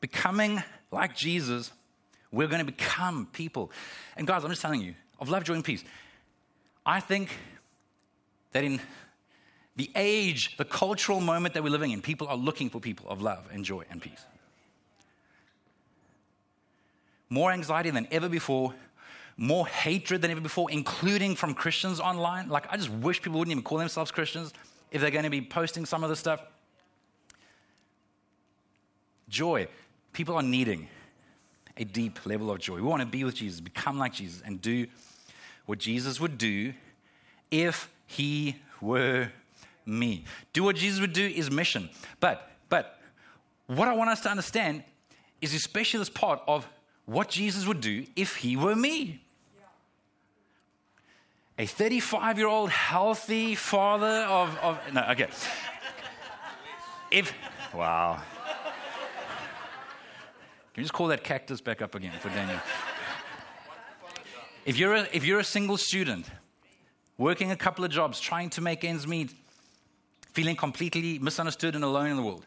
Becoming 0.00 0.62
like 0.90 1.14
Jesus, 1.14 1.70
we're 2.32 2.48
going 2.48 2.64
to 2.64 2.70
become 2.70 3.28
people. 3.32 3.70
And 4.16 4.26
guys, 4.26 4.44
I'm 4.44 4.50
just 4.50 4.62
telling 4.62 4.80
you, 4.80 4.94
of 5.20 5.28
love, 5.28 5.44
joy, 5.44 5.54
and 5.54 5.64
peace. 5.64 5.84
I 6.84 7.00
think 7.00 7.30
that 8.52 8.64
in 8.64 8.80
the 9.76 9.90
age, 9.94 10.56
the 10.56 10.64
cultural 10.64 11.20
moment 11.20 11.54
that 11.54 11.62
we're 11.62 11.70
living 11.70 11.90
in, 11.90 12.00
people 12.00 12.28
are 12.28 12.36
looking 12.36 12.70
for 12.70 12.80
people 12.80 13.08
of 13.08 13.20
love 13.20 13.48
and 13.52 13.64
joy 13.64 13.84
and 13.90 14.00
peace. 14.00 14.24
More 17.28 17.50
anxiety 17.50 17.90
than 17.90 18.06
ever 18.12 18.28
before, 18.28 18.74
more 19.36 19.66
hatred 19.66 20.22
than 20.22 20.30
ever 20.30 20.40
before, 20.40 20.70
including 20.70 21.34
from 21.34 21.54
Christians 21.54 21.98
online. 21.98 22.48
Like, 22.48 22.66
I 22.70 22.76
just 22.76 22.90
wish 22.90 23.20
people 23.20 23.38
wouldn't 23.40 23.52
even 23.52 23.64
call 23.64 23.78
themselves 23.78 24.12
Christians 24.12 24.52
if 24.92 25.00
they're 25.00 25.10
going 25.10 25.24
to 25.24 25.30
be 25.30 25.40
posting 25.40 25.84
some 25.86 26.04
of 26.04 26.10
this 26.10 26.20
stuff. 26.20 26.40
Joy. 29.28 29.66
People 30.12 30.36
are 30.36 30.42
needing 30.42 30.86
a 31.76 31.84
deep 31.84 32.24
level 32.24 32.52
of 32.52 32.60
joy. 32.60 32.76
We 32.76 32.82
want 32.82 33.00
to 33.02 33.06
be 33.06 33.24
with 33.24 33.34
Jesus, 33.34 33.60
become 33.60 33.98
like 33.98 34.12
Jesus, 34.12 34.40
and 34.46 34.60
do 34.60 34.86
what 35.66 35.78
Jesus 35.78 36.20
would 36.20 36.38
do 36.38 36.72
if 37.50 37.90
he 38.06 38.56
were 38.80 39.30
me. 39.86 40.24
Do 40.52 40.64
what 40.64 40.76
Jesus 40.76 41.00
would 41.00 41.12
do 41.12 41.26
is 41.26 41.50
mission. 41.50 41.90
But, 42.20 42.50
but, 42.68 42.98
what 43.66 43.88
I 43.88 43.94
want 43.94 44.10
us 44.10 44.20
to 44.22 44.30
understand 44.30 44.84
is 45.40 45.54
especially 45.54 45.98
this 45.98 46.10
part 46.10 46.42
of 46.46 46.66
what 47.06 47.28
Jesus 47.28 47.66
would 47.66 47.80
do 47.80 48.06
if 48.16 48.36
he 48.36 48.56
were 48.56 48.74
me 48.74 49.24
a 51.58 51.66
35 51.66 52.38
year 52.38 52.48
old 52.48 52.70
healthy 52.70 53.54
father 53.54 54.26
of, 54.28 54.56
of 54.58 54.78
no 54.92 55.02
okay 55.10 55.28
if 57.10 57.32
wow 57.72 58.20
can 60.72 60.80
you 60.80 60.82
just 60.82 60.92
call 60.92 61.08
that 61.08 61.22
cactus 61.22 61.60
back 61.60 61.80
up 61.80 61.94
again 61.94 62.12
for 62.20 62.28
daniel 62.30 62.58
if 64.64 64.78
you're 64.78 64.94
a, 64.94 65.08
if 65.12 65.24
you're 65.24 65.38
a 65.38 65.44
single 65.44 65.76
student 65.76 66.26
working 67.18 67.52
a 67.52 67.56
couple 67.56 67.84
of 67.84 67.90
jobs 67.90 68.18
trying 68.18 68.50
to 68.50 68.60
make 68.60 68.82
ends 68.82 69.06
meet 69.06 69.32
feeling 70.34 70.56
completely 70.56 71.18
misunderstood 71.18 71.74
and 71.74 71.84
alone 71.84 72.10
in 72.10 72.16
the 72.16 72.22
world 72.22 72.44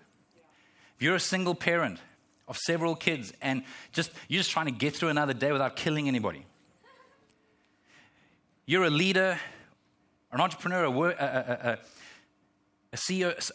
if 0.96 1.02
you're 1.02 1.16
a 1.16 1.20
single 1.20 1.56
parent 1.56 2.00
of 2.48 2.58
several 2.58 2.96
kids 2.96 3.34
and 3.42 3.64
just 3.92 4.12
you're 4.28 4.40
just 4.40 4.52
trying 4.52 4.68
to 4.68 4.72
get 4.72 4.96
through 4.96 5.10
another 5.10 5.34
day 5.34 5.52
without 5.52 5.76
killing 5.76 6.08
anybody 6.08 6.46
you're 8.70 8.84
a 8.84 8.90
leader, 8.90 9.40
an 10.34 10.42
entrepreneur, 10.42 10.84
a, 10.84 10.92
a, 10.92 11.70
a, 11.72 11.78
a 12.92 12.98
CEO 12.98 13.52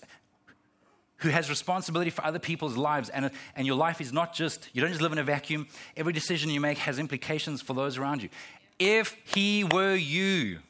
who 1.17 1.29
has 1.29 1.51
responsibility 1.51 2.11
for 2.11 2.25
other 2.25 2.39
people's 2.39 2.79
lives, 2.79 3.11
and, 3.11 3.31
and 3.55 3.67
your 3.67 3.77
life 3.77 4.01
is 4.01 4.11
not 4.11 4.35
just, 4.35 4.71
you 4.73 4.81
don't 4.81 4.91
just 4.91 5.03
live 5.03 5.13
in 5.13 5.19
a 5.19 5.23
vacuum. 5.23 5.69
Every 5.99 6.15
decision 6.15 6.49
you 6.49 6.61
make 6.61 6.79
has 6.79 6.99
implications 6.99 7.61
for 7.61 7.75
those 7.75 7.99
around 7.99 8.23
you. 8.23 8.31
If 8.79 9.15
he 9.27 9.65
were 9.65 9.95
you, 9.95 10.61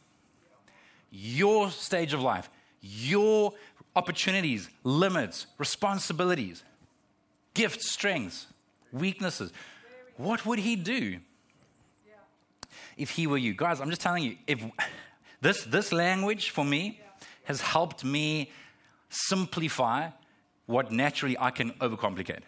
your 1.13 1.71
stage 1.71 2.13
of 2.13 2.21
life, 2.21 2.51
your 2.83 3.55
opportunities, 3.97 4.69
limits, 4.85 5.47
responsibilities, 5.57 6.63
gifts, 7.55 7.91
strengths, 7.91 8.47
weaknesses, 8.93 9.53
what 10.17 10.45
would 10.45 10.59
he 10.59 10.77
do? 10.77 11.21
if 12.97 13.11
he 13.11 13.27
were 13.27 13.39
you. 13.39 13.55
Guys, 13.55 13.81
I'm 13.81 13.91
just 13.91 14.01
telling 14.01 14.25
you, 14.25 14.37
if 14.47 14.65
this, 15.41 15.65
this 15.65 15.93
language 15.93 16.51
for 16.51 16.65
me 16.65 17.01
has 17.45 17.61
helped 17.61 18.05
me 18.05 18.51
simplify 19.09 20.11
what 20.67 20.93
naturally 20.93 21.37
I 21.39 21.51
can 21.51 21.73
overcomplicate. 21.73 22.43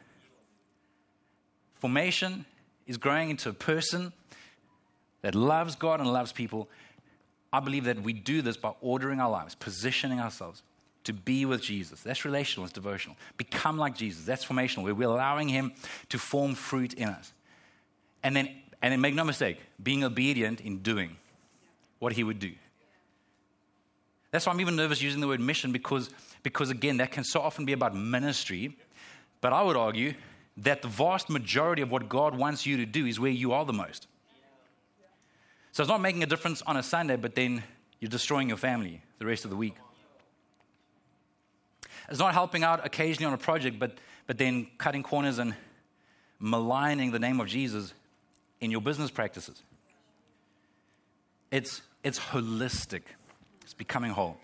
Formation 1.75 2.47
is 2.87 2.97
growing 2.97 3.31
into 3.31 3.49
a 3.49 3.53
person 3.53 4.13
that 5.23 5.35
loves 5.35 5.75
God 5.75 6.01
and 6.01 6.13
loves 6.13 6.33
people. 6.33 6.69
I 7.55 7.61
believe 7.61 7.85
that 7.85 8.03
we 8.03 8.13
do 8.13 8.43
this 8.43 8.57
by 8.57 8.73
ordering 8.81 9.21
our 9.21 9.31
lives, 9.31 9.55
positioning 9.55 10.21
ourselves 10.21 10.63
to 11.05 11.13
be 11.13 11.45
with 11.45 11.63
Jesus. 11.63 12.01
That's 12.01 12.25
relational, 12.25 12.65
it's 12.65 12.73
devotional. 12.73 13.17
Become 13.37 13.79
like 13.79 13.97
Jesus. 13.97 14.25
That's 14.25 14.45
formational, 14.45 14.83
we're 14.93 15.09
allowing 15.09 15.49
Him 15.49 15.73
to 16.09 16.19
form 16.19 16.55
fruit 16.55 16.95
in 16.95 17.09
us. 17.09 17.33
And 18.23 18.35
then 18.35 18.49
and 18.85 18.93
then 18.93 19.01
make 19.01 19.15
no 19.15 19.25
mistake, 19.25 19.57
being 19.83 20.05
obedient 20.05 20.61
in 20.61 20.81
doing 20.81 21.17
what 22.01 22.13
he 22.13 22.23
would 22.23 22.39
do. 22.39 22.53
That's 24.31 24.45
why 24.45 24.53
I'm 24.53 24.61
even 24.61 24.77
nervous 24.77 25.01
using 25.01 25.23
the 25.23 25.27
word 25.27 25.41
mission 25.41 25.73
because, 25.73 26.11
because 26.43 26.69
again, 26.69 26.99
that 26.99 27.11
can 27.11 27.25
so 27.25 27.41
often 27.41 27.65
be 27.65 27.73
about 27.73 27.97
ministry. 27.97 28.77
But 29.41 29.55
I 29.55 29.63
would 29.63 29.77
argue 29.77 30.13
that 30.59 30.83
the 30.83 30.89
vast 30.89 31.31
majority 31.31 31.81
of 31.81 31.91
what 31.91 32.11
God 32.11 32.37
wants 32.37 32.67
you 32.67 32.77
to 32.77 32.85
do 32.85 33.07
is 33.07 33.19
where 33.19 33.31
you 33.31 33.53
are 33.53 33.65
the 33.65 33.73
most. 33.73 34.07
So 35.75 35.83
it's 35.83 35.91
not 35.91 36.01
making 36.01 36.23
a 36.23 36.27
difference 36.27 36.63
on 36.63 36.77
a 36.77 36.85
Sunday, 36.85 37.17
but 37.17 37.35
then 37.35 37.65
you're 37.99 38.09
destroying 38.09 38.47
your 38.47 38.57
family 38.57 39.03
the 39.19 39.27
rest 39.27 39.43
of 39.45 39.51
the 39.51 39.57
week. 39.57 39.75
It's 42.09 42.21
not 42.21 42.33
helping 42.33 42.63
out 42.63 42.87
occasionally 42.87 43.27
on 43.27 43.33
a 43.33 43.39
project, 43.39 43.81
but, 43.81 43.99
but 44.29 44.39
then 44.39 44.69
cutting 44.79 45.03
corners 45.03 45.41
and 45.41 45.53
maligning 46.39 47.11
the 47.11 47.19
name 47.19 47.41
of 47.41 47.49
Jesus 47.49 47.93
in 48.61 48.71
your 48.71 48.83
business 48.83 49.11
practices. 49.11 49.61
It's, 51.51 51.83
it's 52.05 52.21
holistic, 52.21 53.03
it's 53.63 53.75
becoming 53.75 54.13
whole. 54.13 54.37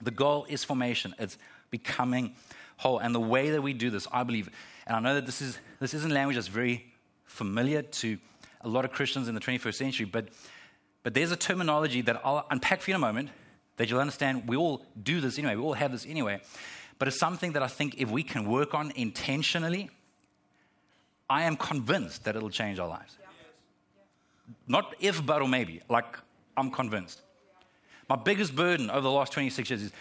The 0.00 0.12
goal 0.12 0.46
is 0.48 0.64
formation, 0.64 1.14
it's 1.18 1.36
becoming 1.70 2.36
whole. 2.78 3.00
And 3.00 3.14
the 3.14 3.20
way 3.20 3.50
that 3.50 3.60
we 3.60 3.74
do 3.74 3.90
this, 3.90 4.08
I 4.10 4.22
believe, 4.22 4.48
and 4.86 4.96
I 4.96 5.00
know 5.00 5.16
that 5.16 5.26
this, 5.26 5.42
is, 5.42 5.58
this 5.78 5.92
isn't 5.92 6.10
language 6.10 6.36
that's 6.36 6.48
very 6.48 6.90
familiar 7.26 7.82
to 7.82 8.16
a 8.62 8.68
lot 8.68 8.84
of 8.84 8.92
Christians 8.92 9.28
in 9.28 9.34
the 9.34 9.40
21st 9.40 9.74
century, 9.74 10.06
but, 10.06 10.28
but 11.02 11.14
there's 11.14 11.32
a 11.32 11.36
terminology 11.36 12.00
that 12.02 12.20
I'll 12.24 12.46
unpack 12.50 12.80
for 12.80 12.90
you 12.90 12.96
in 12.96 13.02
a 13.02 13.06
moment 13.06 13.30
that 13.76 13.90
you'll 13.90 14.00
understand. 14.00 14.48
We 14.48 14.56
all 14.56 14.84
do 15.02 15.20
this 15.20 15.38
anyway, 15.38 15.56
we 15.56 15.62
all 15.62 15.72
have 15.74 15.92
this 15.92 16.06
anyway. 16.06 16.40
But 16.98 17.08
it's 17.08 17.18
something 17.18 17.52
that 17.52 17.62
I 17.62 17.66
think 17.66 17.96
if 17.98 18.10
we 18.10 18.22
can 18.22 18.44
work 18.44 18.74
on 18.74 18.92
intentionally, 18.94 19.90
I 21.28 21.44
am 21.44 21.56
convinced 21.56 22.24
that 22.24 22.36
it'll 22.36 22.50
change 22.50 22.78
our 22.78 22.88
lives. 22.88 23.16
Not 24.68 24.94
if, 25.00 25.24
but, 25.24 25.42
or 25.42 25.48
maybe. 25.48 25.80
Like, 25.88 26.18
I'm 26.56 26.70
convinced. 26.70 27.20
My 28.08 28.16
biggest 28.16 28.54
burden 28.54 28.90
over 28.90 29.00
the 29.00 29.10
last 29.10 29.32
26 29.32 29.70
years 29.70 29.82
is 29.82 29.92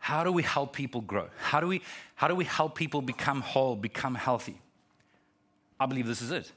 how 0.00 0.24
do 0.24 0.32
we 0.32 0.42
help 0.42 0.72
people 0.72 1.00
grow? 1.00 1.28
How 1.38 1.60
do 1.60 1.66
we, 1.66 1.82
how 2.16 2.26
do 2.26 2.34
we 2.34 2.44
help 2.44 2.74
people 2.74 3.00
become 3.02 3.40
whole, 3.40 3.76
become 3.76 4.14
healthy? 4.14 4.58
I 5.78 5.86
believe 5.86 6.06
this 6.06 6.20
is 6.20 6.30
it. 6.30 6.50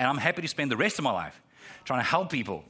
And 0.00 0.08
I'm 0.08 0.16
happy 0.16 0.40
to 0.40 0.48
spend 0.48 0.70
the 0.70 0.78
rest 0.78 0.98
of 0.98 1.04
my 1.04 1.12
life 1.12 1.38
trying 1.84 2.00
to 2.00 2.06
help 2.06 2.32
people 2.32 2.64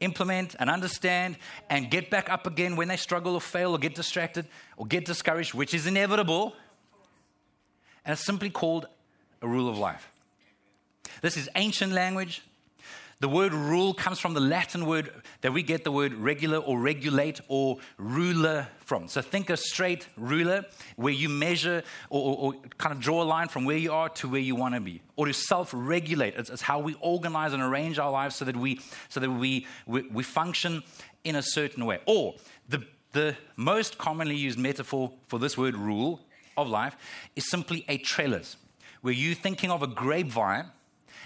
implement 0.00 0.56
and 0.58 0.68
understand 0.68 1.36
and 1.70 1.88
get 1.88 2.10
back 2.10 2.28
up 2.28 2.48
again 2.48 2.74
when 2.74 2.88
they 2.88 2.96
struggle 2.96 3.34
or 3.34 3.40
fail 3.40 3.70
or 3.70 3.78
get 3.78 3.94
distracted 3.94 4.46
or 4.76 4.84
get 4.84 5.04
discouraged, 5.04 5.54
which 5.54 5.72
is 5.72 5.86
inevitable. 5.86 6.56
And 8.04 8.12
it's 8.12 8.26
simply 8.26 8.50
called 8.50 8.88
a 9.40 9.46
rule 9.46 9.68
of 9.68 9.78
life. 9.78 10.10
This 11.20 11.36
is 11.36 11.48
ancient 11.54 11.92
language. 11.92 12.42
The 13.22 13.28
word 13.28 13.54
rule 13.54 13.94
comes 13.94 14.18
from 14.18 14.34
the 14.34 14.40
Latin 14.40 14.84
word 14.84 15.12
that 15.42 15.52
we 15.52 15.62
get 15.62 15.84
the 15.84 15.92
word 15.92 16.12
regular 16.12 16.58
or 16.58 16.80
regulate 16.80 17.40
or 17.46 17.78
ruler 17.96 18.66
from. 18.80 19.06
So 19.06 19.22
think 19.22 19.48
a 19.48 19.56
straight 19.56 20.08
ruler 20.16 20.64
where 20.96 21.12
you 21.12 21.28
measure 21.28 21.84
or, 22.10 22.20
or, 22.20 22.36
or 22.36 22.60
kind 22.78 22.92
of 22.92 22.98
draw 22.98 23.22
a 23.22 23.28
line 23.36 23.46
from 23.46 23.64
where 23.64 23.76
you 23.76 23.92
are 23.92 24.08
to 24.08 24.28
where 24.28 24.40
you 24.40 24.56
want 24.56 24.74
to 24.74 24.80
be. 24.80 25.02
Or 25.14 25.26
to 25.26 25.32
self 25.32 25.70
regulate. 25.72 26.34
It's, 26.34 26.50
it's, 26.50 26.62
how 26.62 26.80
we 26.80 26.96
organize 27.00 27.52
and 27.52 27.62
arrange 27.62 28.00
our 28.00 28.10
lives 28.10 28.34
so 28.34 28.44
that 28.44 28.56
we, 28.56 28.80
so 29.08 29.20
that 29.20 29.30
we, 29.30 29.68
we, 29.86 30.02
we 30.08 30.24
function 30.24 30.82
in 31.22 31.36
a 31.36 31.42
certain 31.42 31.86
way. 31.86 32.00
Or 32.06 32.34
the, 32.68 32.84
the 33.12 33.36
most 33.54 33.98
commonly 33.98 34.34
used 34.34 34.58
metaphor 34.58 35.12
for 35.28 35.38
this 35.38 35.56
word 35.56 35.76
rule 35.76 36.22
of 36.56 36.66
life 36.66 36.96
is 37.36 37.48
simply 37.48 37.84
a 37.86 37.98
trellis 37.98 38.56
where 39.00 39.14
you're 39.14 39.36
thinking 39.36 39.70
of 39.70 39.84
a 39.84 39.86
grapevine 39.86 40.72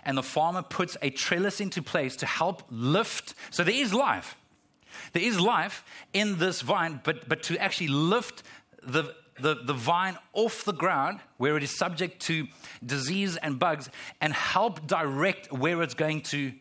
and 0.07 0.17
the 0.17 0.23
farmer 0.23 0.63
puts 0.63 0.97
a 1.03 1.11
trellis 1.11 1.61
into 1.61 1.83
place 1.83 2.17
to 2.17 2.27
help 2.27 2.63
lift. 2.71 3.35
So 3.51 3.65
there 3.65 3.75
is 3.75 3.93
life. 3.93 4.37
There 5.13 5.23
is 5.23 5.39
life 5.39 5.85
in 6.15 6.39
this 6.39 6.63
vine, 6.63 7.01
but, 7.05 7.29
but 7.29 7.43
to 7.45 7.59
actually 7.59 7.89
lift 7.89 8.45
the, 8.83 9.15
the, 9.41 9.57
the 9.57 9.75
vine 9.75 10.17
off 10.33 10.65
the 10.65 10.73
ground 10.73 11.19
where 11.39 11.57
it 11.57 11.63
is 11.65 11.77
subject 11.77 12.23
to 12.23 12.47
disease 12.85 13.37
and 13.37 13.59
bugs 13.59 13.91
and 14.21 14.33
help 14.33 14.87
direct 14.87 15.53
where 15.53 15.83
it's 15.83 15.95
going 15.95 16.23
to 16.23 16.53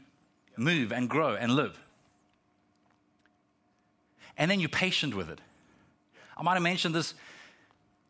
move 0.57 0.91
and 0.91 1.07
grow 1.07 1.35
and 1.35 1.51
live. 1.51 1.79
And 4.37 4.49
then 4.49 4.59
you're 4.59 4.69
patient 4.69 5.15
with 5.15 5.29
it. 5.29 5.39
I 6.35 6.41
might 6.41 6.55
have 6.55 6.63
mentioned 6.63 6.95
this 6.95 7.13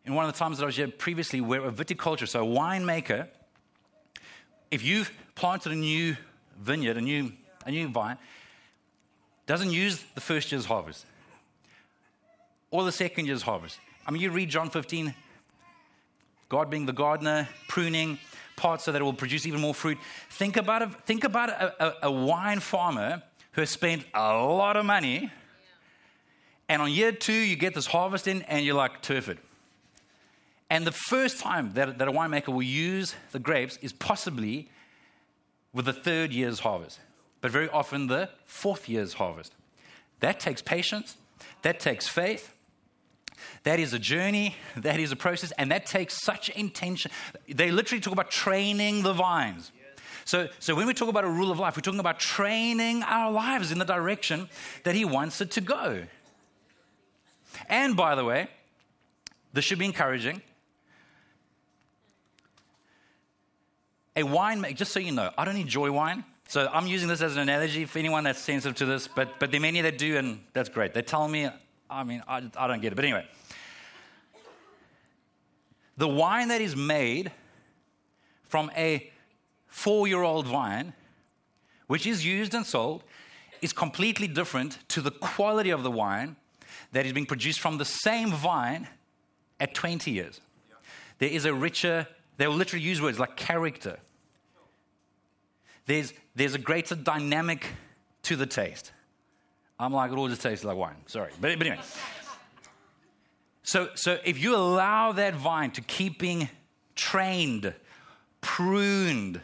in 0.06 0.16
one 0.16 0.26
of 0.26 0.32
the 0.32 0.40
times 0.40 0.58
that 0.58 0.64
I 0.64 0.68
was 0.68 0.78
here 0.78 0.88
previously, 0.88 1.42
where 1.42 1.66
a 1.66 1.72
viticulture, 1.72 2.28
so 2.28 2.42
a 2.44 2.48
winemaker, 2.48 3.28
if 4.72 4.84
you've 4.84 5.12
planted 5.36 5.72
a 5.72 5.76
new 5.76 6.16
vineyard, 6.60 6.98
a 6.98 7.02
new, 7.02 7.32
a 7.66 7.72
new 7.72 7.88
vine, 7.90 8.18
doesn't 9.46 9.72
use 9.72 10.04
the 10.16 10.22
first 10.22 10.52
year's 10.52 10.66
harvest 10.66 11.06
or 12.72 12.84
the 12.84 12.92
second 12.92 13.26
year's 13.26 13.42
harvest. 13.42 13.80
I 14.08 14.12
mean, 14.12 14.22
you 14.22 14.32
read 14.32 14.50
John 14.50 14.70
15, 14.70 15.14
God 16.50 16.70
being 16.70 16.86
the 16.86 16.94
gardener, 16.94 17.48
pruning 17.68 18.20
parts 18.56 18.86
so 18.86 18.92
that 18.92 19.02
it 19.02 19.04
will 19.04 19.14
produce 19.14 19.46
even 19.46 19.62
more 19.62 19.74
fruit. 19.74 19.98
Think 20.30 20.58
about 20.58 20.82
a, 20.82 20.88
think 20.88 21.24
about 21.24 21.50
a, 21.50 21.86
a, 21.86 22.08
a 22.08 22.12
wine 22.12 22.60
farmer 22.60 23.22
who 23.54 23.62
has 23.62 23.70
spent 23.70 24.06
a 24.14 24.34
lot 24.34 24.78
of 24.78 24.86
money, 24.86 25.32
and 26.68 26.82
on 26.82 26.92
year 26.92 27.12
two, 27.12 27.34
you 27.34 27.56
get 27.56 27.74
this 27.74 27.86
harvest 27.86 28.28
in, 28.28 28.42
and 28.44 28.66
you're 28.66 28.76
like, 28.76 29.02
turf 29.02 29.30
it. 29.30 29.38
And 30.70 30.86
the 30.86 30.92
first 30.92 31.40
time 31.40 31.72
that, 31.74 32.00
that 32.00 32.08
a 32.08 32.12
winemaker 32.12 32.48
will 32.48 32.64
use 32.64 33.16
the 33.32 33.40
grapes 33.40 33.78
is 33.82 33.94
possibly 33.94 34.70
with 35.76 35.86
the 35.86 35.94
third 35.94 36.32
year's 36.32 36.60
harvest, 36.62 37.00
but 37.42 37.52
very 37.52 37.70
often 37.70 38.08
the 38.08 38.30
fourth 38.46 38.90
year's 38.90 39.14
harvest. 39.14 39.54
That 40.22 40.40
takes 40.40 40.62
patience, 40.62 41.18
that 41.62 41.80
takes 41.80 42.08
faith, 42.08 42.54
that 43.64 43.80
is 43.80 43.94
a 43.94 44.00
journey, 44.00 44.56
that 44.78 45.00
is 45.00 45.12
a 45.12 45.16
process, 45.18 45.52
and 45.58 45.70
that 45.72 45.86
takes 45.86 46.24
such 46.24 46.50
intention. 46.50 47.12
They 47.48 47.70
literally 47.70 48.02
talk 48.02 48.14
about 48.14 48.32
training 48.32 49.04
the 49.04 49.14
vines. 49.14 49.72
So, 50.24 50.48
so 50.60 50.74
when 50.74 50.88
we 50.88 50.94
talk 50.94 51.10
about 51.10 51.26
a 51.26 51.30
rule 51.30 51.52
of 51.52 51.60
life, 51.60 51.76
we're 51.76 51.82
talking 51.82 52.00
about 52.00 52.20
training 52.20 53.04
our 53.04 53.30
lives 53.32 53.72
in 53.72 53.78
the 53.78 53.86
direction 53.86 54.50
that 54.84 54.96
He 54.96 55.04
wants 55.04 55.42
it 55.42 55.52
to 55.52 55.62
go. 55.62 56.04
And 57.68 57.96
by 57.96 58.16
the 58.16 58.24
way, 58.24 58.48
this 59.54 59.66
should 59.66 59.78
be 59.78 59.86
encouraging. 59.86 60.42
A 64.16 64.24
wine, 64.24 64.66
just 64.76 64.92
so 64.92 65.00
you 65.00 65.12
know, 65.12 65.32
I 65.38 65.46
don't 65.46 65.58
enjoy 65.58 65.92
wine. 65.92 66.24
So 66.48 66.70
I'm 66.72 66.88
using 66.88 67.08
this 67.08 67.22
as 67.22 67.36
an 67.36 67.42
analogy 67.42 67.86
for 67.86 68.00
anyone 68.00 68.24
that's 68.24 68.40
sensitive 68.40 68.78
to 68.78 68.86
this, 68.86 69.08
but, 69.08 69.40
but 69.40 69.52
there 69.52 69.60
are 69.60 69.62
many 69.62 69.82
that 69.82 69.98
do, 69.98 70.18
and 70.18 70.42
that's 70.54 70.70
great. 70.70 70.94
They 70.94 71.02
tell 71.02 71.28
me, 71.28 71.50
I 71.90 72.04
mean, 72.04 72.22
I, 72.28 72.44
I 72.56 72.68
don't 72.68 72.82
get 72.82 72.94
it. 72.94 72.96
But 72.96 73.06
anyway, 73.06 73.26
the 75.98 76.08
wine 76.08 76.50
that 76.50 76.62
is 76.62 76.76
made 76.76 77.32
from 78.44 78.72
a 78.76 79.12
four 79.68 80.08
year 80.08 80.22
old 80.22 80.48
vine, 80.48 80.94
which 81.88 82.06
is 82.06 82.26
used 82.26 82.54
and 82.54 82.66
sold, 82.66 83.04
is 83.62 83.74
completely 83.74 84.28
different 84.28 84.78
to 84.90 85.02
the 85.02 85.12
quality 85.12 85.72
of 85.72 85.84
the 85.84 85.92
wine 85.92 86.36
that 86.92 87.06
is 87.06 87.14
being 87.14 87.26
produced 87.26 87.60
from 87.60 87.78
the 87.78 87.86
same 87.86 88.32
vine 88.32 88.88
at 89.60 89.74
20 89.74 90.12
years. 90.12 90.42
There 91.20 91.30
is 91.30 91.46
a 91.46 91.54
richer, 91.54 92.08
they 92.38 92.48
will 92.48 92.56
literally 92.56 92.84
use 92.84 93.02
words 93.02 93.20
like 93.20 93.36
character. 93.36 93.98
There's, 95.86 96.14
there's 96.36 96.56
a 96.56 96.60
greater 96.60 96.96
dynamic 96.96 97.66
to 98.24 98.36
the 98.36 98.46
taste. 98.46 98.92
I'm 99.80 99.94
like, 99.94 100.12
it 100.12 100.18
all 100.18 100.28
just 100.28 100.42
tastes 100.42 100.66
like 100.66 100.78
wine. 100.78 100.96
Sorry. 101.06 101.32
But, 101.40 101.58
but 101.58 101.68
anyway. 101.68 101.84
So, 103.64 103.90
so 103.96 104.20
if 104.24 104.42
you 104.42 104.56
allow 104.56 105.12
that 105.14 105.36
vine 105.36 105.72
to 105.72 105.82
keep 105.82 106.20
being 106.20 106.50
trained, 106.96 107.74
pruned, 108.42 109.42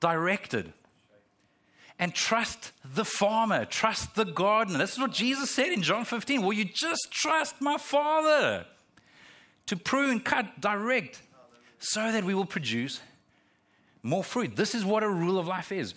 directed, 0.00 0.72
and 1.98 2.14
trust 2.14 2.72
the 2.84 3.04
farmer, 3.04 3.64
trust 3.64 4.14
the 4.14 4.24
gardener. 4.24 4.78
This 4.78 4.92
is 4.92 4.98
what 5.00 5.12
Jesus 5.12 5.50
said 5.50 5.70
in 5.70 5.82
John 5.82 6.04
15. 6.04 6.42
Will 6.42 6.52
you 6.52 6.64
just 6.64 7.10
trust 7.10 7.60
my 7.60 7.76
Father 7.76 8.64
to 9.66 9.76
prune, 9.76 10.20
cut, 10.20 10.60
direct, 10.60 11.20
so 11.78 12.12
that 12.12 12.24
we 12.24 12.34
will 12.34 12.46
produce 12.46 13.00
more 14.02 14.24
fruit? 14.24 14.56
This 14.56 14.74
is 14.74 14.84
what 14.84 15.02
a 15.02 15.08
rule 15.08 15.38
of 15.38 15.46
life 15.46 15.72
is. 15.72 15.94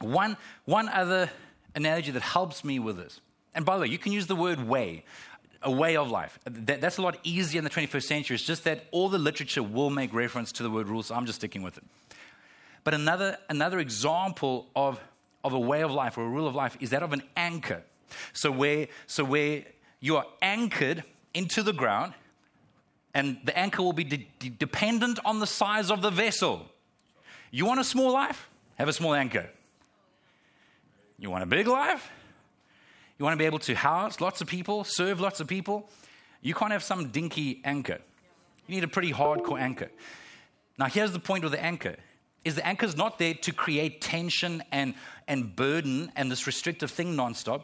One, 0.00 0.36
one 0.64 0.88
other 0.88 1.30
analogy 1.74 2.10
that 2.12 2.22
helps 2.22 2.64
me 2.64 2.78
with 2.78 2.96
this, 2.96 3.20
and 3.54 3.64
by 3.64 3.76
the 3.76 3.82
way, 3.82 3.88
you 3.88 3.98
can 3.98 4.12
use 4.12 4.26
the 4.26 4.36
word 4.36 4.66
way 4.66 5.04
a 5.64 5.70
way 5.70 5.96
of 5.96 6.10
life. 6.10 6.38
That, 6.44 6.80
that's 6.80 6.98
a 6.98 7.02
lot 7.02 7.18
easier 7.24 7.58
in 7.58 7.64
the 7.64 7.70
21st 7.70 8.02
century. 8.02 8.34
It's 8.34 8.44
just 8.44 8.64
that 8.64 8.84
all 8.90 9.08
the 9.08 9.18
literature 9.18 9.62
will 9.62 9.90
make 9.90 10.12
reference 10.12 10.52
to 10.52 10.62
the 10.62 10.70
word 10.70 10.88
rule, 10.88 11.02
so 11.02 11.14
I'm 11.14 11.26
just 11.26 11.36
sticking 11.36 11.62
with 11.62 11.78
it. 11.78 11.84
But 12.84 12.94
another, 12.94 13.38
another 13.48 13.78
example 13.78 14.68
of, 14.76 15.00
of 15.42 15.54
a 15.54 15.58
way 15.58 15.82
of 15.82 15.90
life 15.90 16.18
or 16.18 16.24
a 16.24 16.28
rule 16.28 16.46
of 16.46 16.54
life 16.54 16.76
is 16.80 16.90
that 16.90 17.02
of 17.02 17.12
an 17.12 17.22
anchor. 17.36 17.82
So 18.34 18.50
where, 18.50 18.88
so 19.06 19.24
where 19.24 19.64
you 20.00 20.16
are 20.18 20.26
anchored 20.42 21.02
into 21.32 21.62
the 21.62 21.72
ground, 21.72 22.12
and 23.14 23.38
the 23.44 23.56
anchor 23.56 23.82
will 23.82 23.92
be 23.92 24.04
de- 24.04 24.28
de- 24.38 24.50
dependent 24.50 25.18
on 25.24 25.38
the 25.38 25.46
size 25.46 25.90
of 25.90 26.02
the 26.02 26.10
vessel. 26.10 26.66
You 27.50 27.64
want 27.64 27.80
a 27.80 27.84
small 27.84 28.12
life? 28.12 28.48
Have 28.76 28.88
a 28.88 28.92
small 28.92 29.14
anchor. 29.14 29.48
You 31.18 31.30
want 31.30 31.44
a 31.44 31.46
big 31.46 31.68
life? 31.68 32.10
You 33.18 33.24
want 33.24 33.34
to 33.34 33.38
be 33.38 33.46
able 33.46 33.60
to 33.60 33.74
house 33.74 34.20
lots 34.20 34.40
of 34.40 34.48
people, 34.48 34.82
serve 34.82 35.20
lots 35.20 35.38
of 35.38 35.46
people. 35.46 35.88
You 36.42 36.54
can't 36.54 36.72
have 36.72 36.82
some 36.82 37.08
dinky 37.08 37.60
anchor. 37.64 38.00
You 38.66 38.74
need 38.74 38.84
a 38.84 38.88
pretty 38.88 39.12
hardcore 39.12 39.60
anchor. 39.60 39.90
Now, 40.76 40.86
here's 40.86 41.12
the 41.12 41.20
point 41.20 41.44
with 41.44 41.52
the 41.52 41.62
anchor 41.62 41.96
is 42.44 42.56
the 42.56 42.66
anchor 42.66 42.84
is 42.84 42.96
not 42.96 43.18
there 43.18 43.32
to 43.32 43.52
create 43.52 44.02
tension 44.02 44.62
and, 44.70 44.94
and 45.26 45.56
burden 45.56 46.12
and 46.14 46.30
this 46.30 46.46
restrictive 46.46 46.90
thing 46.90 47.16
nonstop. 47.16 47.62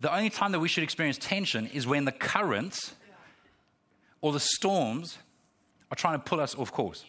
The 0.00 0.12
only 0.12 0.30
time 0.30 0.50
that 0.52 0.58
we 0.58 0.66
should 0.66 0.82
experience 0.82 1.16
tension 1.16 1.66
is 1.68 1.86
when 1.86 2.04
the 2.04 2.12
currents 2.12 2.94
or 4.26 4.32
the 4.32 4.40
storms 4.40 5.18
are 5.88 5.94
trying 5.94 6.18
to 6.18 6.24
pull 6.24 6.40
us 6.40 6.56
off 6.56 6.72
course. 6.72 7.04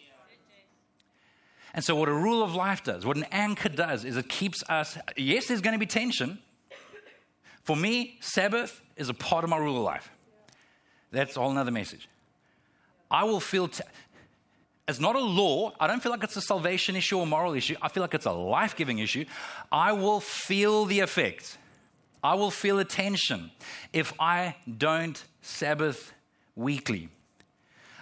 And 1.74 1.84
so, 1.84 1.96
what 1.96 2.08
a 2.08 2.14
rule 2.14 2.44
of 2.44 2.54
life 2.54 2.84
does, 2.84 3.04
what 3.04 3.16
an 3.16 3.26
anchor 3.32 3.68
does, 3.68 4.04
is 4.04 4.16
it 4.16 4.28
keeps 4.28 4.62
us, 4.68 4.96
yes, 5.16 5.46
there's 5.46 5.60
going 5.60 5.74
to 5.74 5.78
be 5.78 5.86
tension, 5.86 6.38
for 7.64 7.76
me, 7.76 8.18
Sabbath 8.20 8.80
is 8.96 9.08
a 9.08 9.14
part 9.14 9.42
of 9.42 9.50
my 9.50 9.58
rule 9.58 9.76
of 9.76 9.82
life. 9.82 10.10
That's 11.10 11.36
a 11.36 11.40
whole 11.40 11.58
other 11.58 11.72
message. 11.72 12.08
I 13.10 13.24
will 13.24 13.40
feel, 13.40 13.66
t- 13.66 13.82
it's 14.86 15.00
not 15.00 15.16
a 15.16 15.20
law. 15.20 15.74
I 15.80 15.88
don't 15.88 16.00
feel 16.02 16.12
like 16.12 16.22
it's 16.22 16.36
a 16.36 16.40
salvation 16.40 16.94
issue 16.94 17.18
or 17.18 17.26
moral 17.26 17.54
issue. 17.54 17.74
I 17.82 17.88
feel 17.88 18.02
like 18.02 18.14
it's 18.14 18.26
a 18.26 18.32
life 18.32 18.76
giving 18.76 19.00
issue. 19.00 19.24
I 19.72 19.92
will 19.92 20.20
feel 20.20 20.84
the 20.84 21.00
effect. 21.00 21.58
I 22.22 22.34
will 22.36 22.50
feel 22.50 22.78
a 22.78 22.84
tension 22.84 23.50
if 23.92 24.12
I 24.20 24.56
don't 24.78 25.22
Sabbath 25.42 26.12
weekly. 26.58 27.08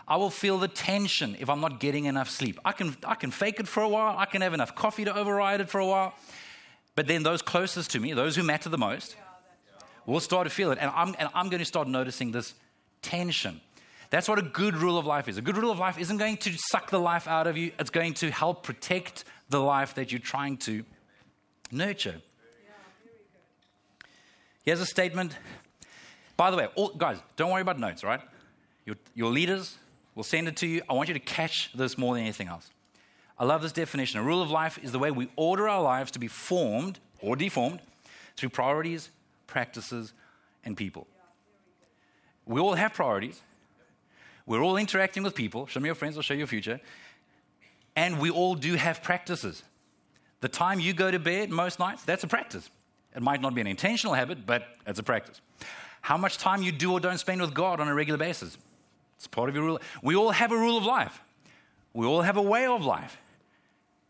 I 0.09 0.17
will 0.17 0.31
feel 0.31 0.59
the 0.59 0.69
tension 0.69 1.37
if 1.39 1.51
I'm 1.51 1.61
not 1.61 1.81
getting 1.81 2.07
enough 2.07 2.31
sleep. 2.31 2.59
I 2.65 2.73
can, 2.73 2.97
I 3.05 3.15
can 3.15 3.31
fake 3.31 3.61
it 3.61 3.69
for 3.69 3.83
a 3.83 3.89
while. 3.89 4.17
I 4.17 4.25
can 4.25 4.41
have 4.41 4.55
enough 4.55 4.75
coffee 4.75 5.05
to 5.05 5.15
override 5.15 5.61
it 5.61 5.69
for 5.69 5.81
a 5.81 5.87
while. 5.87 6.15
But 6.95 7.07
then 7.07 7.23
those 7.23 7.43
closest 7.43 7.91
to 7.91 8.01
me, 8.01 8.13
those 8.13 8.37
who 8.37 8.43
matter 8.43 8.69
the 8.69 8.79
most, 8.79 9.17
We'll 10.07 10.21
start 10.21 10.47
to 10.47 10.51
feel 10.51 10.71
it. 10.71 10.79
And 10.81 10.91
I'm, 10.95 11.15
and 11.19 11.29
I'm 11.35 11.49
going 11.49 11.59
to 11.59 11.65
start 11.65 11.89
noticing 11.89 12.31
this 12.31 12.55
tension. 13.03 13.61
That's 14.11 14.29
what 14.29 14.39
a 14.39 14.43
good 14.43 14.77
rule 14.77 14.99
of 14.99 15.05
life 15.05 15.29
is. 15.29 15.37
A 15.37 15.43
good 15.43 15.57
rule 15.57 15.73
of 15.73 15.81
life 15.81 15.99
isn't 15.99 16.17
going 16.17 16.37
to 16.39 16.53
suck 16.57 16.91
the 16.91 17.01
life 17.01 17.27
out 17.27 17.49
of 17.49 17.57
you, 17.57 17.73
it's 17.79 17.91
going 17.91 18.15
to 18.15 18.31
help 18.31 18.63
protect 18.63 19.25
the 19.51 19.61
life 19.61 19.95
that 19.95 20.13
you're 20.13 20.21
trying 20.21 20.57
to 20.59 20.85
nurture. 21.73 22.21
Here's 24.65 24.81
a 24.81 24.87
statement. 24.87 25.37
By 26.37 26.51
the 26.51 26.57
way, 26.57 26.69
all, 26.75 26.91
guys, 26.91 27.19
don't 27.37 27.51
worry 27.51 27.63
about 27.63 27.79
notes, 27.79 28.05
right? 28.05 28.21
Your, 28.87 28.97
your 29.15 29.31
leaders 29.31 29.77
will 30.15 30.25
send 30.25 30.49
it 30.49 30.57
to 30.57 30.67
you. 30.67 30.81
I 30.89 30.95
want 30.95 31.09
you 31.09 31.15
to 31.15 31.21
catch 31.21 31.71
this 31.75 31.99
more 31.99 32.15
than 32.15 32.23
anything 32.23 32.49
else. 32.49 32.71
I 33.39 33.45
love 33.45 33.61
this 33.61 33.73
definition. 33.73 34.19
A 34.19 34.23
rule 34.23 34.41
of 34.41 34.51
life 34.51 34.79
is 34.83 34.93
the 34.93 34.99
way 34.99 35.11
we 35.11 35.29
order 35.37 35.69
our 35.69 35.83
lives 35.83 36.13
to 36.13 36.19
be 36.19 36.29
formed 36.29 36.99
or 37.21 37.37
deformed 37.37 37.81
through 38.37 38.49
priorities 38.49 39.11
practices, 39.47 40.13
and 40.65 40.77
people. 40.77 41.07
We 42.45 42.61
all 42.61 42.75
have 42.75 42.93
priorities. 42.93 43.41
We're 44.45 44.63
all 44.63 44.77
interacting 44.77 45.23
with 45.23 45.35
people. 45.35 45.67
Show 45.67 45.81
me 45.81 45.87
your 45.87 45.95
friends, 45.95 46.17
I'll 46.17 46.23
show 46.23 46.35
you 46.35 46.39
your 46.39 46.47
future. 46.47 46.81
And 47.97 48.21
we 48.21 48.31
all 48.31 48.55
do 48.55 48.75
have 48.75 49.03
practices. 49.03 49.63
The 50.41 50.49
time 50.49 50.79
you 50.79 50.93
go 50.93 51.11
to 51.11 51.19
bed 51.19 51.51
most 51.51 51.79
nights, 51.79 52.03
that's 52.03 52.23
a 52.23 52.27
practice. 52.27 52.69
It 53.15 53.23
might 53.23 53.41
not 53.41 53.55
be 53.55 53.63
an 53.63 53.67
intentional 53.67 54.15
habit, 54.15 54.45
but 54.45 54.65
it's 54.87 54.99
a 54.99 55.03
practice. 55.03 55.41
How 56.03 56.17
much 56.17 56.39
time 56.39 56.63
you 56.63 56.71
do 56.71 56.93
or 56.93 57.01
don't 57.01 57.19
spend 57.19 57.41
with 57.41 57.55
God 57.55 57.81
on 57.81 57.89
a 57.89 57.95
regular 57.95 58.19
basis. 58.19 58.59
It's 59.17 59.27
part 59.27 59.49
of 59.49 59.55
your 59.55 59.65
rule. 59.65 59.81
We 60.03 60.15
all 60.17 60.31
have 60.31 60.53
a 60.53 60.57
rule 60.57 60.77
of 60.77 60.85
life. 60.85 61.21
We 61.93 62.07
all 62.07 62.23
have 62.23 62.37
a 62.37 62.43
way 62.43 62.67
of 62.67 62.85
life. 62.85 63.19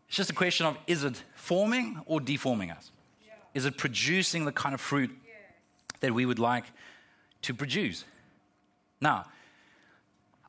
It's 0.07 0.17
just 0.17 0.29
a 0.29 0.33
question 0.33 0.65
of 0.65 0.77
is 0.87 1.03
it 1.03 1.23
forming 1.35 2.01
or 2.05 2.19
deforming 2.19 2.71
us? 2.71 2.91
Is 3.53 3.65
it 3.65 3.77
producing 3.77 4.45
the 4.45 4.51
kind 4.51 4.75
of 4.75 4.81
fruit 4.81 5.09
that 5.99 6.13
we 6.13 6.25
would 6.25 6.39
like 6.39 6.65
to 7.43 7.53
produce. 7.53 8.03
Now, 9.01 9.25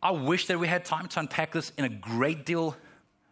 I 0.02 0.10
wish 0.10 0.46
that 0.46 0.58
we 0.58 0.68
had 0.68 0.84
time 0.84 1.08
to 1.08 1.20
unpack 1.20 1.52
this 1.52 1.72
in 1.76 1.84
a 1.84 1.88
great 1.88 2.46
deal 2.46 2.76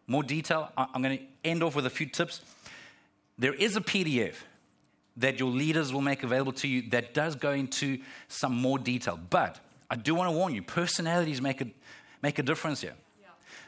more 0.09 0.23
detail. 0.23 0.71
I'm 0.77 1.03
going 1.03 1.19
to 1.19 1.25
end 1.45 1.65
off 1.65 1.75
with 1.75 1.87
a 1.87 1.91
few 1.91 2.07
tips. 2.07 2.41
There 3.39 3.55
is 3.55 3.77
a 3.77 3.81
PDF 3.81 4.35
that 5.17 5.41
your 5.41 5.51
leaders 5.51 5.93
will 5.93 6.01
make 6.01 6.23
available 6.23 6.53
to 6.53 6.69
you 6.69 6.83
that 6.91 7.13
does 7.13 7.35
go 7.35 7.53
into 7.53 7.99
some 8.29 8.55
more 8.55 8.79
detail. 8.79 9.19
But 9.31 9.59
I 9.91 9.97
do 9.97 10.15
want 10.15 10.31
to 10.31 10.37
warn 10.37 10.55
you 10.55 10.63
personalities 10.63 11.41
make 11.41 11.61
a, 11.61 11.67
make 12.23 12.39
a 12.39 12.43
difference 12.43 12.81
here. 12.81 12.95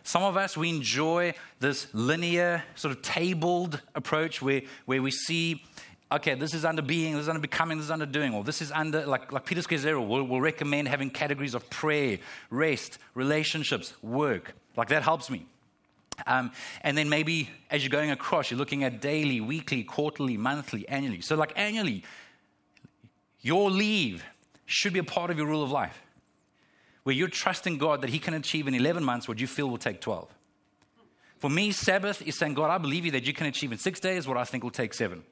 Some 0.02 0.22
of 0.22 0.36
us, 0.36 0.56
we 0.56 0.70
enjoy 0.70 1.34
this 1.60 1.86
linear, 1.92 2.62
sort 2.76 2.92
of 2.92 3.02
tabled 3.02 3.82
approach 3.94 4.40
where, 4.40 4.62
where 4.86 5.02
we 5.02 5.10
see 5.10 5.62
okay, 6.10 6.34
this 6.34 6.54
is 6.54 6.64
under 6.64 6.82
being, 6.82 7.14
this 7.14 7.22
is 7.22 7.28
under 7.28 7.40
becoming, 7.40 7.78
this 7.78 7.86
is 7.86 7.90
under 7.90 8.06
doing, 8.06 8.32
or 8.32 8.42
this 8.42 8.62
is 8.62 8.72
under, 8.72 9.04
like, 9.04 9.30
like 9.30 9.44
Peter 9.44 9.60
Scazzero 9.60 10.06
will, 10.06 10.24
will 10.24 10.40
recommend 10.40 10.88
having 10.88 11.10
categories 11.10 11.54
of 11.54 11.68
prayer, 11.70 12.18
rest, 12.50 12.98
relationships, 13.14 13.92
work. 14.02 14.54
Like 14.76 14.88
that 14.88 15.02
helps 15.02 15.28
me. 15.28 15.46
Um, 16.26 16.50
and 16.82 16.96
then 16.96 17.08
maybe 17.08 17.50
as 17.70 17.82
you're 17.82 17.90
going 17.90 18.10
across, 18.10 18.50
you're 18.50 18.58
looking 18.58 18.84
at 18.84 19.00
daily, 19.00 19.40
weekly, 19.40 19.84
quarterly, 19.84 20.36
monthly, 20.36 20.88
annually. 20.88 21.20
So, 21.20 21.36
like 21.36 21.52
annually, 21.56 22.04
your 23.40 23.70
leave 23.70 24.24
should 24.66 24.92
be 24.92 24.98
a 24.98 25.04
part 25.04 25.30
of 25.30 25.38
your 25.38 25.46
rule 25.46 25.62
of 25.62 25.70
life, 25.70 26.02
where 27.08 27.14
you're 27.14 27.26
trusting 27.26 27.78
God 27.78 28.02
that 28.02 28.10
He 28.10 28.18
can 28.18 28.34
achieve 28.34 28.68
in 28.68 28.74
11 28.74 29.02
months 29.02 29.26
what 29.26 29.40
you 29.40 29.46
feel 29.46 29.70
will 29.70 29.78
take 29.78 29.98
12. 29.98 30.28
For 31.38 31.48
me, 31.48 31.72
Sabbath 31.72 32.20
is 32.20 32.36
saying, 32.36 32.52
God, 32.52 32.68
I 32.68 32.76
believe 32.76 33.06
you 33.06 33.12
that 33.12 33.26
you 33.26 33.32
can 33.32 33.46
achieve 33.46 33.72
in 33.72 33.78
six 33.78 33.98
days 33.98 34.28
what 34.28 34.36
I 34.36 34.44
think 34.44 34.62
will 34.62 34.70
take 34.70 34.92
seven. 34.92 35.22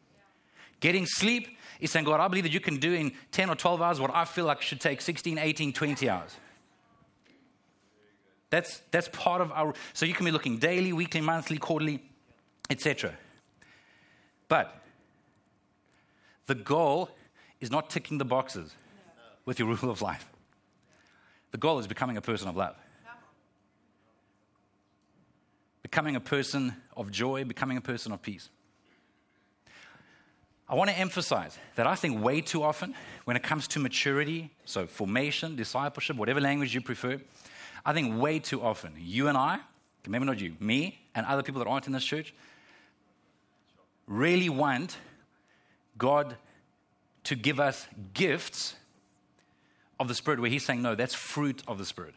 Getting 0.81 1.05
sleep 1.05 1.55
is 1.79 1.91
saying, 1.91 2.07
God, 2.07 2.19
I 2.19 2.29
believe 2.29 2.45
that 2.45 2.53
you 2.55 2.61
can 2.61 2.79
do 2.79 2.95
in 2.95 3.13
10 3.33 3.51
or 3.51 3.57
12 3.57 3.83
hours 3.83 4.01
what 4.01 4.11
I 4.15 4.25
feel 4.25 4.47
like 4.47 4.63
should 4.63 4.81
take 4.81 5.03
16, 5.03 5.37
18, 5.37 5.75
20 5.75 6.09
hours. 6.09 6.35
That's, 8.49 8.81
that's 8.91 9.11
part 9.13 9.43
of 9.43 9.53
our. 9.53 9.75
So 9.93 10.07
you 10.07 10.15
can 10.15 10.25
be 10.25 10.33
looking 10.33 10.57
daily, 10.57 10.95
weekly, 10.95 11.21
monthly, 11.21 11.59
quarterly, 11.59 12.03
etc. 12.71 13.13
But 14.49 14.83
the 16.47 16.55
goal 16.55 17.11
is 17.61 17.71
not 17.71 17.91
ticking 17.91 18.17
the 18.17 18.25
boxes 18.25 18.75
with 19.45 19.59
your 19.59 19.69
rule 19.69 19.91
of 19.91 20.01
life. 20.01 20.27
The 21.57 21.61
goal 21.61 21.79
is 21.79 21.87
becoming 21.87 22.19
a 22.19 22.21
person 22.21 22.49
of 22.49 22.57
love. 22.59 22.77
Becoming 25.83 26.15
a 26.15 26.21
person 26.21 26.75
of 26.95 27.11
joy, 27.11 27.45
becoming 27.45 27.79
a 27.79 27.81
person 27.81 28.13
of 28.13 28.21
peace. 28.21 28.51
I 30.69 30.75
want 30.75 30.91
to 30.91 30.99
emphasize 30.99 31.59
that 31.77 31.87
I 31.87 31.95
think 31.95 32.23
way 32.23 32.43
too 32.43 32.63
often, 32.63 32.95
when 33.25 33.39
it 33.39 33.43
comes 33.43 33.69
to 33.69 33.79
maturity, 33.79 34.51
so 34.67 34.87
formation, 34.87 35.57
discipleship, 35.57 36.17
whatever 36.17 36.43
language 36.43 36.75
you 36.75 36.83
prefer, 36.83 37.19
I 37.87 37.95
think 37.95 38.21
way 38.21 38.39
too 38.39 38.61
often, 38.61 38.93
you 38.99 39.29
and 39.29 39.39
I, 39.39 39.61
maybe 40.07 40.27
not 40.27 40.39
you, 40.39 40.57
me 40.61 40.99
and 41.15 41.25
other 41.25 41.43
people 41.43 41.61
that 41.61 41.71
aren't 41.71 41.87
in 41.87 41.95
this 41.95 42.05
church, 42.05 42.35
really 44.07 44.51
want 44.51 44.99
God 45.97 46.37
to 47.25 47.35
give 47.35 47.61
us 47.61 47.87
gifts 48.13 48.75
of 49.99 50.09
the 50.09 50.15
Spirit 50.15 50.41
where 50.41 50.51
He's 50.51 50.65
saying, 50.65 50.83
no, 50.83 50.95
that's 50.95 51.15
fruit 51.15 51.63
of 51.67 51.79
the 51.79 51.85
Spirit. 51.85 52.15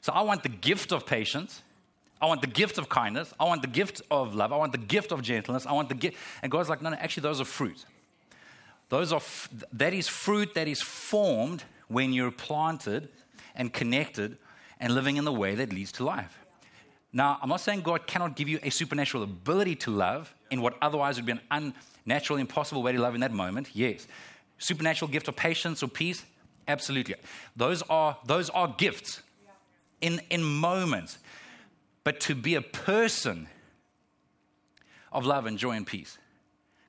So 0.00 0.12
I 0.12 0.22
want 0.22 0.42
the 0.42 0.48
gift 0.48 0.92
of 0.92 1.06
patience. 1.06 1.62
I 2.20 2.26
want 2.26 2.40
the 2.40 2.46
gift 2.46 2.78
of 2.78 2.88
kindness. 2.88 3.32
I 3.38 3.44
want 3.44 3.62
the 3.62 3.68
gift 3.68 4.02
of 4.10 4.34
love. 4.34 4.52
I 4.52 4.56
want 4.56 4.72
the 4.72 4.78
gift 4.78 5.12
of 5.12 5.22
gentleness. 5.22 5.66
I 5.66 5.72
want 5.72 5.88
the 5.88 5.94
gift. 5.94 6.16
And 6.42 6.50
God's 6.52 6.68
like, 6.68 6.82
no, 6.82 6.90
no, 6.90 6.96
actually, 6.96 7.22
those 7.22 7.40
are 7.40 7.44
fruit. 7.44 7.84
Those 8.88 9.12
are, 9.12 9.16
f- 9.16 9.48
that 9.72 9.92
is 9.92 10.08
fruit 10.08 10.54
that 10.54 10.68
is 10.68 10.80
formed 10.80 11.64
when 11.88 12.12
you're 12.12 12.30
planted 12.30 13.08
and 13.54 13.72
connected 13.72 14.36
and 14.80 14.94
living 14.94 15.16
in 15.16 15.24
the 15.24 15.32
way 15.32 15.54
that 15.54 15.72
leads 15.72 15.92
to 15.92 16.04
life. 16.04 16.38
Now, 17.12 17.38
I'm 17.40 17.48
not 17.48 17.60
saying 17.60 17.82
God 17.82 18.06
cannot 18.06 18.36
give 18.36 18.48
you 18.48 18.58
a 18.62 18.70
supernatural 18.70 19.22
ability 19.22 19.76
to 19.76 19.90
love 19.90 20.34
in 20.50 20.60
what 20.60 20.76
otherwise 20.82 21.16
would 21.16 21.26
be 21.26 21.32
an 21.32 21.40
unnatural, 22.06 22.38
impossible 22.38 22.82
way 22.82 22.92
to 22.92 23.00
love 23.00 23.14
in 23.14 23.20
that 23.20 23.32
moment. 23.32 23.70
Yes. 23.72 24.06
Supernatural 24.64 25.10
gift 25.10 25.28
of 25.28 25.36
patience 25.36 25.82
or 25.82 25.88
peace? 25.88 26.24
Absolutely. 26.66 27.16
Those 27.54 27.82
are, 27.82 28.16
those 28.24 28.48
are 28.48 28.74
gifts 28.78 29.20
in, 30.00 30.22
in 30.30 30.42
moments. 30.42 31.18
But 32.02 32.18
to 32.20 32.34
be 32.34 32.54
a 32.54 32.62
person 32.62 33.46
of 35.12 35.26
love 35.26 35.44
and 35.44 35.58
joy 35.58 35.72
and 35.72 35.86
peace, 35.86 36.16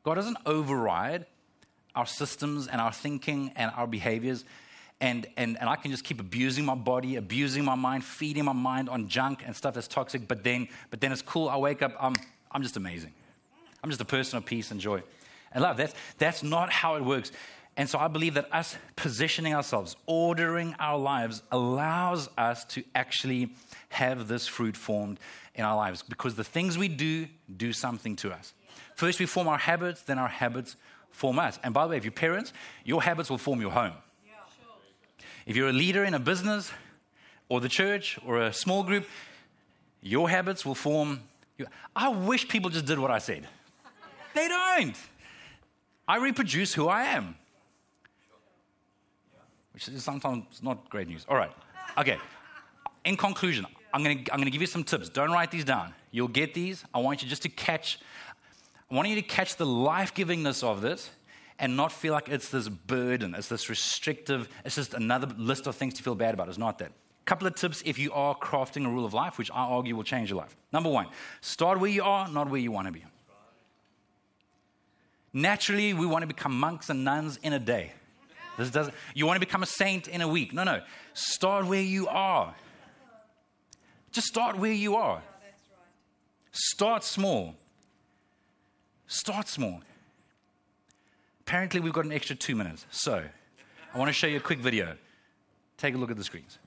God 0.04 0.16
doesn't 0.16 0.38
override 0.46 1.26
our 1.96 2.06
systems 2.06 2.68
and 2.68 2.80
our 2.80 2.94
thinking 2.94 3.52
and 3.58 3.72
our 3.76 3.88
behaviors 3.88 4.46
and, 5.02 5.28
and, 5.36 5.58
and 5.60 5.68
I 5.68 5.76
can 5.76 5.92
just 5.92 6.06
keep 6.06 6.22
abusing 6.22 6.64
my 6.64 6.76
body, 6.76 7.18
abusing 7.18 7.66
my 7.66 7.76
mind, 7.76 8.06
feeding 8.06 8.46
my 8.46 8.54
mind 8.54 8.88
on 8.88 9.10
junk 9.10 9.44
and 9.46 9.54
stuff 9.54 9.74
that's 9.74 9.90
toxic, 9.90 10.30
but 10.30 10.46
then, 10.46 10.70
but 10.90 11.02
then 11.02 11.12
it's 11.12 11.22
cool. 11.22 11.50
I 11.50 11.58
wake 11.58 11.82
up, 11.82 11.94
I'm, 12.00 12.16
I'm 12.52 12.64
just 12.64 12.78
amazing. 12.78 13.12
I'm 13.84 13.90
just 13.90 14.00
a 14.00 14.06
person 14.06 14.38
of 14.38 14.46
peace 14.46 14.72
and 14.72 14.80
joy 14.80 15.04
and 15.52 15.64
love. 15.64 15.78
That's, 15.78 15.94
that's 16.18 16.44
not 16.44 16.72
how 16.72 16.96
it 16.96 17.04
works. 17.04 17.32
And 17.78 17.90
so 17.90 18.00
I 18.00 18.08
believe 18.08 18.36
that 18.36 18.48
us 18.54 18.78
positioning 18.96 19.54
ourselves, 19.54 19.96
ordering 20.06 20.76
our 20.80 20.98
lives, 20.98 21.44
allows 21.52 22.30
us 22.38 22.64
to 22.66 22.84
actually 22.94 23.54
have 23.90 24.28
this 24.28 24.48
fruit 24.48 24.78
formed 24.78 25.20
in 25.56 25.66
our 25.66 25.76
lives 25.76 26.02
because 26.02 26.36
the 26.36 26.44
things 26.44 26.78
we 26.78 26.88
do 26.88 27.28
do 27.58 27.74
something 27.74 28.16
to 28.18 28.32
us. 28.32 28.54
First, 28.96 29.20
we 29.20 29.26
form 29.26 29.48
our 29.48 29.58
habits, 29.58 30.04
then 30.04 30.18
our 30.18 30.28
habits 30.28 30.78
form 31.12 31.38
us. 31.40 31.60
And 31.64 31.74
by 31.74 31.84
the 31.84 31.92
way, 31.92 31.98
if 31.98 32.06
you're 32.06 32.12
parents, 32.12 32.54
your 32.84 33.02
habits 33.02 33.30
will 33.30 33.38
form 33.38 33.60
your 33.60 33.72
home. 33.72 33.94
If 35.46 35.56
you're 35.56 35.70
a 35.70 35.74
leader 35.74 36.04
in 36.04 36.14
a 36.14 36.20
business 36.20 36.72
or 37.50 37.62
the 37.62 37.70
church 37.70 38.18
or 38.26 38.42
a 38.42 38.54
small 38.54 38.84
group, 38.84 39.06
your 40.02 40.30
habits 40.30 40.66
will 40.66 40.76
form. 40.76 41.22
Your, 41.58 41.68
I 41.96 42.10
wish 42.10 42.48
people 42.48 42.70
just 42.70 42.86
did 42.86 43.00
what 43.00 43.12
I 43.12 43.20
said. 43.20 43.48
They 44.34 44.48
don't. 44.48 44.96
I 46.08 46.18
reproduce 46.18 46.74
who 46.74 46.88
I 46.88 47.04
am, 47.04 47.36
which 49.76 49.90
is 49.90 50.04
sometimes 50.04 50.64
not 50.64 50.90
great 50.90 51.08
news. 51.10 51.26
All 51.28 51.36
right. 51.36 51.52
Okay. 51.98 52.18
In 53.04 53.18
conclusion, 53.18 53.68
I'm 53.94 54.04
going 54.04 54.24
to 54.24 54.34
I'm 54.34 54.40
going 54.40 54.46
to 54.46 54.52
give 54.52 54.62
you 54.62 54.68
some 54.68 54.86
tips. 54.86 55.10
Don't 55.10 55.32
write 55.32 55.52
these 55.52 55.66
down. 55.66 55.94
You'll 56.12 56.30
get 56.30 56.54
these. 56.54 56.86
I 56.94 57.00
want 57.00 57.22
you 57.22 57.28
just 57.28 57.44
to 57.44 57.50
catch. 57.50 58.00
I 58.90 58.96
want 58.96 59.10
you 59.10 59.16
to 59.16 59.22
catch 59.22 59.58
the 59.58 59.66
life 59.66 60.14
givingness 60.14 60.64
of 60.64 60.82
this 60.82 61.10
and 61.60 61.76
not 61.76 61.92
feel 61.92 62.14
like 62.14 62.30
it's 62.30 62.50
this 62.50 62.70
burden, 62.70 63.36
it's 63.36 63.48
this 63.48 63.70
restrictive, 63.70 64.48
it's 64.66 64.76
just 64.76 64.94
another 64.94 65.28
list 65.38 65.68
of 65.68 65.76
things 65.76 65.94
to 65.96 66.04
feel 66.04 66.16
bad 66.16 66.34
about. 66.34 66.50
It's 66.50 66.58
not 66.58 66.80
that. 66.80 66.92
Couple 67.26 67.48
of 67.48 67.56
tips 67.56 67.82
if 67.86 67.98
you 67.98 68.14
are 68.14 68.36
crafting 68.36 68.86
a 68.86 68.90
rule 68.90 69.06
of 69.06 69.14
life, 69.14 69.38
which 69.38 69.50
I 69.52 69.64
argue 69.64 69.96
will 69.96 70.04
change 70.04 70.30
your 70.30 70.38
life. 70.38 70.56
Number 70.72 70.90
one, 70.90 71.08
start 71.42 71.80
where 71.80 71.90
you 71.90 72.04
are, 72.04 72.30
not 72.30 72.50
where 72.50 72.60
you 72.60 72.72
want 72.72 72.88
to 72.88 72.94
be. 72.94 73.04
Naturally, 75.34 75.94
we 75.94 76.06
want 76.06 76.22
to 76.22 76.28
become 76.28 76.58
monks 76.58 76.90
and 76.90 77.04
nuns 77.04 77.40
in 77.42 77.54
a 77.54 77.60
day. 77.60 77.94
This 78.58 78.70
doesn't, 78.70 78.96
you 79.14 79.26
want 79.26 79.36
to 79.38 79.46
become 79.46 79.64
a 79.64 79.68
saint 79.68 80.08
in 80.08 80.22
a 80.22 80.28
week. 80.28 80.54
No, 80.54 80.64
no. 80.64 80.82
Start 81.14 81.66
where 81.66 81.82
you 81.82 82.08
are. 82.08 82.56
Just 84.12 84.28
start 84.28 84.58
where 84.58 84.72
you 84.72 84.96
are. 84.96 85.22
Start 86.52 87.04
small. 87.04 87.56
Start 89.08 89.48
small. 89.50 89.82
Apparently, 91.42 91.80
we've 91.80 91.94
got 91.94 92.06
an 92.06 92.14
extra 92.14 92.36
two 92.36 92.56
minutes. 92.56 92.86
So, 92.92 93.24
I 93.94 93.98
want 93.98 94.10
to 94.10 94.14
show 94.14 94.28
you 94.28 94.38
a 94.38 94.42
quick 94.42 94.60
video. 94.60 94.96
Take 95.78 95.96
a 95.96 95.98
look 95.98 96.12
at 96.12 96.18
the 96.18 96.24
screens. 96.24 96.58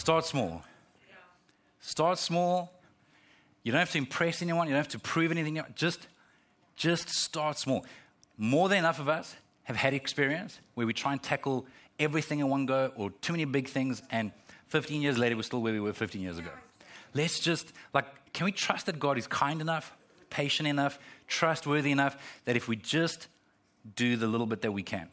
Start 0.00 0.24
small. 0.24 0.62
Start 1.82 2.18
small. 2.18 2.72
You 3.62 3.70
don't 3.70 3.80
have 3.80 3.90
to 3.90 3.98
impress 3.98 4.40
anyone. 4.40 4.66
You 4.66 4.72
don't 4.72 4.82
have 4.82 4.92
to 4.92 4.98
prove 4.98 5.30
anything. 5.30 5.60
Just, 5.74 6.08
just 6.74 7.10
start 7.10 7.58
small. 7.58 7.84
More 8.38 8.70
than 8.70 8.78
enough 8.78 8.98
of 8.98 9.10
us 9.10 9.36
have 9.64 9.76
had 9.76 9.92
experience 9.92 10.58
where 10.72 10.86
we 10.86 10.94
try 10.94 11.12
and 11.12 11.22
tackle 11.22 11.66
everything 11.98 12.38
in 12.38 12.48
one 12.48 12.64
go 12.64 12.90
or 12.96 13.10
too 13.20 13.34
many 13.34 13.44
big 13.44 13.68
things, 13.68 14.02
and 14.10 14.32
15 14.68 15.02
years 15.02 15.18
later, 15.18 15.36
we're 15.36 15.42
still 15.42 15.60
where 15.60 15.74
we 15.74 15.80
were 15.80 15.92
15 15.92 16.22
years 16.22 16.38
ago. 16.38 16.50
Let's 17.12 17.38
just, 17.38 17.70
like, 17.92 18.06
can 18.32 18.46
we 18.46 18.52
trust 18.52 18.86
that 18.86 18.98
God 18.98 19.18
is 19.18 19.26
kind 19.26 19.60
enough, 19.60 19.92
patient 20.30 20.66
enough, 20.66 20.98
trustworthy 21.26 21.92
enough 21.92 22.16
that 22.46 22.56
if 22.56 22.68
we 22.68 22.76
just 22.76 23.28
do 23.96 24.16
the 24.16 24.26
little 24.26 24.46
bit 24.46 24.62
that 24.62 24.72
we 24.72 24.82
can, 24.82 25.10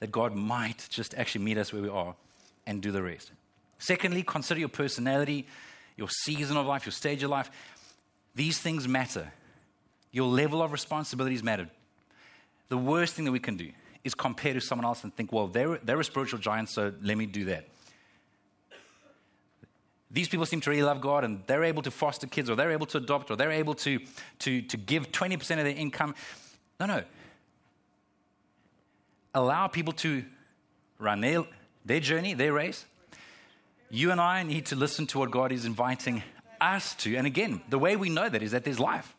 that 0.00 0.10
God 0.10 0.34
might 0.34 0.86
just 0.88 1.14
actually 1.16 1.44
meet 1.44 1.58
us 1.58 1.70
where 1.70 1.82
we 1.82 1.90
are 1.90 2.14
and 2.66 2.80
do 2.80 2.90
the 2.90 3.02
rest? 3.02 3.30
Secondly, 3.78 4.22
consider 4.22 4.60
your 4.60 4.68
personality, 4.68 5.46
your 5.96 6.08
season 6.08 6.56
of 6.56 6.66
life, 6.66 6.86
your 6.86 6.92
stage 6.92 7.22
of 7.22 7.30
life. 7.30 7.50
These 8.34 8.58
things 8.58 8.86
matter. 8.86 9.32
your 10.12 10.28
level 10.28 10.62
of 10.62 10.72
responsibilities 10.72 11.42
matter. 11.42 11.68
The 12.68 12.78
worst 12.78 13.14
thing 13.14 13.26
that 13.26 13.32
we 13.32 13.38
can 13.38 13.56
do 13.56 13.70
is 14.02 14.14
compare 14.14 14.54
to 14.54 14.60
someone 14.60 14.86
else 14.86 15.04
and 15.04 15.14
think, 15.14 15.30
well, 15.32 15.46
they're, 15.46 15.78
they're 15.78 16.00
a 16.00 16.04
spiritual 16.04 16.38
giant, 16.38 16.70
so 16.70 16.92
let 17.02 17.18
me 17.18 17.26
do 17.26 17.44
that. 17.46 17.68
These 20.10 20.28
people 20.28 20.46
seem 20.46 20.60
to 20.62 20.70
really 20.70 20.82
love 20.82 21.00
God 21.00 21.24
and 21.24 21.42
they're 21.46 21.64
able 21.64 21.82
to 21.82 21.90
foster 21.90 22.26
kids 22.26 22.48
or 22.48 22.54
they're 22.54 22.70
able 22.70 22.86
to 22.86 22.98
adopt 22.98 23.30
or 23.30 23.36
they're 23.36 23.50
able 23.50 23.74
to, 23.74 23.98
to, 24.38 24.62
to 24.62 24.76
give 24.76 25.12
20% 25.12 25.34
of 25.34 25.48
their 25.48 25.66
income. 25.66 26.14
No, 26.80 26.86
no. 26.86 27.02
Allow 29.34 29.66
people 29.66 29.92
to 29.94 30.24
run 30.98 31.20
their, 31.20 31.44
their 31.84 32.00
journey, 32.00 32.32
their 32.32 32.52
race. 32.52 32.86
You 33.90 34.10
and 34.10 34.20
I 34.20 34.42
need 34.42 34.66
to 34.66 34.76
listen 34.76 35.06
to 35.08 35.18
what 35.18 35.30
God 35.30 35.52
is 35.52 35.64
inviting 35.64 36.22
us 36.60 36.94
to. 36.96 37.16
And 37.16 37.26
again, 37.26 37.60
the 37.68 37.78
way 37.78 37.96
we 37.96 38.08
know 38.08 38.28
that 38.28 38.42
is 38.42 38.52
that 38.52 38.64
there's 38.64 38.80
life. 38.80 39.14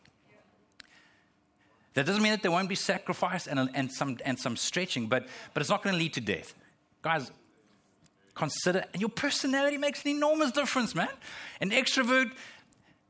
That 1.94 2.06
doesn't 2.06 2.22
mean 2.22 2.32
that 2.32 2.42
there 2.42 2.50
won't 2.50 2.68
be 2.68 2.74
sacrifice 2.74 3.46
and, 3.46 3.70
and, 3.74 3.90
some, 3.90 4.18
and 4.24 4.38
some 4.38 4.56
stretching, 4.56 5.06
but, 5.06 5.26
but 5.52 5.60
it's 5.60 5.70
not 5.70 5.82
going 5.82 5.94
to 5.94 5.98
lead 5.98 6.14
to 6.14 6.20
death. 6.20 6.54
Guys, 7.02 7.30
consider, 8.34 8.84
and 8.92 9.00
your 9.00 9.08
personality 9.08 9.78
makes 9.78 10.04
an 10.04 10.12
enormous 10.12 10.52
difference, 10.52 10.94
man. 10.94 11.08
An 11.60 11.70
extrovert 11.70 12.30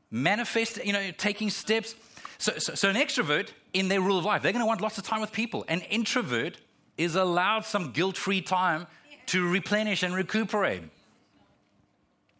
manifest, 0.09 0.83
you 0.83 0.93
know, 0.93 1.11
taking 1.17 1.49
steps. 1.49 1.93
So, 2.39 2.57
so, 2.57 2.73
so 2.73 2.89
an 2.89 2.95
extrovert 2.95 3.49
in 3.73 3.89
their 3.89 4.01
rule 4.01 4.17
of 4.17 4.25
life, 4.25 4.41
they're 4.41 4.53
going 4.53 4.63
to 4.63 4.67
want 4.67 4.81
lots 4.81 4.97
of 4.97 5.03
time 5.03 5.21
with 5.21 5.31
people. 5.31 5.65
An 5.67 5.81
introvert 5.81 6.57
is 6.97 7.15
allowed 7.15 7.65
some 7.65 7.91
guilt 7.91 8.17
free 8.17 8.41
time 8.41 8.87
to 9.27 9.47
replenish 9.47 10.01
and 10.01 10.15
recuperate. 10.15 10.83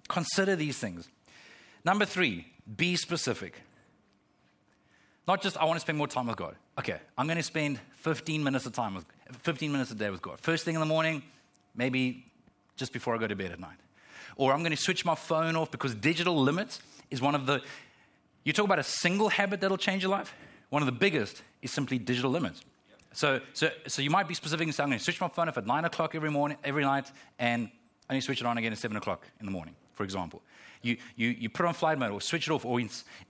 Consider 0.10 0.58
these 0.58 0.78
things. 0.78 1.08
Number 1.86 2.04
three, 2.04 2.48
be 2.76 2.98
specific. 2.98 3.62
Not 5.28 5.42
just 5.42 5.56
I 5.58 5.66
want 5.66 5.78
to 5.78 5.82
spend 5.82 5.98
more 5.98 6.08
time 6.08 6.28
with 6.28 6.36
God. 6.36 6.56
Okay, 6.78 7.00
I'm 7.18 7.28
going 7.28 7.38
to 7.38 7.44
spend 7.44 7.80
15 7.98 8.44
minutes 8.44 8.66
of 8.66 8.74
time 8.74 8.96
with 8.96 9.06
15 9.44 9.72
minutes 9.72 9.92
a 9.92 9.96
day 9.96 10.10
with 10.10 10.22
God. 10.22 10.40
First 10.42 10.66
thing 10.66 10.74
in 10.74 10.80
the 10.80 10.86
morning, 10.86 11.24
maybe 11.76 12.26
just 12.76 12.92
before 12.92 13.16
I 13.16 13.18
go 13.18 13.28
to 13.28 13.36
bed 13.36 13.52
at 13.52 13.60
night. 13.60 13.78
Or 14.36 14.52
I'm 14.52 14.60
going 14.60 14.72
to 14.72 14.82
switch 14.82 15.06
my 15.06 15.16
phone 15.16 15.56
off 15.56 15.72
because 15.72 15.96
digital 15.96 16.42
limits 16.42 16.82
is 17.12 17.22
one 17.22 17.36
of 17.36 17.46
the 17.46 17.62
you 18.44 18.54
talk 18.54 18.66
about 18.66 18.80
a 18.80 18.84
single 18.84 19.30
habit 19.30 19.62
that'll 19.62 19.78
change 19.78 20.02
your 20.02 20.12
life. 20.12 20.34
One 20.70 20.82
of 20.82 20.86
the 20.86 20.92
biggest 20.92 21.44
is 21.62 21.72
simply 21.72 22.00
digital 22.00 22.32
limits. 22.32 22.62
So, 23.12 23.42
so, 23.54 23.70
so 23.88 24.02
you 24.02 24.10
might 24.10 24.28
be 24.28 24.34
specific 24.34 24.66
and 24.66 24.74
say, 24.74 24.84
I'm 24.84 24.90
going 24.90 25.00
to 25.00 25.04
switch 25.04 25.20
my 25.20 25.28
phone 25.28 25.50
off 25.50 25.58
at 25.58 25.66
9 25.66 25.86
o'clock 25.86 26.16
every 26.16 26.32
morning, 26.32 26.58
every 26.64 26.84
night, 26.84 27.12
and 27.38 27.70
only 28.10 28.22
switch 28.22 28.40
it 28.40 28.48
on 28.48 28.58
again 28.58 28.72
at 28.72 28.78
7 28.78 28.96
o'clock 28.98 29.28
in 29.40 29.46
the 29.46 29.52
morning, 29.52 29.76
for 30.00 30.06
example. 30.06 30.42
You, 30.82 30.96
you, 31.18 31.28
you 31.28 31.50
put 31.50 31.66
on 31.66 31.74
flight 31.74 32.00
mode 32.00 32.12
or 32.12 32.22
switch 32.22 32.48
it 32.48 32.52
off, 32.54 32.64
or 32.64 32.80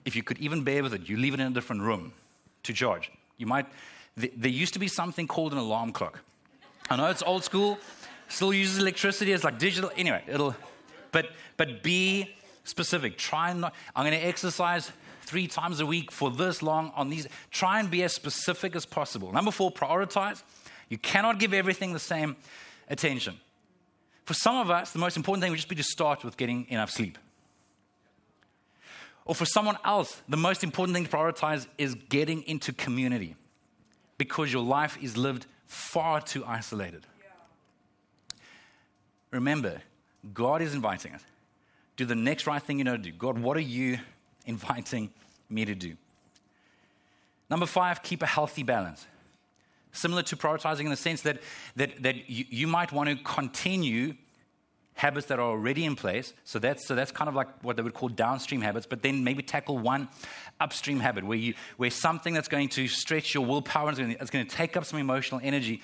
if 0.06 0.16
you 0.16 0.22
could 0.22 0.38
even 0.38 0.64
bear 0.64 0.84
with 0.84 0.94
it, 0.94 1.10
you 1.10 1.18
leave 1.18 1.34
it 1.34 1.40
in 1.40 1.48
a 1.48 1.50
different 1.50 1.82
room 1.82 2.14
to 2.62 2.74
charge. 2.74 3.12
You 3.38 3.48
might, 3.48 3.66
there 4.16 4.52
used 4.52 4.74
to 4.74 4.80
be 4.80 4.88
something 4.88 5.26
called 5.26 5.52
an 5.52 5.58
alarm 5.58 5.92
clock. 5.94 6.20
I 6.92 6.96
know 6.96 7.08
it's 7.08 7.24
old 7.24 7.44
school, 7.44 7.80
still 8.28 8.54
uses 8.54 8.78
electricity, 8.78 9.32
it's 9.32 9.44
like 9.44 9.58
digital. 9.58 9.90
Anyway, 9.98 10.22
it'll, 10.28 10.56
but, 11.12 11.32
but 11.58 11.82
be 11.82 12.36
specific. 12.66 13.18
Try 13.18 13.52
not, 13.54 13.74
I'm 13.96 14.06
going 14.06 14.20
to 14.20 14.24
exercise 14.28 14.92
three 15.24 15.48
times 15.48 15.80
a 15.80 15.88
week 15.88 16.12
for 16.12 16.30
this 16.30 16.62
long 16.62 16.92
on 16.96 17.10
these. 17.10 17.28
Try 17.50 17.80
and 17.80 17.90
be 17.90 18.04
as 18.04 18.14
specific 18.14 18.76
as 18.76 18.86
possible. 18.86 19.32
Number 19.32 19.50
four, 19.50 19.72
prioritize. 19.72 20.44
You 20.88 21.00
cannot 21.00 21.40
give 21.40 21.52
everything 21.52 21.94
the 21.94 22.00
same 22.00 22.36
attention. 22.90 23.40
For 24.30 24.36
some 24.36 24.58
of 24.58 24.70
us, 24.70 24.92
the 24.92 25.00
most 25.00 25.18
important 25.18 25.42
thing 25.42 25.50
would 25.50 25.58
just 25.58 25.70
be 25.70 25.76
to 25.76 25.82
start 25.82 26.24
with 26.24 26.38
getting 26.38 26.68
enough 26.70 26.92
sleep. 26.92 27.18
Or 29.26 29.34
for 29.34 29.46
someone 29.46 29.76
else, 29.84 30.22
the 30.30 30.38
most 30.38 30.64
important 30.64 30.96
thing 30.96 31.04
to 31.04 31.10
prioritize 31.10 31.66
is 31.80 31.96
getting 31.96 32.44
into 32.44 32.72
community 32.72 33.36
because 34.20 34.54
your 34.54 34.62
life 34.62 35.00
is 35.02 35.18
lived 35.18 35.48
far 35.66 36.22
too 36.22 36.46
isolated. 36.46 37.08
Remember, 39.32 39.82
God 40.32 40.62
is 40.62 40.76
inviting 40.76 41.16
us. 41.16 41.24
Do 41.98 42.06
the 42.06 42.14
next 42.14 42.46
right 42.46 42.62
thing 42.62 42.78
you 42.78 42.84
know 42.84 42.98
to 42.98 43.02
do. 43.02 43.12
God, 43.12 43.40
what 43.40 43.58
are 43.58 43.62
you 43.62 43.98
inviting 44.46 45.10
me 45.50 45.66
to 45.66 45.74
do? 45.74 45.98
Number 47.50 47.66
five, 47.66 48.04
keep 48.04 48.22
a 48.22 48.28
healthy 48.28 48.62
balance. 48.62 49.08
Similar 49.92 50.24
to 50.24 50.36
prioritizing 50.36 50.82
in 50.82 50.90
the 50.90 50.96
sense 50.96 51.22
that, 51.22 51.42
that, 51.76 52.04
that 52.04 52.30
you, 52.30 52.46
you 52.50 52.68
might 52.68 52.92
want 52.92 53.10
to 53.10 53.16
continue 53.24 54.14
habits 55.00 55.28
that 55.28 55.40
are 55.40 55.50
already 55.50 55.86
in 55.86 55.96
place. 55.96 56.34
So 56.44 56.60
that's, 56.60 56.86
so 56.86 56.94
that's 56.94 57.12
kind 57.12 57.30
of 57.30 57.34
like 57.34 57.48
what 57.64 57.78
they 57.78 57.82
would 57.82 57.94
call 57.94 58.10
downstream 58.10 58.60
habits, 58.60 58.86
but 58.86 59.02
then 59.02 59.24
maybe 59.24 59.42
tackle 59.42 59.78
one 59.78 60.10
upstream 60.60 61.00
habit 61.00 61.24
where, 61.24 61.38
you, 61.38 61.54
where 61.78 61.90
something 61.90 62.34
that's 62.34 62.50
going 62.50 62.68
to 62.70 62.88
stretch 62.90 63.34
your 63.34 63.46
willpower, 63.46 63.92
is 63.92 63.98
going 63.98 64.14
to, 64.14 64.22
it's 64.22 64.30
going 64.30 64.46
to 64.46 64.56
take 64.56 64.76
up 64.76 64.84
some 64.84 65.00
emotional 65.00 65.40
energy. 65.42 65.82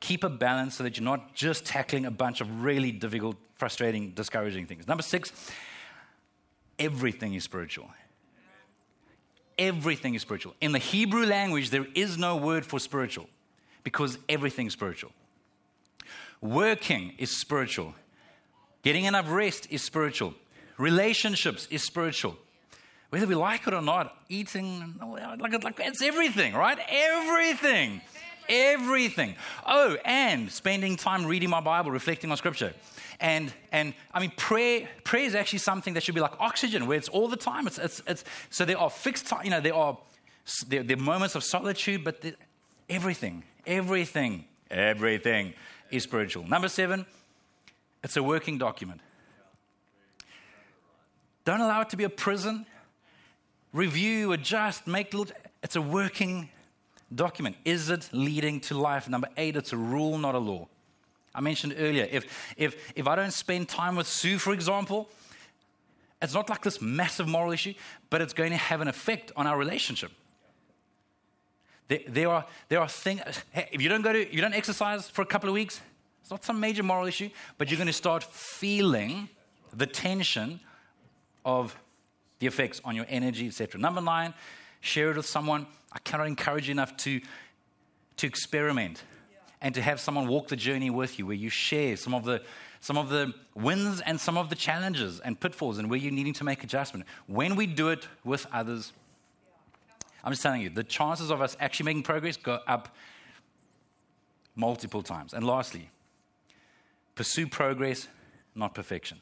Keep 0.00 0.22
a 0.22 0.28
balance 0.28 0.76
so 0.76 0.84
that 0.84 0.98
you're 0.98 1.04
not 1.04 1.34
just 1.34 1.64
tackling 1.64 2.04
a 2.04 2.10
bunch 2.10 2.42
of 2.42 2.62
really 2.62 2.92
difficult, 2.92 3.36
frustrating, 3.54 4.10
discouraging 4.10 4.66
things. 4.66 4.86
Number 4.86 5.02
six, 5.02 5.32
everything 6.78 7.34
is 7.34 7.44
spiritual. 7.44 7.88
Everything 9.58 10.14
is 10.14 10.22
spiritual. 10.22 10.54
In 10.60 10.72
the 10.72 10.78
Hebrew 10.78 11.24
language, 11.24 11.70
there 11.70 11.86
is 11.94 12.18
no 12.18 12.36
word 12.36 12.66
for 12.66 12.78
spiritual 12.78 13.28
because 13.84 14.18
everything's 14.28 14.72
spiritual. 14.72 15.12
Working 16.40 17.14
is 17.18 17.30
spiritual. 17.40 17.94
Getting 18.82 19.04
enough 19.04 19.30
rest 19.30 19.66
is 19.70 19.82
spiritual. 19.82 20.34
Relationships 20.76 21.66
is 21.70 21.82
spiritual. 21.82 22.36
Whether 23.10 23.26
we 23.26 23.34
like 23.34 23.66
it 23.66 23.74
or 23.74 23.82
not, 23.82 24.16
eating, 24.28 24.94
like, 25.00 25.64
like 25.64 25.80
it's 25.80 26.02
everything, 26.02 26.54
right? 26.54 26.78
Everything. 26.88 28.00
Everything. 28.48 29.34
Oh, 29.66 29.96
and 30.04 30.50
spending 30.50 30.96
time 30.96 31.26
reading 31.26 31.50
my 31.50 31.60
Bible, 31.60 31.90
reflecting 31.90 32.30
on 32.30 32.36
Scripture. 32.36 32.74
And, 33.20 33.52
and 33.72 33.94
I 34.12 34.20
mean, 34.20 34.32
prayer, 34.36 34.88
prayer 35.04 35.24
is 35.24 35.34
actually 35.34 35.58
something 35.60 35.94
that 35.94 36.02
should 36.02 36.14
be 36.14 36.20
like 36.20 36.38
oxygen, 36.38 36.86
where 36.86 36.96
it's 36.96 37.08
all 37.08 37.28
the 37.28 37.36
time. 37.36 37.66
It's, 37.66 37.78
it's, 37.78 38.02
it's, 38.06 38.24
so 38.50 38.64
there 38.64 38.78
are 38.78 38.90
fixed 38.90 39.26
time, 39.26 39.44
you 39.44 39.50
know, 39.50 39.60
there 39.60 39.74
are, 39.74 39.98
there, 40.68 40.82
there 40.82 40.96
are 40.96 41.00
moments 41.00 41.34
of 41.34 41.42
solitude, 41.44 42.04
but 42.04 42.24
everything, 42.88 43.42
everything, 43.68 44.46
everything 44.70 45.54
is 45.90 46.02
spiritual. 46.02 46.48
Number 46.48 46.68
seven, 46.68 47.06
it's 48.02 48.16
a 48.16 48.22
working 48.22 48.58
document. 48.58 49.00
Don't 51.44 51.60
allow 51.60 51.82
it 51.82 51.90
to 51.90 51.96
be 51.96 52.04
a 52.04 52.10
prison. 52.10 52.66
Review, 53.72 54.32
adjust, 54.32 54.86
make 54.86 55.14
little. 55.14 55.34
It's 55.62 55.76
a 55.76 55.82
working 55.82 56.50
document. 57.14 57.56
Is 57.64 57.90
it 57.90 58.08
leading 58.12 58.60
to 58.60 58.78
life? 58.78 59.08
Number 59.08 59.28
eight, 59.36 59.56
it's 59.56 59.72
a 59.72 59.76
rule, 59.76 60.18
not 60.18 60.34
a 60.34 60.38
law. 60.38 60.68
I 61.34 61.40
mentioned 61.40 61.74
earlier, 61.78 62.08
if, 62.10 62.54
if, 62.56 62.92
if 62.96 63.06
I 63.06 63.14
don't 63.14 63.32
spend 63.32 63.68
time 63.68 63.96
with 63.96 64.06
Sue, 64.06 64.38
for 64.38 64.52
example, 64.52 65.08
it's 66.20 66.34
not 66.34 66.48
like 66.50 66.62
this 66.62 66.80
massive 66.80 67.28
moral 67.28 67.52
issue, 67.52 67.74
but 68.10 68.20
it's 68.20 68.32
going 68.32 68.50
to 68.50 68.56
have 68.56 68.80
an 68.80 68.88
effect 68.88 69.30
on 69.36 69.46
our 69.46 69.56
relationship. 69.56 70.10
There, 71.88 72.28
are, 72.28 72.44
there 72.68 72.80
are 72.80 72.88
things, 72.88 73.22
if 73.54 73.80
you 73.80 73.88
don't 73.88 74.02
go 74.02 74.12
to, 74.12 74.34
you 74.34 74.42
don't 74.42 74.54
exercise 74.54 75.08
for 75.08 75.22
a 75.22 75.26
couple 75.26 75.48
of 75.48 75.54
weeks, 75.54 75.80
it's 76.20 76.30
not 76.30 76.44
some 76.44 76.60
major 76.60 76.82
moral 76.82 77.06
issue, 77.06 77.30
but 77.56 77.70
you're 77.70 77.78
going 77.78 77.86
to 77.86 77.92
start 77.92 78.22
feeling 78.22 79.30
the 79.74 79.86
tension 79.86 80.60
of 81.44 81.74
the 82.40 82.46
effects 82.46 82.82
on 82.84 82.94
your 82.94 83.06
energy, 83.08 83.46
etc. 83.46 83.80
Number 83.80 84.02
nine, 84.02 84.34
share 84.80 85.10
it 85.10 85.16
with 85.16 85.26
someone. 85.26 85.66
I 85.90 85.98
cannot 86.00 86.26
encourage 86.26 86.68
you 86.68 86.72
enough 86.72 86.94
to, 86.98 87.20
to 88.18 88.26
experiment 88.26 89.02
and 89.62 89.74
to 89.74 89.80
have 89.80 90.00
someone 90.00 90.28
walk 90.28 90.48
the 90.48 90.56
journey 90.56 90.90
with 90.90 91.18
you 91.18 91.26
where 91.26 91.36
you 91.36 91.48
share 91.48 91.96
some 91.96 92.14
of 92.14 92.24
the 92.24 92.42
some 92.80 92.96
of 92.96 93.08
the 93.08 93.34
wins 93.56 94.00
and 94.02 94.20
some 94.20 94.38
of 94.38 94.50
the 94.50 94.54
challenges 94.54 95.18
and 95.20 95.40
pitfalls 95.40 95.78
and 95.78 95.90
where 95.90 95.98
you're 95.98 96.12
needing 96.12 96.32
to 96.34 96.44
make 96.44 96.62
adjustment. 96.62 97.04
When 97.26 97.56
we 97.56 97.66
do 97.66 97.88
it 97.88 98.06
with 98.24 98.46
others, 98.52 98.92
I'm 100.24 100.32
just 100.32 100.42
telling 100.42 100.62
you, 100.62 100.70
the 100.70 100.84
chances 100.84 101.30
of 101.30 101.40
us 101.40 101.56
actually 101.60 101.86
making 101.86 102.02
progress 102.02 102.36
go 102.36 102.58
up 102.66 102.94
multiple 104.56 105.02
times. 105.02 105.32
And 105.32 105.46
lastly, 105.46 105.90
Pursue 107.18 107.48
progress, 107.48 108.06
not 108.54 108.76
perfection. 108.76 109.18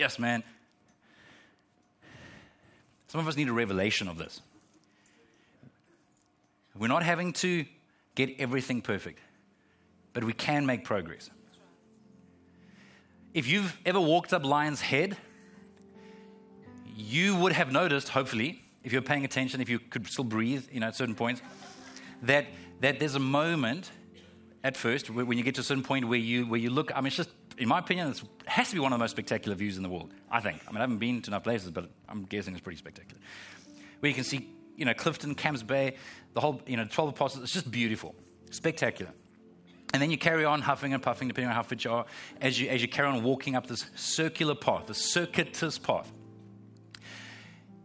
Yes, 0.00 0.18
man. 0.18 0.42
Some 3.06 3.20
of 3.20 3.28
us 3.28 3.36
need 3.36 3.46
a 3.46 3.52
revelation 3.52 4.08
of 4.08 4.18
this. 4.18 4.40
We're 6.76 6.88
not 6.88 7.04
having 7.04 7.32
to 7.34 7.64
get 8.16 8.34
everything 8.40 8.82
perfect, 8.82 9.20
but 10.12 10.24
we 10.24 10.32
can 10.32 10.66
make 10.66 10.82
progress. 10.82 11.30
If 13.32 13.46
you've 13.46 13.78
ever 13.86 14.00
walked 14.00 14.32
up 14.32 14.44
Lion's 14.44 14.80
Head, 14.80 15.16
you 17.00 17.36
would 17.36 17.52
have 17.52 17.72
noticed, 17.72 18.08
hopefully, 18.08 18.62
if 18.84 18.92
you're 18.92 19.02
paying 19.02 19.24
attention, 19.24 19.60
if 19.60 19.68
you 19.68 19.78
could 19.78 20.06
still 20.06 20.24
breathe, 20.24 20.66
you 20.72 20.80
know, 20.80 20.88
at 20.88 20.96
certain 20.96 21.14
points, 21.14 21.42
that, 22.22 22.46
that 22.80 22.98
there's 22.98 23.14
a 23.14 23.20
moment 23.20 23.90
at 24.62 24.76
first 24.76 25.08
when 25.10 25.38
you 25.38 25.44
get 25.44 25.54
to 25.54 25.62
a 25.62 25.64
certain 25.64 25.82
point 25.82 26.06
where 26.06 26.18
you 26.18 26.44
where 26.44 26.60
you 26.60 26.68
look 26.68 26.94
i 26.94 27.00
mean 27.00 27.06
it's 27.06 27.16
just 27.16 27.30
in 27.60 27.68
my 27.68 27.78
opinion, 27.78 28.08
it 28.08 28.22
has 28.46 28.70
to 28.70 28.74
be 28.74 28.80
one 28.80 28.90
of 28.92 28.98
the 28.98 29.02
most 29.02 29.10
spectacular 29.10 29.54
views 29.54 29.76
in 29.76 29.82
the 29.82 29.88
world, 29.88 30.14
I 30.30 30.40
think. 30.40 30.62
I 30.66 30.70
mean, 30.70 30.78
I 30.78 30.80
haven't 30.80 30.96
been 30.96 31.20
to 31.20 31.30
enough 31.30 31.44
places, 31.44 31.70
but 31.70 31.90
I'm 32.08 32.24
guessing 32.24 32.54
it's 32.54 32.62
pretty 32.62 32.78
spectacular. 32.78 33.20
Where 34.00 34.08
you 34.08 34.14
can 34.14 34.24
see, 34.24 34.48
you 34.76 34.86
know, 34.86 34.94
Clifton, 34.94 35.34
Camps 35.34 35.62
Bay, 35.62 35.96
the 36.32 36.40
whole, 36.40 36.62
you 36.66 36.78
know, 36.78 36.86
12 36.86 37.10
apostles. 37.10 37.44
It's 37.44 37.52
just 37.52 37.70
beautiful, 37.70 38.14
spectacular. 38.50 39.12
And 39.92 40.00
then 40.00 40.10
you 40.10 40.16
carry 40.16 40.46
on 40.46 40.62
huffing 40.62 40.94
and 40.94 41.02
puffing, 41.02 41.28
depending 41.28 41.50
on 41.50 41.54
how 41.54 41.62
fit 41.62 41.84
you 41.84 41.92
are, 41.92 42.06
as 42.40 42.58
you, 42.58 42.70
as 42.70 42.80
you 42.80 42.88
carry 42.88 43.08
on 43.08 43.22
walking 43.22 43.56
up 43.56 43.66
this 43.66 43.84
circular 43.94 44.54
path, 44.54 44.86
this 44.86 45.12
circuitous 45.12 45.76
path. 45.76 46.10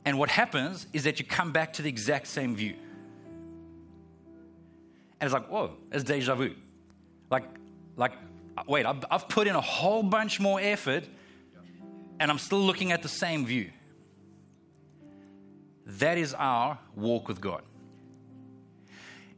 And 0.06 0.20
what 0.20 0.30
happens 0.30 0.86
is 0.94 1.04
that 1.04 1.20
you 1.20 1.26
come 1.26 1.52
back 1.52 1.74
to 1.74 1.82
the 1.82 1.90
exact 1.90 2.28
same 2.28 2.56
view. 2.56 2.76
And 5.20 5.28
it's 5.28 5.34
like, 5.34 5.48
whoa, 5.48 5.72
it's 5.92 6.04
deja 6.04 6.36
vu. 6.36 6.54
Like, 7.32 7.44
like 7.98 8.14
uh, 8.58 8.64
wait, 8.68 8.86
I've, 8.86 9.04
I've 9.10 9.28
put 9.28 9.48
in 9.48 9.56
a 9.56 9.62
whole 9.62 10.04
bunch 10.04 10.40
more 10.40 10.60
effort 10.62 11.06
and 12.20 12.32
I'm 12.32 12.38
still 12.38 12.60
looking 12.60 12.92
at 12.92 13.02
the 13.02 13.10
same 13.10 13.46
view. 13.46 13.72
That 15.86 16.18
is 16.18 16.34
our 16.34 16.80
walk 16.96 17.28
with 17.28 17.42
God. 17.42 17.64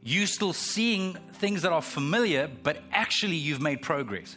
You're 0.02 0.26
still 0.26 0.52
seeing 0.52 1.14
things 1.34 1.62
that 1.62 1.72
are 1.72 1.82
familiar, 1.82 2.48
but 2.62 2.82
actually 2.92 3.36
you've 3.36 3.60
made 3.60 3.82
progress. 3.82 4.36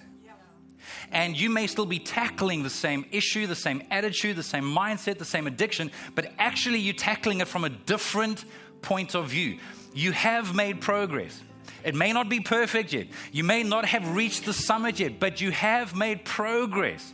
And 1.11 1.39
you 1.39 1.49
may 1.49 1.67
still 1.67 1.85
be 1.85 1.99
tackling 1.99 2.63
the 2.63 2.69
same 2.69 3.05
issue, 3.11 3.47
the 3.47 3.55
same 3.55 3.83
attitude, 3.91 4.35
the 4.35 4.43
same 4.43 4.63
mindset, 4.63 5.17
the 5.17 5.25
same 5.25 5.47
addiction, 5.47 5.91
but 6.15 6.31
actually 6.37 6.79
you're 6.79 6.93
tackling 6.93 7.41
it 7.41 7.47
from 7.47 7.63
a 7.63 7.69
different 7.69 8.45
point 8.81 9.15
of 9.15 9.29
view. 9.29 9.59
You 9.93 10.11
have 10.11 10.55
made 10.55 10.81
progress. 10.81 11.41
It 11.83 11.95
may 11.95 12.13
not 12.13 12.29
be 12.29 12.39
perfect 12.39 12.93
yet. 12.93 13.07
You 13.31 13.43
may 13.43 13.63
not 13.63 13.85
have 13.85 14.15
reached 14.15 14.45
the 14.45 14.53
summit 14.53 14.99
yet, 14.99 15.19
but 15.19 15.41
you 15.41 15.51
have 15.51 15.95
made 15.95 16.25
progress. 16.25 17.13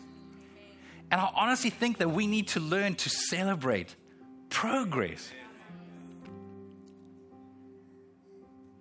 And 1.10 1.22
I 1.22 1.30
honestly 1.36 1.70
think 1.70 2.00
that 2.00 2.12
we 2.12 2.28
need 2.28 2.50
to 2.50 2.60
learn 2.60 2.96
to 2.96 3.10
celebrate 3.10 3.96
progress. 4.50 5.32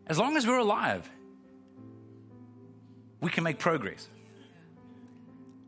As 0.09 0.19
long 0.19 0.37
as 0.37 0.47
we're 0.47 0.59
alive, 0.59 1.09
we 3.21 3.31
can 3.31 3.45
make 3.45 3.59
progress. 3.59 4.09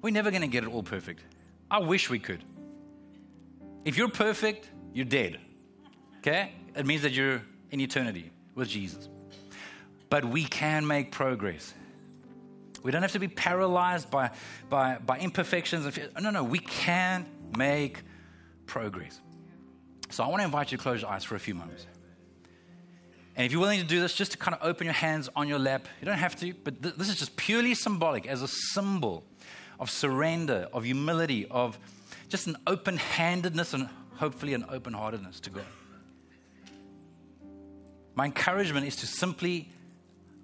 We're 0.01 0.13
never 0.13 0.31
going 0.31 0.43
to 0.43 0.49
get 0.49 0.65
it 0.65 0.71
all 0.71 0.83
perfect. 0.83 1.23
I 1.71 1.81
wish 1.81 2.09
we 2.09 2.19
could. 2.19 2.45
If 3.85 3.97
you're 3.97 4.09
perfect, 4.09 4.71
you're 4.93 5.05
dead. 5.05 5.39
Okay? 6.19 6.53
It 6.75 6.87
means 6.87 7.03
that 7.03 7.13
you're 7.13 7.43
in 7.71 7.81
eternity 7.81 8.31
with 8.55 8.69
Jesus 8.69 9.09
but 10.11 10.25
we 10.25 10.45
can 10.45 10.87
make 10.87 11.13
progress. 11.13 11.75
We 12.83 12.93
don't 12.93 13.03
have 13.03 13.13
to 13.13 13.19
be 13.19 13.29
paralyzed 13.29 14.11
by, 14.11 14.31
by, 14.69 14.99
by 14.99 15.19
imperfections. 15.19 15.99
No, 16.21 16.31
no, 16.31 16.45
we 16.45 16.59
can 16.59 17.27
make 17.57 18.03
progress. 18.67 19.21
So 20.11 20.25
I 20.25 20.29
want 20.29 20.41
to 20.41 20.45
invite 20.45 20.73
you 20.73 20.79
to 20.79 20.83
close 20.83 21.03
your 21.03 21.11
eyes 21.11 21.25
for 21.25 21.35
a 21.35 21.41
few 21.41 21.55
moments. 21.55 21.87
And 23.37 23.45
if 23.45 23.53
you're 23.53 23.61
willing 23.61 23.81
to 23.81 23.87
do 23.87 24.01
this, 24.01 24.15
just 24.15 24.33
to 24.33 24.39
kind 24.39 24.55
of 24.55 24.67
open 24.67 24.85
your 24.85 24.95
hands 24.95 25.29
on 25.37 25.49
your 25.49 25.59
lap, 25.59 25.87
you 26.01 26.07
don't 26.07 26.19
have 26.19 26.35
to, 26.37 26.53
but 26.65 26.83
th- 26.83 26.95
this 26.97 27.09
is 27.09 27.19
just 27.19 27.37
purely 27.37 27.75
symbolic 27.75 28.27
as 28.27 28.43
a 28.43 28.49
symbol 28.49 29.25
of 29.79 29.91
surrender, 29.91 30.69
of 30.73 30.85
humility, 30.85 31.47
of 31.51 31.79
just 32.29 32.47
an 32.47 32.57
open 32.67 32.97
handedness 32.97 33.75
and 33.75 33.89
hopefully 34.17 34.55
an 34.55 34.65
open 34.69 34.93
heartedness 34.93 35.41
to 35.41 35.51
God. 35.51 35.65
My 38.15 38.25
encouragement 38.25 38.87
is 38.87 38.97
to 38.97 39.07
simply 39.07 39.71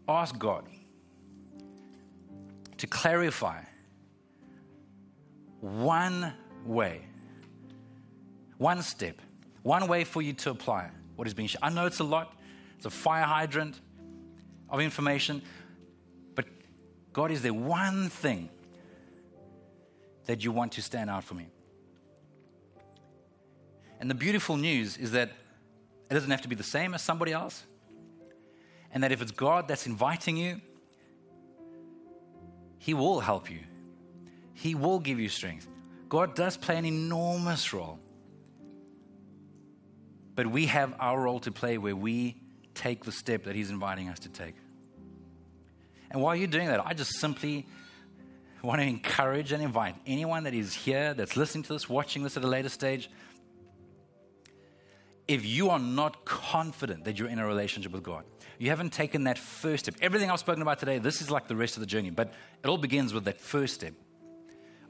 ask 0.09 0.39
God 0.39 0.69
to 2.79 2.87
clarify 2.87 3.63
one 5.61 6.33
way, 6.65 7.01
one 8.59 8.83
step, 8.83 9.21
one 9.63 9.89
way 9.89 10.05
for 10.05 10.23
you 10.23 10.33
to 10.35 10.51
apply 10.51 10.91
what 11.17 11.27
is 11.27 11.35
being 11.35 11.49
shared. 11.49 11.65
I 11.65 11.71
know 11.71 11.87
it's 11.87 12.01
a 12.01 12.05
lot, 12.05 12.37
it's 12.77 12.87
a 12.87 12.91
fire 12.91 13.25
hydrant 13.25 13.81
of 14.69 14.81
information, 14.81 15.43
but 16.35 16.47
God, 17.13 17.31
is 17.31 17.43
there 17.43 17.55
one 17.55 18.09
thing 18.09 18.51
that 20.27 20.45
you 20.45 20.53
want 20.53 20.73
to 20.73 20.83
stand 20.83 21.11
out 21.11 21.25
for 21.25 21.35
me? 21.35 21.49
And 24.01 24.11
the 24.11 24.15
beautiful 24.15 24.57
news 24.57 24.97
is 24.97 25.13
that 25.13 25.31
it 26.11 26.15
doesn't 26.15 26.31
have 26.31 26.43
to 26.43 26.49
be 26.49 26.55
the 26.55 26.63
same 26.63 26.95
as 26.95 27.03
somebody 27.03 27.33
else 27.33 27.65
and 28.95 29.03
that 29.03 29.11
if 29.11 29.21
it's 29.21 29.33
God 29.33 29.67
that's 29.67 29.87
inviting 29.87 30.37
you, 30.37 30.61
He 32.79 32.95
will 32.95 33.21
help 33.21 33.51
you, 33.51 33.59
He 34.55 34.75
will 34.75 35.01
give 35.01 35.19
you 35.19 35.29
strength. 35.29 35.69
God 36.09 36.37
does 36.37 36.57
play 36.57 36.77
an 36.77 36.85
enormous 36.85 37.73
role. 37.73 37.99
But 40.37 40.47
we 40.47 40.67
have 40.67 40.95
our 41.01 41.21
role 41.21 41.41
to 41.41 41.51
play 41.51 41.79
where 41.79 41.97
we 41.97 42.37
take 42.75 43.05
the 43.05 43.13
step 43.13 43.45
that 43.45 43.57
He's 43.57 43.71
inviting 43.71 44.09
us 44.09 44.21
to 44.21 44.29
take. 44.29 44.55
And 46.11 46.23
while 46.23 46.37
you're 46.37 46.47
doing 46.47 46.69
that, 46.69 46.87
I 46.87 46.95
just 46.95 47.19
simply 47.19 47.67
want 48.67 48.81
to 48.81 48.87
encourage 48.87 49.53
and 49.53 49.63
invite 49.63 49.95
anyone 50.07 50.45
that 50.45 50.55
is 50.55 50.73
here, 50.73 51.15
that's 51.15 51.37
listening 51.37 51.65
to 51.65 51.73
this, 51.75 51.89
watching 51.89 52.23
this 52.23 52.37
at 52.37 52.45
a 52.45 52.49
later 52.49 52.69
stage. 52.69 53.11
If 55.29 55.45
you 55.45 55.71
are 55.71 55.79
not 55.79 56.25
confident 56.25 57.05
that 57.05 57.19
you're 57.19 57.29
in 57.29 57.39
a 57.39 57.47
relationship 57.47 57.93
with 57.93 58.03
God, 58.03 58.25
you 58.59 58.71
haven't 58.71 58.93
taken 58.93 59.25
that 59.25 59.39
first 59.39 59.85
step. 59.85 59.95
Everything 60.01 60.31
I've 60.31 60.39
spoken 60.39 60.63
about 60.63 60.79
today, 60.79 60.99
this 60.99 61.21
is 61.21 61.31
like 61.31 61.49
the 61.49 61.57
rest 61.57 61.77
of 61.77 61.81
the 61.81 61.87
journey, 61.87 62.11
but 62.11 62.33
it 62.63 62.69
all 62.69 62.79
begins 62.79 63.13
with 63.13 63.25
that 63.25 63.41
first 63.41 63.75
step 63.75 63.95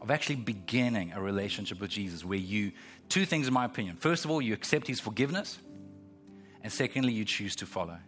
of 0.01 0.11
actually 0.11 0.37
beginning 0.37 1.13
a 1.13 1.21
relationship 1.21 1.81
with 1.81 1.91
Jesus 1.91 2.25
where 2.25 2.39
you, 2.39 2.73
two 3.09 3.25
things 3.25 3.49
in 3.49 3.55
my 3.55 3.65
opinion. 3.65 3.97
First 3.97 4.25
of 4.25 4.31
all, 4.31 4.43
you 4.43 4.53
accept 4.53 4.87
his 4.87 5.01
forgiveness, 5.01 5.59
and 6.63 6.73
secondly, 6.73 7.13
you 7.13 7.25
choose 7.25 7.57
to 7.57 7.67
follow. 7.67 7.99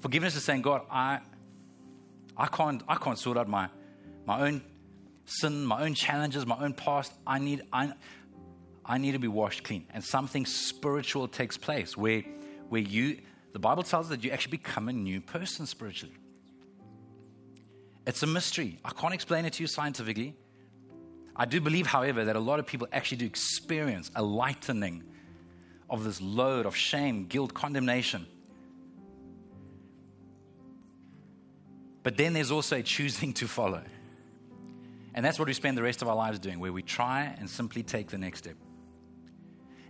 Forgiveness 0.00 0.36
is 0.36 0.44
saying, 0.44 0.62
God, 0.62 0.82
I, 0.90 1.20
I, 2.36 2.46
can't, 2.46 2.82
I 2.88 2.96
can't 2.96 3.18
sort 3.18 3.36
out 3.36 3.48
my, 3.48 3.68
my 4.30 4.46
own 4.46 4.62
sin, 5.24 5.64
my 5.64 5.82
own 5.82 5.92
challenges, 5.92 6.46
my 6.46 6.62
own 6.62 6.72
past. 6.72 7.12
I 7.26 7.40
need, 7.40 7.62
I, 7.72 7.92
I 8.84 8.96
need 8.96 9.12
to 9.12 9.18
be 9.18 9.26
washed 9.26 9.64
clean. 9.64 9.86
And 9.92 10.04
something 10.04 10.46
spiritual 10.46 11.26
takes 11.26 11.56
place 11.56 11.96
where, 11.96 12.22
where 12.68 12.80
you 12.80 13.22
the 13.52 13.58
Bible 13.58 13.82
tells 13.82 14.06
us 14.06 14.10
that 14.10 14.22
you 14.22 14.30
actually 14.30 14.52
become 14.58 14.88
a 14.88 14.92
new 14.92 15.20
person 15.20 15.66
spiritually. 15.66 16.14
It's 18.06 18.22
a 18.22 18.28
mystery. 18.28 18.78
I 18.84 18.90
can't 18.90 19.12
explain 19.12 19.44
it 19.44 19.54
to 19.54 19.64
you 19.64 19.66
scientifically. 19.66 20.36
I 21.34 21.46
do 21.46 21.60
believe, 21.60 21.88
however, 21.88 22.24
that 22.26 22.36
a 22.36 22.40
lot 22.40 22.60
of 22.60 22.66
people 22.66 22.86
actually 22.92 23.16
do 23.18 23.26
experience 23.26 24.12
a 24.14 24.22
lightening 24.22 25.02
of 25.88 26.04
this 26.04 26.20
load 26.20 26.64
of 26.64 26.76
shame, 26.76 27.26
guilt, 27.26 27.52
condemnation. 27.52 28.24
But 32.04 32.16
then 32.16 32.32
there's 32.34 32.52
also 32.52 32.76
a 32.76 32.82
choosing 32.84 33.32
to 33.32 33.48
follow. 33.48 33.82
And 35.14 35.24
that's 35.24 35.38
what 35.38 35.48
we 35.48 35.54
spend 35.54 35.76
the 35.76 35.82
rest 35.82 36.02
of 36.02 36.08
our 36.08 36.16
lives 36.16 36.38
doing, 36.38 36.60
where 36.60 36.72
we 36.72 36.82
try 36.82 37.34
and 37.38 37.48
simply 37.48 37.82
take 37.82 38.08
the 38.08 38.18
next 38.18 38.40
step. 38.40 38.56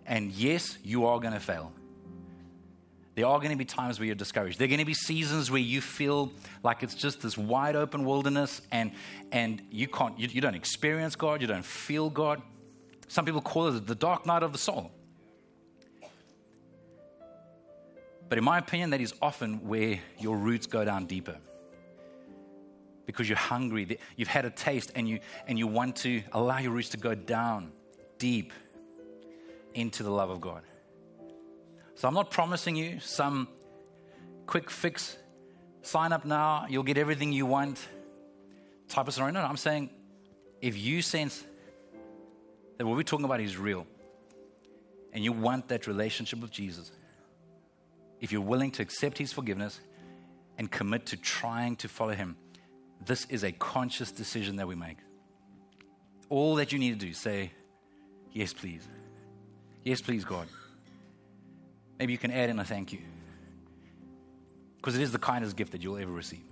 And 0.06 0.32
yes, 0.32 0.78
you 0.82 1.06
are 1.06 1.20
going 1.20 1.34
to 1.34 1.40
fail. 1.40 1.72
There 3.14 3.26
are 3.26 3.38
going 3.38 3.50
to 3.50 3.56
be 3.56 3.64
times 3.64 3.98
where 3.98 4.06
you're 4.06 4.14
discouraged. 4.14 4.58
There 4.58 4.64
are 4.64 4.68
going 4.68 4.80
to 4.80 4.86
be 4.86 4.94
seasons 4.94 5.50
where 5.50 5.60
you 5.60 5.80
feel 5.80 6.32
like 6.62 6.82
it's 6.82 6.94
just 6.94 7.20
this 7.20 7.36
wide 7.36 7.76
open 7.76 8.04
wilderness 8.04 8.62
and, 8.70 8.92
and 9.30 9.60
you, 9.70 9.88
can't, 9.88 10.18
you, 10.18 10.28
you 10.30 10.40
don't 10.40 10.54
experience 10.54 11.16
God, 11.16 11.42
you 11.42 11.46
don't 11.46 11.64
feel 11.64 12.08
God. 12.08 12.40
Some 13.08 13.24
people 13.24 13.40
call 13.40 13.68
it 13.68 13.86
the 13.86 13.94
dark 13.94 14.24
night 14.24 14.42
of 14.42 14.52
the 14.52 14.58
soul. 14.58 14.92
But 18.28 18.38
in 18.38 18.44
my 18.44 18.58
opinion, 18.58 18.90
that 18.90 19.00
is 19.00 19.12
often 19.20 19.66
where 19.66 20.00
your 20.18 20.36
roots 20.36 20.66
go 20.66 20.84
down 20.84 21.06
deeper. 21.06 21.36
Because 23.06 23.28
you're 23.28 23.38
hungry, 23.38 23.98
you've 24.16 24.28
had 24.28 24.44
a 24.44 24.50
taste, 24.50 24.92
and 24.94 25.08
you, 25.08 25.20
and 25.46 25.58
you 25.58 25.66
want 25.66 25.96
to 25.96 26.22
allow 26.32 26.58
your 26.58 26.70
roots 26.70 26.90
to 26.90 26.96
go 26.96 27.14
down 27.14 27.72
deep 28.18 28.52
into 29.74 30.02
the 30.02 30.10
love 30.10 30.30
of 30.30 30.40
God. 30.40 30.62
So 31.94 32.08
I'm 32.08 32.14
not 32.14 32.30
promising 32.30 32.76
you 32.76 33.00
some 33.00 33.48
quick 34.46 34.70
fix, 34.70 35.16
sign 35.82 36.12
up 36.12 36.24
now, 36.24 36.66
you'll 36.68 36.82
get 36.82 36.98
everything 36.98 37.32
you 37.32 37.46
want 37.46 37.78
type 38.88 39.06
of 39.06 39.14
scenario. 39.14 39.32
No, 39.34 39.42
no, 39.42 39.48
I'm 39.48 39.56
saying 39.56 39.90
if 40.60 40.76
you 40.76 41.02
sense 41.02 41.44
that 42.76 42.86
what 42.86 42.96
we're 42.96 43.02
talking 43.02 43.24
about 43.24 43.40
is 43.40 43.56
real 43.56 43.86
and 45.12 45.22
you 45.22 45.32
want 45.32 45.68
that 45.68 45.86
relationship 45.86 46.40
with 46.40 46.50
Jesus, 46.50 46.90
if 48.20 48.32
you're 48.32 48.40
willing 48.40 48.70
to 48.72 48.82
accept 48.82 49.18
his 49.18 49.32
forgiveness 49.32 49.80
and 50.58 50.70
commit 50.70 51.06
to 51.06 51.16
trying 51.16 51.76
to 51.76 51.88
follow 51.88 52.14
him, 52.14 52.36
this 53.04 53.26
is 53.26 53.44
a 53.44 53.52
conscious 53.52 54.12
decision 54.12 54.56
that 54.56 54.68
we 54.68 54.74
make. 54.74 54.98
All 56.28 56.56
that 56.56 56.72
you 56.72 56.78
need 56.78 56.98
to 57.00 57.06
do 57.06 57.12
say, 57.12 57.52
Yes, 58.32 58.52
please. 58.52 58.86
Yes, 59.84 60.00
please, 60.00 60.24
God. 60.24 60.46
Maybe 61.98 62.12
you 62.12 62.18
can 62.18 62.30
add 62.30 62.48
in 62.48 62.58
a 62.58 62.64
thank 62.64 62.92
you. 62.92 63.00
Because 64.76 64.96
it 64.96 65.02
is 65.02 65.12
the 65.12 65.18
kindest 65.18 65.56
gift 65.56 65.72
that 65.72 65.82
you'll 65.82 65.98
ever 65.98 66.12
receive. 66.12 66.44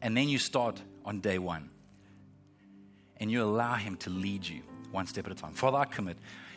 And 0.00 0.16
then 0.16 0.28
you 0.28 0.38
start 0.38 0.80
on 1.04 1.20
day 1.20 1.38
one. 1.38 1.70
And 3.18 3.30
you 3.30 3.42
allow 3.42 3.74
Him 3.74 3.96
to 3.98 4.10
lead 4.10 4.46
you 4.46 4.62
one 4.90 5.06
step 5.06 5.26
at 5.26 5.32
a 5.32 5.34
time. 5.34 5.52
Father, 5.52 5.78
I 5.78 5.84
commit 5.84 6.16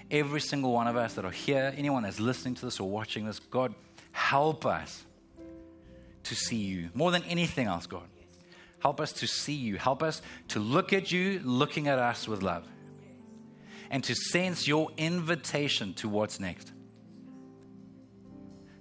every 0.10 0.42
single 0.42 0.72
one 0.72 0.88
of 0.88 0.96
us 0.96 1.14
that 1.16 1.26
are 1.26 1.32
here, 1.32 1.74
anyone 1.78 2.04
that's 2.04 2.20
listening 2.20 2.56
to 2.56 2.66
this 2.66 2.80
or 2.80 2.90
watching 2.90 3.26
this, 3.26 3.40
God, 3.40 3.74
help 4.12 4.66
us 4.66 5.05
to 6.26 6.36
see 6.36 6.58
you 6.58 6.90
more 6.94 7.12
than 7.12 7.24
anything 7.24 7.68
else, 7.68 7.88
God. 7.88 8.04
Help 8.80 9.02
us 9.02 9.14
to 9.14 9.28
see 9.28 9.54
you. 9.54 9.78
Help 9.78 10.04
us 10.04 10.22
to 10.50 10.60
look 10.60 10.94
at 10.94 11.12
you, 11.12 11.40
looking 11.44 11.88
at 11.88 11.98
us 11.98 12.28
with 12.28 12.44
love, 12.44 12.68
and 13.90 14.04
to 14.04 14.14
sense 14.14 14.68
your 14.68 14.90
invitation 14.98 15.94
to 15.96 16.10
what's 16.10 16.40
next. 16.40 16.72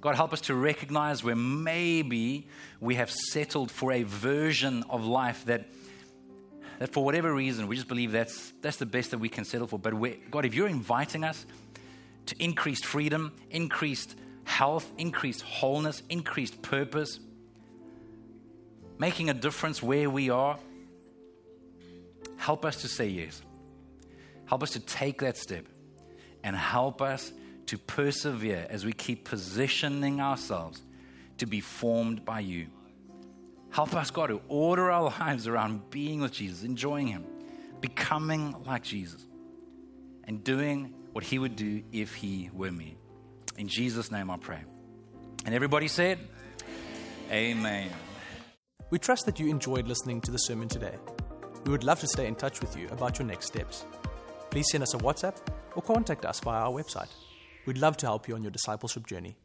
God, 0.01 0.17
help 0.17 0.35
us 0.35 0.43
to 0.43 0.55
recognize 0.55 1.25
where 1.25 1.35
maybe 1.35 2.47
we 2.79 2.97
have 2.97 3.11
settled 3.11 3.71
for 3.71 3.91
a 3.93 4.03
version 4.03 4.85
of 4.91 5.07
life 5.07 5.47
that, 5.47 5.67
that 6.79 6.93
for 6.93 7.03
whatever 7.03 7.33
reason, 7.33 7.67
we 7.69 7.77
just 7.77 7.89
believe 7.89 8.13
that's, 8.13 8.53
that's 8.61 8.77
the 8.77 8.85
best 8.85 9.13
that 9.13 9.19
we 9.19 9.31
can 9.31 9.47
settle 9.47 9.67
for. 9.67 9.79
But 9.79 9.95
God, 10.31 10.45
if 10.45 10.55
you're 10.55 10.69
inviting 10.69 11.25
us 11.25 11.47
to 12.27 12.37
increased 12.39 12.85
freedom, 12.85 13.33
increased 13.51 14.17
health, 14.45 14.93
increased 14.99 15.41
wholeness, 15.41 16.03
increased 16.11 16.61
purpose, 16.61 17.19
making 18.99 19.31
a 19.31 19.35
difference 19.35 19.83
where 19.83 20.09
we 20.09 20.31
are, 20.31 20.59
help 22.37 22.65
us 22.65 22.83
to 22.83 22.89
say 22.89 23.09
yes. 23.09 23.43
Help 24.47 24.63
us 24.63 24.71
to 24.73 24.81
take 24.81 25.21
that 25.21 25.37
step 25.37 25.67
and 26.43 26.55
help 26.55 27.01
us 27.01 27.33
to 27.67 27.79
persevere 27.79 28.67
as 28.69 28.85
we 28.85 28.93
keep 28.93 29.25
positioning 29.25 30.21
ourselves 30.21 30.83
to 31.39 31.47
be 31.47 31.61
formed 31.61 32.25
by 32.25 32.41
you. 32.41 32.67
Help 33.71 33.95
us, 33.95 34.11
God, 34.11 34.29
to 34.29 34.41
order 34.49 34.91
our 34.91 35.05
lives 35.21 35.49
around 35.49 35.91
being 35.91 36.21
with 36.21 36.33
Jesus, 36.33 36.63
enjoying 36.63 37.09
Him, 37.09 37.25
becoming 37.81 38.55
like 38.67 38.83
Jesus, 38.83 39.25
and 40.25 40.45
doing 40.45 40.95
what 41.13 41.25
He 41.25 41.39
would 41.39 41.57
do 41.57 41.83
if 41.91 42.15
He 42.15 42.51
were 42.53 42.71
me. 42.71 42.97
In 43.57 43.69
Jesus' 43.69 44.11
name 44.11 44.31
I 44.31 44.37
pray. 44.37 44.61
And 45.45 45.55
everybody 45.55 45.89
said, 45.89 46.19
Amen. 47.31 47.91
We 48.91 48.99
trust 48.99 49.27
that 49.27 49.41
you 49.41 49.49
enjoyed 49.49 49.89
listening 49.89 50.21
to 50.23 50.31
the 50.31 50.39
sermon 50.39 50.69
today. 50.69 50.97
We 51.65 51.73
would 51.73 51.85
love 51.85 52.01
to 52.01 52.07
stay 52.07 52.27
in 52.27 52.35
touch 52.35 52.61
with 52.61 52.77
you 52.77 52.89
about 52.91 53.19
your 53.19 53.27
next 53.27 53.47
steps. 53.47 53.87
Please 54.51 54.67
send 54.71 54.83
us 54.83 54.95
a 54.95 54.99
WhatsApp 54.99 55.37
or 55.75 55.83
contact 55.83 56.25
us 56.25 56.41
via 56.41 56.61
our 56.61 56.73
website. 56.73 57.11
We'd 57.67 57.79
love 57.79 57.97
to 57.99 58.07
help 58.07 58.29
you 58.29 58.35
on 58.35 58.43
your 58.43 58.53
discipleship 58.53 59.07
journey. 59.07 59.37